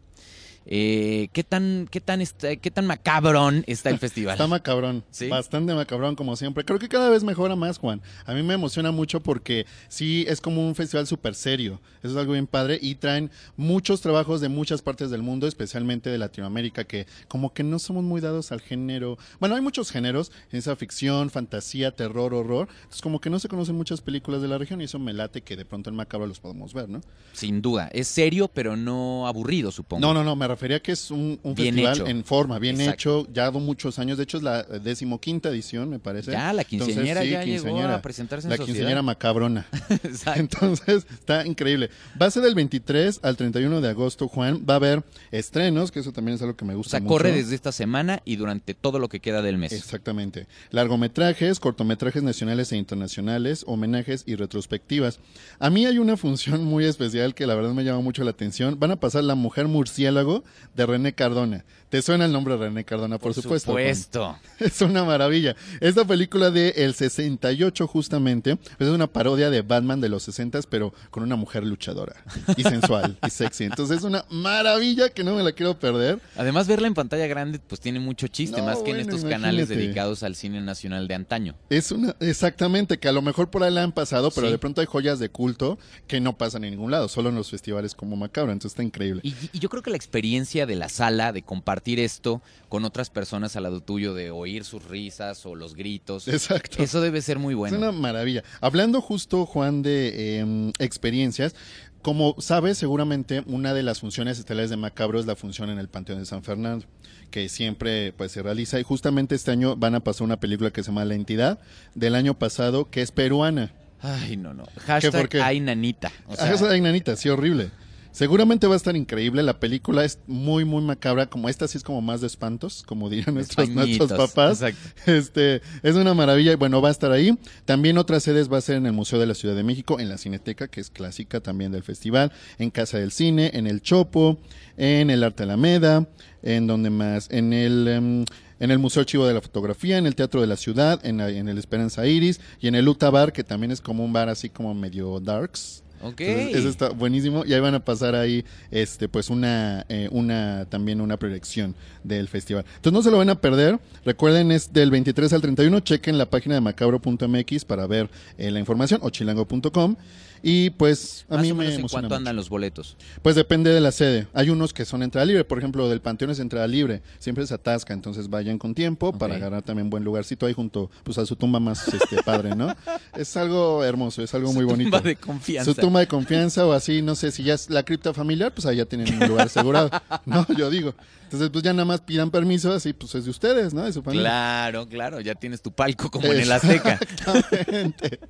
Eh, 0.69 1.29
¿qué, 1.33 1.45
tan, 1.45 1.87
qué, 1.91 2.01
tan 2.01 2.21
está- 2.21 2.57
¿Qué 2.57 2.71
tan 2.73 2.87
macabrón 2.87 3.63
está 3.69 3.91
el 3.91 3.99
festival? 3.99 4.33
Está 4.35 4.49
macabrón, 4.49 5.05
¿Sí? 5.11 5.29
bastante 5.29 5.73
macabrón 5.75 6.17
como 6.17 6.35
siempre. 6.35 6.65
Creo 6.65 6.81
que 6.81 6.89
cada 6.89 7.09
vez 7.09 7.23
mejora 7.23 7.55
más, 7.55 7.79
Juan. 7.79 8.03
A 8.25 8.35
mí 8.35 8.43
me 8.43 8.55
emociona 8.55 8.91
mucho 8.91 9.21
porque 9.23 9.65
sí 9.89 10.25
es 10.29 10.41
como 10.41 10.67
un 10.67 10.75
festival 10.75 11.07
súper 11.07 11.37
serio. 11.37 11.81
Eso 12.03 12.13
es 12.15 12.17
algo 12.17 12.33
bien 12.33 12.49
padre 12.49 12.79
y 12.83 12.97
traen 12.97 13.31
muchos 13.57 14.01
trabajos 14.01 14.41
de 14.41 14.49
muchas 14.49 14.83
partes 14.83 15.11
del 15.11 15.23
mundo, 15.23 15.47
especialmente 15.47 16.11
de 16.11 16.19
Latinoamérica, 16.19 16.85
que 16.85 17.07
como 17.29 17.53
que 17.55 17.63
no 17.63 17.79
somos 17.79 18.03
muy 18.03 18.21
dados 18.21 18.51
al 18.51 18.61
género. 18.61 19.19
Bueno, 19.39 19.55
hay 19.55 19.63
muchos 19.63 19.93
géneros, 19.93 20.33
ciencia 20.51 20.75
ficción, 20.75 21.31
fantasía, 21.31 21.93
terror, 21.93 22.35
horror. 22.35 22.69
Entonces 22.79 23.03
como 23.03 23.21
que 23.21 23.31
no 23.31 23.39
se 23.39 23.49
conocen 23.49 23.77
muchas 23.77 24.01
películas 24.01 24.43
de 24.43 24.49
la 24.49 24.59
región 24.59 24.81
y 24.81 24.85
eso 24.85 24.99
me 24.99 25.13
late 25.13 25.43
que 25.43 25.57
de 25.57 25.65
pronto 25.65 25.91
en 25.91 25.97
Macabro 25.97 26.27
los 26.27 26.41
podemos 26.41 26.75
ver, 26.75 26.89
¿no? 26.89 27.01
Sin 27.33 27.63
duda. 27.63 27.89
Es 27.93 28.09
serio, 28.09 28.49
pero 28.53 28.77
no 28.77 29.29
aburrido, 29.29 29.71
supongo. 29.71 30.01
No, 30.01 30.13
no, 30.13 30.25
no, 30.25 30.35
me 30.35 30.56
refería 30.57 30.81
que 30.81 30.92
es 30.92 31.11
un, 31.11 31.38
un 31.42 31.55
festival 31.57 31.95
hecho. 31.95 32.07
en 32.07 32.25
forma, 32.25 32.59
bien 32.59 32.81
Exacto. 32.81 33.21
hecho, 33.23 33.33
ya 33.33 33.51
de 33.51 33.59
muchos 33.61 33.99
años. 33.99 34.16
De 34.19 34.25
hecho, 34.25 34.38
es 34.38 34.42
la 34.42 34.62
decimoquinta 34.62 35.49
edición, 35.51 35.88
me 35.90 35.99
parece. 35.99 36.33
Ya, 36.33 36.53
la 36.53 36.64
quinceañera 36.64 37.23
Entonces, 37.23 37.25
sí, 37.25 37.31
ya 37.31 37.45
llegó 37.45 37.64
quinceañera. 37.64 37.95
a 37.95 38.03
presentarse 38.03 38.47
en 38.47 38.51
La 38.51 38.57
sociedad. 38.57 38.75
quinceañera 38.75 39.03
macabrona. 39.03 39.66
Exacto. 39.90 40.40
Entonces, 40.40 41.07
está 41.11 41.47
increíble. 41.47 41.90
Va 42.21 42.27
a 42.27 42.31
ser 42.31 42.42
del 42.42 42.55
23 42.55 43.21
al 43.23 43.37
31 43.37 43.81
de 43.81 43.88
agosto, 43.88 44.29
Juan. 44.29 44.64
Va 44.69 44.75
a 44.75 44.77
haber 44.77 45.05
estrenos, 45.31 45.90
que 45.92 46.01
eso 46.01 46.12
también 46.12 46.37
es 46.37 46.42
algo 46.42 46.57
que 46.57 46.64
me 46.64 46.75
O 46.75 46.79
gusta 46.79 46.92
sea, 46.92 47.01
mucho. 47.01 47.11
corre 47.12 47.33
desde 47.33 47.55
esta 47.55 47.73
semana 47.73 48.23
y 48.25 48.37
durante 48.37 48.75
todo 48.75 48.99
lo 48.99 49.09
que 49.09 49.21
queda 49.21 49.42
del 49.42 49.59
mes. 49.59 49.73
Exactamente. 49.73 50.47
Largometrajes, 50.71 51.61
cortometrajes 51.61 52.23
nacionales 52.23 52.73
e 52.73 52.77
internacionales, 52.77 53.64
homenajes 53.66 54.23
y 54.27 54.35
retrospectivas. 54.37 55.19
A 55.59 55.71
mí 55.71 55.85
hay 55.87 55.99
una 55.99 56.16
función 56.16 56.64
muy 56.64 56.85
especial 56.85 57.35
que 57.35 57.47
la 57.47 57.55
verdad 57.55 57.73
me 57.73 57.85
llama 57.85 58.01
mucho 58.01 58.25
la 58.25 58.31
atención. 58.31 58.79
Van 58.79 58.90
a 58.92 58.97
pasar 58.97 59.25
La 59.25 59.35
Mujer 59.35 59.66
Murciélago 59.69 60.45
de 60.75 60.87
René 60.87 61.15
Cardona. 61.15 61.65
¿Te 61.89 62.03
suena 62.03 62.25
el 62.25 62.33
nombre 62.33 62.57
de 62.57 62.65
René 62.67 62.85
Cardona? 62.85 63.17
Por, 63.19 63.33
supuesto. 63.33 63.73
Juan. 63.73 63.95
supuesto. 63.95 64.39
Es 64.59 64.81
una 64.81 65.05
maravilla. 65.05 65.55
Esta 65.81 66.05
película 66.05 66.51
de 66.51 66.71
el 66.71 66.95
68 66.95 67.87
justamente 67.87 68.57
pues 68.57 68.89
es 68.89 68.95
una 68.95 69.07
parodia 69.07 69.51
de 69.51 69.63
Batman 69.63 70.01
de 70.01 70.09
los 70.09 70.25
60 70.25 70.61
pero 70.69 70.93
con 71.11 71.23
una 71.23 71.37
mujer 71.37 71.65
luchadora 71.65 72.15
y 72.57 72.63
sensual 72.63 73.17
y 73.27 73.31
sexy. 73.31 73.65
Entonces 73.65 73.99
es 73.99 74.05
una 74.05 74.25
maravilla 74.31 75.09
que 75.11 75.23
no 75.25 75.35
me 75.35 75.43
la 75.43 75.53
quiero 75.53 75.79
perder. 75.79 76.21
Además, 76.37 76.67
verla 76.67 76.87
en 76.89 76.95
pantalla 76.95 77.27
grande, 77.27 77.61
pues 77.67 77.81
tiene 77.81 78.01
mucho 78.01 78.27
chiste, 78.29 78.59
No, 78.59 78.67
más 78.67 78.79
que 78.81 78.91
en 78.91 78.99
estos 79.01 79.25
canales 79.25 79.69
dedicados 79.69 80.23
al 80.23 80.35
cine 80.35 80.61
nacional 80.61 81.07
de 81.09 81.15
antaño. 81.15 81.55
Es 81.71 81.93
una 81.93 82.17
exactamente 82.21 82.99
que 82.99 83.09
a 83.09 83.13
lo 83.13 83.23
mejor 83.23 83.51
por 83.51 83.63
ahí 83.63 83.73
la 83.73 83.83
han 83.83 83.93
pasado, 83.93 84.31
pero 84.31 84.47
Sí. 84.49 84.53
de 84.53 84.59
pronto 84.59 84.81
hay 84.81 84.87
joyas 84.87 85.19
de 85.19 85.29
culto 85.29 85.79
que 86.07 86.21
no 86.21 86.37
pasan 86.37 86.65
en 86.65 86.71
ningún 86.73 86.91
lado, 86.91 87.09
solo 87.09 87.29
en 87.29 87.35
los 87.35 87.51
festivales 87.51 87.95
como 87.95 88.17
Macabro. 88.17 88.53
Entonces 88.53 88.73
está 88.73 88.83
increíble. 88.83 89.21
Y, 89.25 89.35
y 89.53 89.59
yo 89.59 89.69
creo 89.69 89.83
que 89.83 89.91
la 89.91 89.97
experiencia 89.97 90.26
de 90.27 90.77
la 90.77 90.89
sala, 90.89 91.33
de 91.33 91.43
compartir 91.43 92.01
esto 92.01 92.43
con 92.69 92.85
otras 92.85 93.11
personas 93.11 93.57
al 93.57 93.62
lado 93.62 93.81
tuyo, 93.81 94.12
de 94.12 94.31
oír 94.31 94.65
sus 94.65 94.85
risas 94.85 95.47
o 95.47 95.55
los 95.55 95.75
gritos. 95.75 96.29
Exacto. 96.29 96.83
Eso 96.83 97.01
debe 97.01 97.23
ser 97.23 97.39
muy 97.39 97.55
bueno. 97.55 97.77
Es 97.77 97.83
una 97.83 97.93
maravilla. 97.93 98.43
Hablando 98.61 99.01
justo, 99.01 99.47
Juan, 99.47 99.83
de 99.83 100.41
eh, 100.41 100.73
experiencias, 100.79 101.55
como 102.03 102.35
sabes, 102.39 102.79
seguramente 102.79 103.43
una 103.47 103.73
de 103.73 103.83
las 103.83 104.01
funciones 104.01 104.39
estelares 104.39 104.71
de 104.71 104.77
Macabro 104.77 105.19
es 105.19 105.27
la 105.27 105.37
función 105.37 105.71
en 105.71 105.79
el 105.79 105.89
Panteón 105.89 106.19
de 106.19 106.27
San 106.27 106.43
Fernando, 106.43 106.87
que 107.31 107.49
siempre 107.49 108.12
pues 108.12 108.33
se 108.33 108.43
realiza. 108.43 108.79
Y 108.79 108.83
justamente 108.83 109.35
este 109.35 109.53
año 109.53 109.77
van 109.77 109.95
a 109.95 110.01
pasar 110.01 110.25
una 110.25 110.39
película 110.39 110.71
que 110.71 110.83
se 110.83 110.89
llama 110.89 111.05
La 111.05 111.15
Entidad, 111.15 111.59
del 111.95 112.15
año 112.15 112.39
pasado, 112.39 112.91
que 112.91 113.03
es 113.03 113.11
peruana. 113.11 113.73
Ay, 114.03 114.37
no, 114.37 114.55
no. 114.55 114.65
Hashtag 114.87 115.29
qué? 115.29 115.61
nanita. 115.61 116.12
O 116.27 116.37
sea, 116.37 116.53
esa 116.53 116.69
de 116.69 116.81
Nanita, 116.81 117.17
sí, 117.17 117.29
horrible. 117.29 117.71
Seguramente 118.17 118.67
va 118.67 118.73
a 118.73 118.77
estar 118.79 118.97
increíble. 118.97 119.43
La 119.43 119.61
película 119.61 120.03
es 120.03 120.19
muy, 120.27 120.65
muy 120.65 120.83
macabra. 120.83 121.27
Como 121.27 121.51
esta 121.51 121.69
sí 121.69 121.77
es 121.77 121.85
como 121.85 122.01
más 122.01 122.23
de 122.23 122.29
espantos, 122.29 122.83
como 122.87 123.11
dirían 123.11 123.35
nuestros, 123.35 123.69
nuestros 123.69 124.09
papás. 124.31 124.63
exacto. 124.63 125.03
Este, 125.13 125.61
es 125.83 125.97
una 125.97 126.15
maravilla 126.15 126.53
y 126.53 126.55
bueno, 126.55 126.81
va 126.81 126.89
a 126.89 126.93
estar 126.93 127.13
ahí. 127.13 127.37
También 127.67 127.99
otras 127.99 128.23
sedes 128.23 128.51
va 128.51 128.57
a 128.57 128.63
ser 128.63 128.77
en 128.77 128.87
el 128.87 128.95
Museo 128.95 129.19
de 129.19 129.27
la 129.27 129.35
Ciudad 129.35 129.55
de 129.55 129.65
México, 129.65 130.01
en 130.01 130.09
la 130.09 130.17
Cineteca, 130.17 130.67
que 130.69 130.81
es 130.81 130.89
clásica 130.89 131.41
también 131.41 131.73
del 131.73 131.83
festival, 131.83 132.33
en 132.59 132.71
Casa 132.71 132.97
del 132.99 133.13
Cine, 133.13 133.51
en 133.53 133.67
el 133.67 133.83
Chopo, 133.83 134.39
en 134.79 135.11
el 135.11 135.23
Arte 135.23 135.43
Alameda, 135.43 136.09
en 136.43 136.67
donde 136.67 136.89
más, 136.89 137.29
en 137.31 137.53
el 137.53 137.87
em, 137.87 138.25
en 138.61 138.71
el 138.71 138.79
Museo 138.79 139.01
Archivo 139.03 139.27
de 139.27 139.35
la 139.35 139.43
Fotografía, 139.43 139.99
en 139.99 140.07
el 140.07 140.15
Teatro 140.15 140.41
de 140.41 140.47
la 140.47 140.57
Ciudad, 140.57 141.05
en, 141.05 141.19
la- 141.19 141.29
en 141.29 141.51
el 141.51 141.59
Esperanza 141.59 142.07
Iris 142.07 142.41
y 142.63 142.69
en 142.69 142.75
el 142.77 142.89
Uta 142.89 143.11
Bar, 143.11 143.35
que 143.35 143.45
también 143.45 143.71
es 143.73 143.83
como 143.83 144.03
un 144.03 144.15
bar 144.15 144.31
así 144.31 144.49
como 144.49 144.73
medio 144.73 145.21
darks. 145.21 145.83
Ok. 146.03 146.21
Entonces, 146.21 146.57
eso 146.57 146.69
está 146.69 146.89
buenísimo. 146.91 147.45
Y 147.45 147.55
ahí 147.55 147.61
van 147.61 147.75
a 147.75 147.85
pasar 147.85 148.15
ahí, 148.15 148.45
este, 148.71 149.09
pues 149.09 149.31
una, 149.31 149.85
eh, 149.89 150.09
una, 150.11 150.67
también 150.69 151.01
una 151.01 151.17
proyección 151.17 151.75
del 152.05 152.29
festival. 152.29 152.65
Entonces 152.77 152.93
no 152.93 153.03
se 153.03 153.11
lo 153.11 153.19
van 153.19 153.31
a 153.31 153.41
perder. 153.41 153.79
Recuerden, 154.05 154.51
es 154.53 154.73
del 154.73 154.91
23 154.91 155.33
al 155.33 155.41
31. 155.41 155.81
Chequen 155.81 156.19
la 156.19 156.29
página 156.31 156.55
de 156.55 156.61
macabro.mx 156.61 157.65
para 157.65 157.87
ver 157.87 158.11
eh, 158.39 158.51
la 158.51 158.61
información 158.61 159.01
o 159.03 159.11
chilango.com. 159.11 159.97
Y 160.42 160.70
pues 160.70 161.25
a 161.29 161.35
Más 161.35 161.42
mí 161.42 161.51
o 161.51 161.55
me 161.55 161.64
en 161.66 161.72
emociona 161.72 161.88
cuánto 161.90 162.09
mucho. 162.09 162.16
andan 162.16 162.37
los 162.37 162.49
boletos. 162.49 162.96
Pues 163.22 163.35
depende 163.37 163.70
de 163.70 163.81
la 163.81 163.90
sede. 163.92 164.27
Hay 164.35 164.51
unos 164.51 164.72
que 164.72 164.85
son 164.85 165.03
entrada 165.03 165.25
libre, 165.25 165.44
por 165.44 165.59
ejemplo, 165.59 165.88
del 165.88 166.01
Panteón 166.01 166.31
es 166.31 166.38
entrada 166.38 166.66
libre. 166.66 167.03
Siempre 167.18 167.46
se 167.46 167.55
atasca, 167.55 167.94
entonces 167.94 168.29
vayan 168.31 168.59
con 168.59 168.75
tiempo 168.75 169.12
para 169.16 169.37
agarrar 169.37 169.62
también 169.62 169.90
buen 169.90 170.05
lugarcito 170.05 170.46
ahí 170.46 170.53
junto 170.53 170.90
pues 171.05 171.18
a 171.18 171.27
su 171.27 171.37
tumba 171.37 171.59
más 171.61 171.87
este 171.88 172.22
padre, 172.22 172.55
¿no? 172.55 172.75
Es 173.16 173.37
algo 173.37 173.83
hermoso, 173.83 174.22
es 174.22 174.33
algo 174.35 174.53
muy 174.53 174.62
Su 174.64 174.68
bonito. 174.68 174.90
tumba 174.90 175.01
de 175.09 175.16
confianza. 175.16 175.72
Su 175.72 175.81
tumba 175.81 176.01
de 176.01 176.07
confianza 176.07 176.66
o 176.66 176.72
así, 176.72 177.03
no 177.03 177.14
sé 177.14 177.31
si 177.33 177.42
ya 177.42 177.55
es 177.55 177.70
la 177.70 177.83
cripta 177.83 178.12
familiar, 178.14 178.53
pues 178.55 178.66
ahí 178.66 178.77
ya 178.77 178.85
tienen 178.85 179.12
un 179.20 179.29
lugar 179.29 179.46
asegurado, 179.46 179.90
¿no? 180.27 180.46
Yo 180.57 180.70
digo. 180.70 180.94
Entonces, 181.25 181.51
pues 181.51 181.64
ya 181.64 181.72
nada 181.72 181.85
más 181.87 182.03
pidan 182.03 182.31
permiso, 182.31 182.72
así 182.72 182.92
pues 182.92 183.12
es 183.16 183.25
de 183.25 183.31
ustedes, 183.31 183.75
¿no? 183.75 183.83
De 183.85 183.92
su 183.92 184.01
familia. 184.03 184.29
Claro, 184.29 184.87
claro, 184.87 185.20
ya 185.20 185.35
tienes 185.35 185.61
tu 185.61 185.72
palco 185.72 186.09
como 186.11 186.27
en 186.27 186.40
el 186.40 186.53
Azteca. 186.53 187.01
Exactamente. 187.01 188.20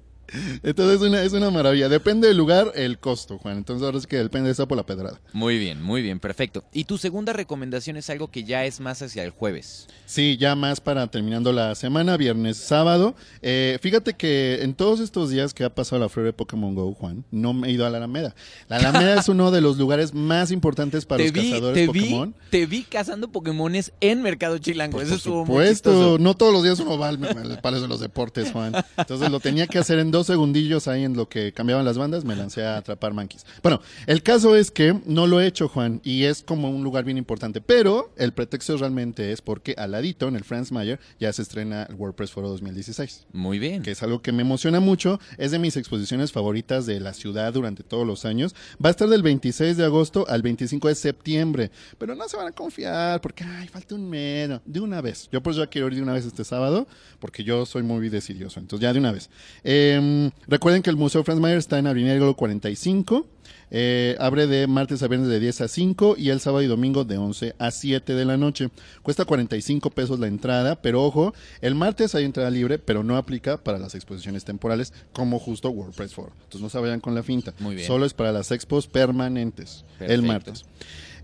Entonces 0.62 0.96
es 0.96 1.02
una, 1.08 1.22
es 1.22 1.32
una 1.32 1.50
maravilla. 1.50 1.88
Depende 1.88 2.28
del 2.28 2.36
lugar, 2.36 2.72
el 2.74 2.98
costo, 2.98 3.38
Juan. 3.38 3.58
Entonces 3.58 3.84
ahora 3.84 3.98
es 3.98 4.06
que 4.06 4.16
depende 4.18 4.46
de 4.48 4.52
eso 4.52 4.66
por 4.66 4.76
la 4.76 4.84
pedrada. 4.86 5.20
Muy 5.32 5.58
bien, 5.58 5.82
muy 5.82 6.02
bien, 6.02 6.18
perfecto. 6.20 6.64
Y 6.72 6.84
tu 6.84 6.98
segunda 6.98 7.32
recomendación 7.32 7.96
es 7.96 8.10
algo 8.10 8.30
que 8.30 8.44
ya 8.44 8.64
es 8.64 8.80
más 8.80 9.02
hacia 9.02 9.22
el 9.24 9.30
jueves. 9.30 9.86
Sí, 10.06 10.36
ya 10.38 10.54
más 10.54 10.80
para 10.80 11.06
terminando 11.08 11.52
la 11.52 11.74
semana, 11.74 12.16
viernes, 12.16 12.56
sábado. 12.56 13.14
Eh, 13.42 13.78
fíjate 13.82 14.14
que 14.14 14.62
en 14.62 14.74
todos 14.74 15.00
estos 15.00 15.30
días 15.30 15.52
que 15.54 15.64
ha 15.64 15.74
pasado 15.74 16.00
la 16.00 16.08
feria 16.08 16.26
de 16.26 16.32
Pokémon 16.32 16.74
Go, 16.74 16.94
Juan, 16.94 17.24
no 17.30 17.52
me 17.54 17.68
he 17.68 17.72
ido 17.72 17.86
a 17.86 17.90
la 17.90 17.98
Alameda. 17.98 18.34
La 18.68 18.76
Alameda 18.76 19.18
es 19.20 19.28
uno 19.28 19.50
de 19.50 19.60
los 19.60 19.78
lugares 19.78 20.14
más 20.14 20.50
importantes 20.50 21.04
para 21.06 21.18
te 21.18 21.24
los 21.24 21.32
vi, 21.32 21.50
cazadores 21.50 21.80
te 21.80 21.86
Pokémon. 21.86 22.30
vi, 22.38 22.50
te 22.50 22.66
vi 22.66 22.82
cazando 22.84 23.28
Pokémones 23.32 23.92
en 24.00 24.22
Mercado 24.22 24.58
Chilango. 24.58 24.92
Pues, 24.98 25.08
Eso 25.08 25.14
por 25.14 25.18
estuvo 25.18 25.36
muy 25.38 25.46
supuesto, 25.46 25.90
chistoso. 25.90 26.18
no 26.18 26.34
todos 26.36 26.52
los 26.52 26.62
días 26.62 26.78
uno 26.80 26.98
va 26.98 27.08
al, 27.08 27.24
al 27.24 27.60
Palacio 27.60 27.82
de 27.82 27.88
los 27.88 28.00
Deportes, 28.00 28.52
Juan. 28.52 28.72
Entonces 28.96 29.30
lo 29.30 29.40
tenía 29.40 29.66
que 29.66 29.78
hacer 29.78 29.98
en 29.98 30.10
dos 30.16 30.26
segundillos 30.26 30.88
ahí 30.88 31.04
en 31.04 31.14
lo 31.14 31.28
que 31.28 31.52
cambiaban 31.52 31.84
las 31.84 31.98
bandas, 31.98 32.24
me 32.24 32.34
lancé 32.34 32.64
a 32.64 32.78
atrapar 32.78 33.12
monkeys. 33.12 33.44
Bueno, 33.62 33.80
el 34.06 34.22
caso 34.22 34.56
es 34.56 34.70
que 34.70 34.98
no 35.04 35.26
lo 35.26 35.40
he 35.40 35.46
hecho, 35.46 35.68
Juan, 35.68 36.00
y 36.04 36.24
es 36.24 36.42
como 36.42 36.70
un 36.70 36.82
lugar 36.82 37.04
bien 37.04 37.18
importante, 37.18 37.60
pero 37.60 38.12
el 38.16 38.32
pretexto 38.32 38.76
realmente 38.78 39.32
es 39.32 39.42
porque 39.42 39.74
al 39.76 39.92
ladito, 39.92 40.26
en 40.28 40.36
el 40.36 40.44
Franz 40.44 40.72
Mayer, 40.72 40.98
ya 41.20 41.32
se 41.32 41.42
estrena 41.42 41.84
el 41.84 41.96
WordPress 41.96 42.30
Foro 42.30 42.48
2016 42.48 43.26
Muy 43.32 43.58
bien. 43.58 43.82
que 43.82 43.90
es 43.90 44.02
algo 44.02 44.22
que 44.22 44.32
me 44.32 44.40
emociona 44.42 44.80
mucho, 44.80 45.20
es 45.36 45.50
de 45.50 45.58
mis 45.58 45.76
exposiciones 45.76 46.32
favoritas 46.32 46.86
de 46.86 46.98
la 46.98 47.12
ciudad 47.12 47.52
durante 47.52 47.82
todos 47.82 48.06
los 48.06 48.24
años. 48.24 48.54
Va 48.82 48.88
a 48.88 48.90
estar 48.90 49.08
del 49.08 49.22
26 49.22 49.76
de 49.76 49.84
agosto 49.84 50.26
al 50.28 50.40
25 50.40 50.88
de 50.88 50.94
septiembre, 50.94 51.70
pero 51.98 52.14
no 52.14 52.26
se 52.28 52.38
van 52.38 52.48
a 52.48 52.52
confiar 52.52 53.20
porque, 53.20 53.44
ay, 53.44 53.68
falta 53.68 53.94
un 53.94 54.08
mes, 54.08 54.50
de 54.64 54.80
una 54.80 55.00
vez. 55.00 55.28
Yo 55.30 55.42
por 55.42 55.52
eso 55.52 55.62
ya 55.62 55.68
quiero 55.68 55.88
ir 55.88 55.94
de 55.94 56.02
una 56.02 56.14
vez 56.14 56.24
este 56.24 56.44
sábado, 56.44 56.86
porque 57.18 57.44
yo 57.44 57.66
soy 57.66 57.82
muy 57.82 58.08
decidioso, 58.08 58.60
entonces 58.60 58.82
ya 58.82 58.92
de 58.92 58.98
una 58.98 59.12
vez. 59.12 59.28
Eh, 59.62 60.00
recuerden 60.46 60.82
que 60.82 60.90
el 60.90 60.96
Museo 60.96 61.24
Franz 61.24 61.40
Mayer 61.40 61.58
está 61.58 61.78
en 61.78 61.86
Hidalgo 61.86 62.34
45. 62.34 63.26
Eh, 63.70 64.16
abre 64.20 64.46
de 64.46 64.68
martes 64.68 65.02
a 65.02 65.08
viernes 65.08 65.28
de 65.28 65.40
10 65.40 65.62
a 65.62 65.68
5 65.68 66.14
y 66.16 66.30
el 66.30 66.40
sábado 66.40 66.62
y 66.62 66.66
domingo 66.66 67.04
de 67.04 67.18
11 67.18 67.56
a 67.58 67.70
7 67.70 68.14
de 68.14 68.24
la 68.24 68.36
noche. 68.36 68.70
Cuesta 69.02 69.24
45 69.24 69.90
pesos 69.90 70.20
la 70.20 70.28
entrada, 70.28 70.80
pero 70.80 71.02
ojo, 71.02 71.34
el 71.60 71.74
martes 71.74 72.14
hay 72.14 72.24
entrada 72.24 72.50
libre, 72.50 72.78
pero 72.78 73.02
no 73.02 73.16
aplica 73.16 73.56
para 73.56 73.78
las 73.78 73.94
exposiciones 73.94 74.44
temporales 74.44 74.92
como 75.12 75.38
justo 75.38 75.70
WordPress 75.70 76.14
Forum. 76.14 76.32
Entonces 76.44 76.60
no 76.60 76.68
se 76.68 76.78
vayan 76.78 77.00
con 77.00 77.14
la 77.14 77.22
finta. 77.22 77.54
Muy 77.58 77.74
bien. 77.74 77.86
Solo 77.86 78.06
es 78.06 78.14
para 78.14 78.30
las 78.30 78.52
expos 78.52 78.86
permanentes, 78.86 79.84
el 79.98 80.22
martes. 80.22 80.64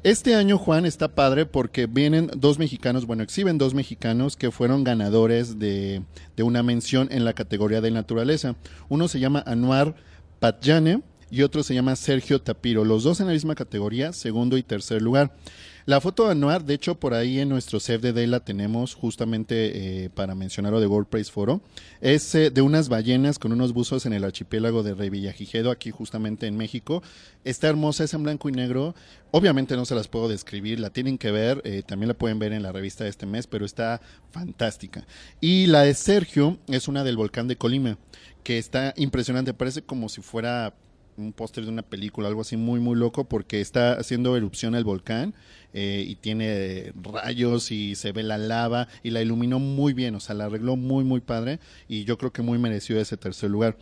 Este 0.05 0.35
año, 0.35 0.59
Juan, 0.59 0.85
está 0.85 1.15
padre 1.15 1.47
porque 1.47 1.87
vienen 1.87 2.29
dos 2.37 2.59
mexicanos, 2.59 3.07
bueno, 3.07 3.23
exhiben 3.23 3.57
dos 3.57 3.73
mexicanos 3.73 4.37
que 4.37 4.51
fueron 4.51 4.83
ganadores 4.83 5.61
de, 5.61 6.03
de 6.37 6.43
una 6.43 6.65
mención 6.65 7.07
en 7.13 7.25
la 7.25 7.35
categoría 7.35 7.81
de 7.81 7.93
naturaleza. 7.93 8.57
Uno 8.89 9.07
se 9.07 9.21
llama 9.21 9.45
Anuar 9.47 9.95
Patjane 10.41 11.03
y 11.31 11.43
otro 11.43 11.63
se 11.63 11.75
llama 11.75 11.95
Sergio 11.95 12.43
Tapiro. 12.43 12.85
Los 12.85 13.05
dos 13.05 13.21
en 13.21 13.29
la 13.29 13.33
misma 13.33 13.55
categoría, 13.55 14.13
segundo 14.13 14.57
y 14.57 14.65
tercer 14.65 15.03
lugar. 15.03 15.37
La 15.85 16.01
foto 16.01 16.27
de 16.27 16.33
Anuar, 16.33 16.65
de 16.65 16.75
hecho, 16.75 16.95
por 16.95 17.13
ahí 17.13 17.41
en 17.41 17.49
nuestro 17.49 17.81
Save 17.81 17.99
the 17.99 18.13
Day 18.13 18.29
la 18.29 18.39
tenemos 18.39 18.95
justamente 18.95 20.05
eh, 20.05 20.11
para 20.11 20.37
mencionarlo 20.37 20.79
de 20.79 20.87
World 20.87 21.09
Praise 21.09 21.33
Foro. 21.33 21.61
Es 22.01 22.37
eh, 22.37 22.51
de 22.51 22.63
unas 22.63 22.89
ballenas 22.89 23.41
con 23.41 23.53
unos 23.53 23.73
buzos 23.73 24.07
en 24.07 24.13
el 24.13 24.23
archipiélago 24.23 24.85
de 24.85 24.95
Revillagigedo, 24.95 25.73
aquí 25.73 25.91
justamente 25.91 26.47
en 26.47 26.57
México. 26.57 27.03
Está 27.43 27.69
hermosa, 27.69 28.05
es 28.05 28.15
en 28.15 28.23
blanco 28.23 28.49
y 28.49 28.53
negro. 28.53 28.95
Obviamente 29.33 29.75
no 29.75 29.85
se 29.85 29.97
las 29.97 30.07
puedo 30.07 30.29
describir, 30.29 30.79
la 30.79 30.91
tienen 30.91 31.19
que 31.19 31.33
ver, 31.33 31.61
eh, 31.65 31.83
también 31.85 32.07
la 32.07 32.15
pueden 32.15 32.39
ver 32.39 32.53
en 32.53 32.63
la 32.63 32.71
revista 32.71 33.03
de 33.03 33.11
este 33.11 33.27
mes, 33.27 33.49
pero 33.49 33.67
está 33.67 34.01
fantástica. 34.31 35.05
Y 35.41 35.67
la 35.67 35.83
de 35.83 35.95
Sergio 35.95 36.59
es 36.69 36.87
una 36.87 37.03
del 37.03 37.17
volcán 37.17 37.49
de 37.49 37.57
Colima, 37.57 37.99
que 38.45 38.59
está 38.59 38.95
impresionante, 38.97 39.53
parece 39.53 39.83
como 39.83 40.09
si 40.09 40.21
fuera 40.21 40.75
un 41.23 41.33
póster 41.33 41.65
de 41.65 41.71
una 41.71 41.83
película, 41.83 42.29
algo 42.29 42.41
así 42.41 42.57
muy, 42.57 42.81
muy 42.81 42.97
loco, 42.97 43.25
porque 43.25 43.61
está 43.61 43.95
haciendo 43.95 44.37
erupción 44.37 44.75
el 44.75 44.85
volcán 44.85 45.35
eh, 45.75 46.05
y 46.07 46.17
tiene 46.17 46.93
rayos 47.01 47.71
y 47.71 47.95
se 47.95 48.13
ve 48.13 48.23
la 48.23 48.39
lava 48.39 48.89
y 49.03 49.11
la 49.11 49.23
iluminó 49.23 49.59
muy 49.59 49.93
bien, 49.93 50.15
o 50.15 50.21
sea, 50.21 50.35
la 50.35 50.45
arregló 50.47 50.77
muy, 50.77 51.05
muy 51.05 51.21
padre 51.21 51.61
y 51.89 52.05
yo 52.05 52.19
creo 52.19 52.33
que 52.33 52.43
muy 52.43 52.59
merecido 52.59 53.01
ese 53.01 53.17
tercer 53.17 53.51
lugar. 53.51 53.77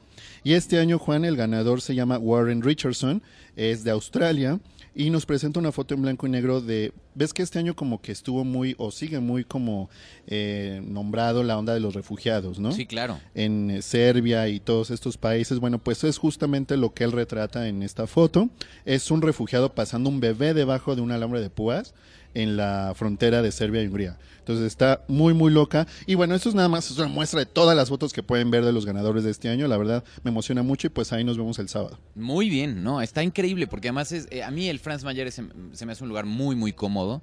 Y 0.45 0.53
este 0.53 0.79
año, 0.79 0.99
Juan, 0.99 1.25
el 1.25 1.37
ganador 1.37 1.81
se 1.81 1.95
llama 1.95 2.19
Warren 2.19 2.63
Richardson, 2.63 3.23
es 3.57 3.85
de 3.85 3.91
Australia 3.91 4.61
y 4.95 5.11
nos 5.11 5.27
presenta 5.27 5.61
una 5.61 5.73
foto 5.73 5.95
en 5.95 6.03
blanco 6.03 6.27
y 6.27 6.31
negro 6.31 6.61
de, 6.61 6.93
ves 7.15 7.33
que 7.33 7.43
este 7.43 7.59
año 7.59 7.75
como 7.75 8.01
que 8.01 8.13
estuvo 8.13 8.45
muy, 8.45 8.75
o 8.79 8.91
sigue 8.91 9.21
muy 9.21 9.45
como 9.45 9.89
eh, 10.27 10.83
nombrado 10.85 11.43
la 11.43 11.57
onda 11.59 11.75
de 11.75 11.81
los 11.81 11.95
refugiados, 11.95 12.59
¿no? 12.59 12.73
Sí, 12.73 12.87
claro. 12.87 13.19
en 13.35 13.71
eh, 13.71 13.83
Serbia 13.83 14.49
y 14.49 14.61
todos 14.61 14.91
estos 14.91 15.17
países. 15.17 15.59
Bueno, 15.59 15.79
pues 15.79 16.05
es 16.05 16.19
justamente 16.19 16.77
lo 16.77 16.93
que 16.93 17.05
él 17.05 17.13
retrata 17.13 17.69
en 17.69 17.83
esta 17.83 18.07
foto. 18.07 18.49
Es 18.85 19.11
un 19.11 19.23
refugiado 19.23 19.75
pasando 19.75 20.11
un 20.11 20.21
bebé 20.21 20.55
debajo 20.55 20.97
de 20.97 21.03
un 21.03 21.13
alambre 21.13 21.41
de 21.41 21.51
púas 21.51 21.95
en 22.35 22.57
la 22.57 22.93
frontera 22.97 23.43
de 23.43 23.53
Serbia 23.53 23.83
y 23.83 23.87
Hungría. 23.87 24.19
Entonces 24.39 24.67
está 24.67 25.05
muy, 25.09 25.35
muy 25.35 25.53
loca. 25.53 25.87
Y 26.07 26.15
bueno, 26.15 26.35
esto 26.35 26.49
es 26.49 26.55
nada 26.55 26.69
más 26.69 26.91
es 26.91 26.97
una 26.99 27.09
muestra 27.09 27.41
de 27.41 27.47
todas 27.47 27.77
las 27.77 27.89
fotos 27.89 28.13
que 28.13 28.23
pueden 28.23 28.51
ver 28.51 28.65
de 28.65 28.73
los 28.73 28.87
ganadores 28.87 29.23
de 29.25 29.31
este 29.31 29.49
año. 29.49 29.69
La 29.69 29.77
verdad 29.77 30.03
me 30.25 30.31
emociona 30.31 30.63
mucho 30.63 30.87
y 30.87 30.91
pues 30.91 31.13
ahí 31.13 31.25
nos 31.25 31.37
vemos 31.37 31.59
el 31.59 31.69
sábado. 31.69 31.99
Muy 32.15 32.49
bien, 32.51 32.83
no, 32.83 33.01
está 33.03 33.23
increíble 33.23 33.67
porque 33.67 33.89
además 33.89 34.13
es, 34.13 34.27
eh, 34.31 34.43
a 34.43 34.51
mí 34.51 34.69
el 34.69 34.79
Franz 34.79 35.05
Mayer 35.05 35.27
es- 35.27 35.41
se 35.73 35.87
me 35.87 35.93
hace 35.93 36.03
un 36.03 36.09
lugar 36.09 36.25
muy, 36.27 36.57
muy 36.57 36.73
cómodo. 36.73 37.23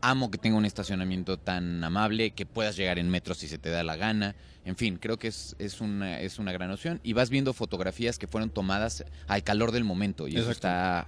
Amo 0.00 0.30
que 0.30 0.38
tenga 0.38 0.56
un 0.56 0.64
estacionamiento 0.64 1.38
tan 1.38 1.82
amable, 1.82 2.30
que 2.30 2.46
puedas 2.46 2.76
llegar 2.76 2.98
en 3.00 3.10
metro 3.10 3.34
si 3.34 3.48
se 3.48 3.58
te 3.58 3.68
da 3.70 3.82
la 3.82 3.96
gana. 3.96 4.36
En 4.64 4.76
fin, 4.76 4.96
creo 5.00 5.18
que 5.18 5.26
es, 5.28 5.56
es, 5.58 5.80
una, 5.80 6.20
es 6.20 6.38
una 6.38 6.52
gran 6.52 6.70
opción. 6.70 7.00
Y 7.02 7.14
vas 7.14 7.30
viendo 7.30 7.52
fotografías 7.52 8.16
que 8.18 8.28
fueron 8.28 8.50
tomadas 8.50 9.04
al 9.26 9.42
calor 9.42 9.72
del 9.72 9.82
momento 9.84 10.28
y 10.28 10.36
eso 10.36 10.50
está 10.52 11.06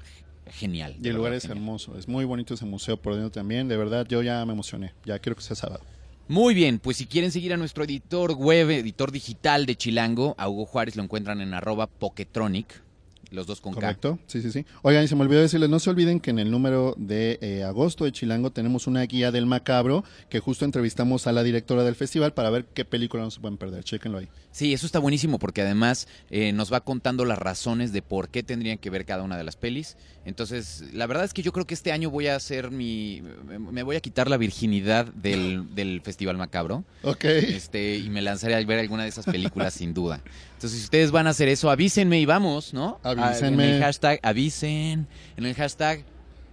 genial. 0.50 0.96
Y 1.02 1.08
el 1.08 1.16
lugar 1.16 1.32
es 1.32 1.42
genial. 1.42 1.58
hermoso. 1.58 1.98
Es 1.98 2.08
muy 2.08 2.24
bonito 2.24 2.54
ese 2.54 2.64
museo 2.64 2.96
por 2.96 3.14
dentro 3.14 3.30
también. 3.30 3.68
De 3.68 3.76
verdad, 3.76 4.06
yo 4.08 4.22
ya 4.22 4.44
me 4.44 4.52
emocioné. 4.52 4.92
Ya 5.04 5.18
quiero 5.18 5.36
que 5.36 5.42
sea 5.42 5.56
sábado. 5.56 5.82
Muy 6.28 6.54
bien, 6.54 6.78
pues 6.78 6.96
si 6.98 7.06
quieren 7.06 7.32
seguir 7.32 7.52
a 7.52 7.56
nuestro 7.56 7.82
editor 7.82 8.34
web, 8.34 8.70
editor 8.70 9.10
digital 9.10 9.66
de 9.66 9.74
Chilango, 9.74 10.36
a 10.38 10.48
Hugo 10.48 10.64
Juárez 10.64 10.94
lo 10.94 11.02
encuentran 11.02 11.40
en 11.40 11.54
arroba 11.54 11.88
Poketronic. 11.88 12.82
Los 13.30 13.46
dos 13.46 13.60
con 13.60 13.72
K. 13.72 13.80
Correcto, 13.80 14.18
sí, 14.26 14.42
sí, 14.42 14.50
sí. 14.50 14.66
Oigan, 14.82 15.04
y 15.04 15.08
se 15.08 15.16
me 15.16 15.22
olvidó 15.22 15.40
decirles, 15.40 15.68
no 15.70 15.78
se 15.78 15.90
olviden 15.90 16.20
que 16.20 16.30
en 16.30 16.38
el 16.38 16.50
número 16.50 16.94
de 16.98 17.38
eh, 17.40 17.64
agosto 17.64 18.04
de 18.04 18.12
Chilango 18.12 18.50
tenemos 18.50 18.86
una 18.86 19.02
guía 19.02 19.30
del 19.30 19.46
macabro 19.46 20.04
que 20.28 20.40
justo 20.40 20.64
entrevistamos 20.64 21.26
a 21.26 21.32
la 21.32 21.42
directora 21.42 21.84
del 21.84 21.94
festival 21.94 22.32
para 22.32 22.50
ver 22.50 22.66
qué 22.66 22.84
película 22.84 23.22
no 23.22 23.30
se 23.30 23.40
pueden 23.40 23.56
perder. 23.56 23.84
Chéquenlo 23.84 24.18
ahí. 24.18 24.28
Sí, 24.52 24.72
eso 24.72 24.86
está 24.86 24.98
buenísimo 24.98 25.38
porque 25.38 25.62
además 25.62 26.08
eh, 26.30 26.52
nos 26.52 26.72
va 26.72 26.80
contando 26.80 27.24
las 27.24 27.38
razones 27.38 27.92
de 27.92 28.02
por 28.02 28.28
qué 28.28 28.42
tendrían 28.42 28.78
que 28.78 28.90
ver 28.90 29.04
cada 29.04 29.22
una 29.22 29.36
de 29.36 29.44
las 29.44 29.56
pelis. 29.56 29.96
Entonces, 30.24 30.84
la 30.92 31.06
verdad 31.06 31.24
es 31.24 31.32
que 31.32 31.42
yo 31.42 31.52
creo 31.52 31.66
que 31.66 31.74
este 31.74 31.92
año 31.92 32.10
voy 32.10 32.26
a 32.26 32.36
hacer 32.36 32.70
mi... 32.70 33.22
me 33.48 33.82
voy 33.82 33.96
a 33.96 34.00
quitar 34.00 34.28
la 34.28 34.36
virginidad 34.36 35.06
del, 35.06 35.66
del 35.74 36.00
Festival 36.02 36.36
Macabro. 36.36 36.84
Ok. 37.02 37.24
Este, 37.24 37.96
y 37.96 38.10
me 38.10 38.22
lanzaré 38.22 38.54
a 38.54 38.64
ver 38.64 38.80
alguna 38.80 39.04
de 39.04 39.08
esas 39.08 39.24
películas 39.24 39.74
sin 39.74 39.94
duda. 39.94 40.20
Entonces, 40.54 40.78
si 40.78 40.84
ustedes 40.84 41.10
van 41.10 41.26
a 41.26 41.30
hacer 41.30 41.48
eso, 41.48 41.70
avísenme 41.70 42.20
y 42.20 42.26
vamos, 42.26 42.74
¿no? 42.74 42.98
Avísenme. 43.02 43.19
En 43.20 43.60
el 43.60 43.82
hashtag, 43.82 44.18
avisen, 44.22 45.06
en 45.36 45.44
el 45.44 45.54
hashtag 45.54 46.04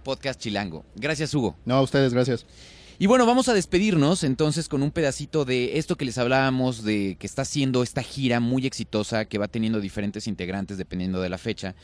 podcast 0.04 0.38
chilango. 0.38 0.84
Gracias, 0.96 1.32
Hugo. 1.32 1.56
No, 1.64 1.76
a 1.76 1.82
ustedes, 1.82 2.12
gracias. 2.12 2.44
Y 2.98 3.06
bueno, 3.06 3.24
vamos 3.24 3.48
a 3.48 3.54
despedirnos 3.54 4.22
entonces 4.22 4.68
con 4.68 4.82
un 4.82 4.90
pedacito 4.90 5.44
de 5.44 5.78
esto 5.78 5.96
que 5.96 6.04
les 6.04 6.18
hablábamos 6.18 6.84
de 6.84 7.16
que 7.18 7.26
está 7.26 7.42
haciendo 7.42 7.82
esta 7.82 8.02
gira 8.02 8.38
muy 8.40 8.66
exitosa 8.66 9.24
que 9.24 9.38
va 9.38 9.48
teniendo 9.48 9.80
diferentes 9.80 10.26
integrantes 10.26 10.76
dependiendo 10.76 11.22
de 11.22 11.28
la 11.30 11.38
fecha, 11.38 11.74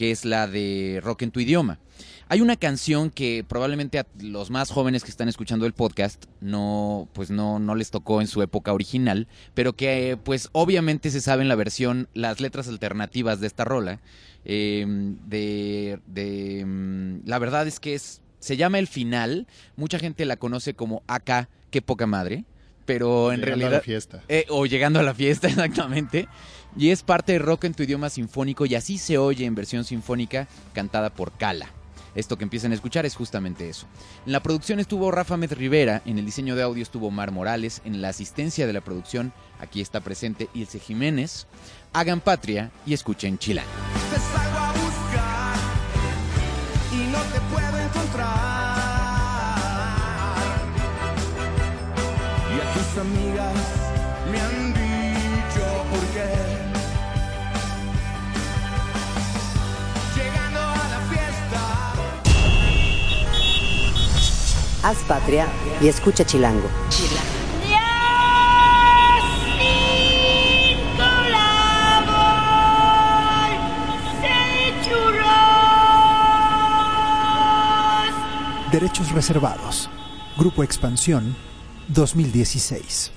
que 0.00 0.10
es 0.10 0.24
la 0.24 0.46
de 0.46 0.98
Rock 1.04 1.20
en 1.20 1.30
tu 1.30 1.40
idioma. 1.40 1.78
Hay 2.28 2.40
una 2.40 2.56
canción 2.56 3.10
que 3.10 3.44
probablemente 3.46 3.98
a 3.98 4.06
los 4.18 4.48
más 4.48 4.70
jóvenes 4.70 5.04
que 5.04 5.10
están 5.10 5.28
escuchando 5.28 5.66
el 5.66 5.74
podcast 5.74 6.24
no, 6.40 7.06
pues 7.12 7.30
no, 7.30 7.58
no 7.58 7.74
les 7.74 7.90
tocó 7.90 8.22
en 8.22 8.26
su 8.26 8.40
época 8.40 8.72
original, 8.72 9.28
pero 9.52 9.74
que 9.74 10.18
pues 10.24 10.48
obviamente 10.52 11.10
se 11.10 11.20
sabe 11.20 11.42
en 11.42 11.48
la 11.48 11.54
versión, 11.54 12.08
las 12.14 12.40
letras 12.40 12.66
alternativas 12.68 13.40
de 13.40 13.46
esta 13.46 13.66
rola. 13.66 14.00
Eh, 14.46 14.86
de, 15.26 16.00
de, 16.06 16.64
mm, 16.64 17.28
la 17.28 17.38
verdad 17.38 17.66
es 17.66 17.78
que 17.78 17.92
es 17.92 18.22
se 18.38 18.56
llama 18.56 18.78
El 18.78 18.86
Final. 18.86 19.46
Mucha 19.76 19.98
gente 19.98 20.24
la 20.24 20.38
conoce 20.38 20.72
como 20.72 21.02
Acá, 21.08 21.50
qué 21.70 21.82
poca 21.82 22.06
madre. 22.06 22.46
Pero 22.86 23.32
en 23.32 23.40
Llegando 23.40 23.46
realidad. 23.46 23.72
a 23.72 23.76
la 23.76 23.80
fiesta. 23.82 24.22
Eh, 24.28 24.46
o 24.48 24.66
llegando 24.66 25.00
a 25.00 25.02
la 25.02 25.14
fiesta, 25.14 25.48
exactamente. 25.48 26.28
Y 26.76 26.90
es 26.90 27.02
parte 27.02 27.32
de 27.32 27.38
rock 27.38 27.64
en 27.64 27.74
tu 27.74 27.82
idioma 27.82 28.10
sinfónico 28.10 28.64
y 28.66 28.74
así 28.74 28.98
se 28.98 29.18
oye 29.18 29.44
en 29.44 29.54
versión 29.54 29.84
sinfónica 29.84 30.48
cantada 30.72 31.10
por 31.10 31.32
Cala. 31.32 31.68
Esto 32.14 32.36
que 32.36 32.42
empiezan 32.44 32.72
a 32.72 32.74
escuchar 32.74 33.06
es 33.06 33.14
justamente 33.14 33.68
eso. 33.68 33.86
En 34.26 34.32
la 34.32 34.42
producción 34.42 34.80
estuvo 34.80 35.10
Rafa 35.12 35.36
Med 35.36 35.52
Rivera, 35.52 36.02
en 36.06 36.18
el 36.18 36.26
diseño 36.26 36.56
de 36.56 36.62
audio 36.64 36.82
estuvo 36.82 37.10
Mar 37.12 37.30
Morales, 37.30 37.82
en 37.84 38.02
la 38.02 38.08
asistencia 38.08 38.66
de 38.66 38.72
la 38.72 38.80
producción 38.80 39.32
aquí 39.60 39.80
está 39.80 40.00
presente 40.00 40.48
Ilse 40.52 40.80
Jiménez. 40.80 41.46
Hagan 41.92 42.20
patria 42.20 42.72
y 42.84 42.94
escuchen 42.94 43.38
Chila. 43.38 43.62
Te 44.12 44.18
salgo 44.18 44.58
a 44.58 44.72
buscar 44.72 45.56
y 46.92 47.12
no 47.12 47.18
te 47.20 47.40
puedo 47.52 47.78
encontrar. 47.78 48.49
Amigas 53.00 53.54
me 54.30 54.38
han 54.40 54.74
dicho 54.74 55.64
por 55.90 56.00
qué. 56.12 56.28
Llegando 60.16 60.60
a 60.60 60.88
la 60.88 61.00
fiesta. 61.10 61.60
Haz 64.82 64.98
patria 65.08 65.48
y 65.80 65.88
escucha 65.88 66.24
Chilango. 66.24 66.68
Derechos 78.70 79.10
reservados. 79.10 79.90
Grupo 80.36 80.62
Expansión 80.62 81.34
2016. 81.92 83.10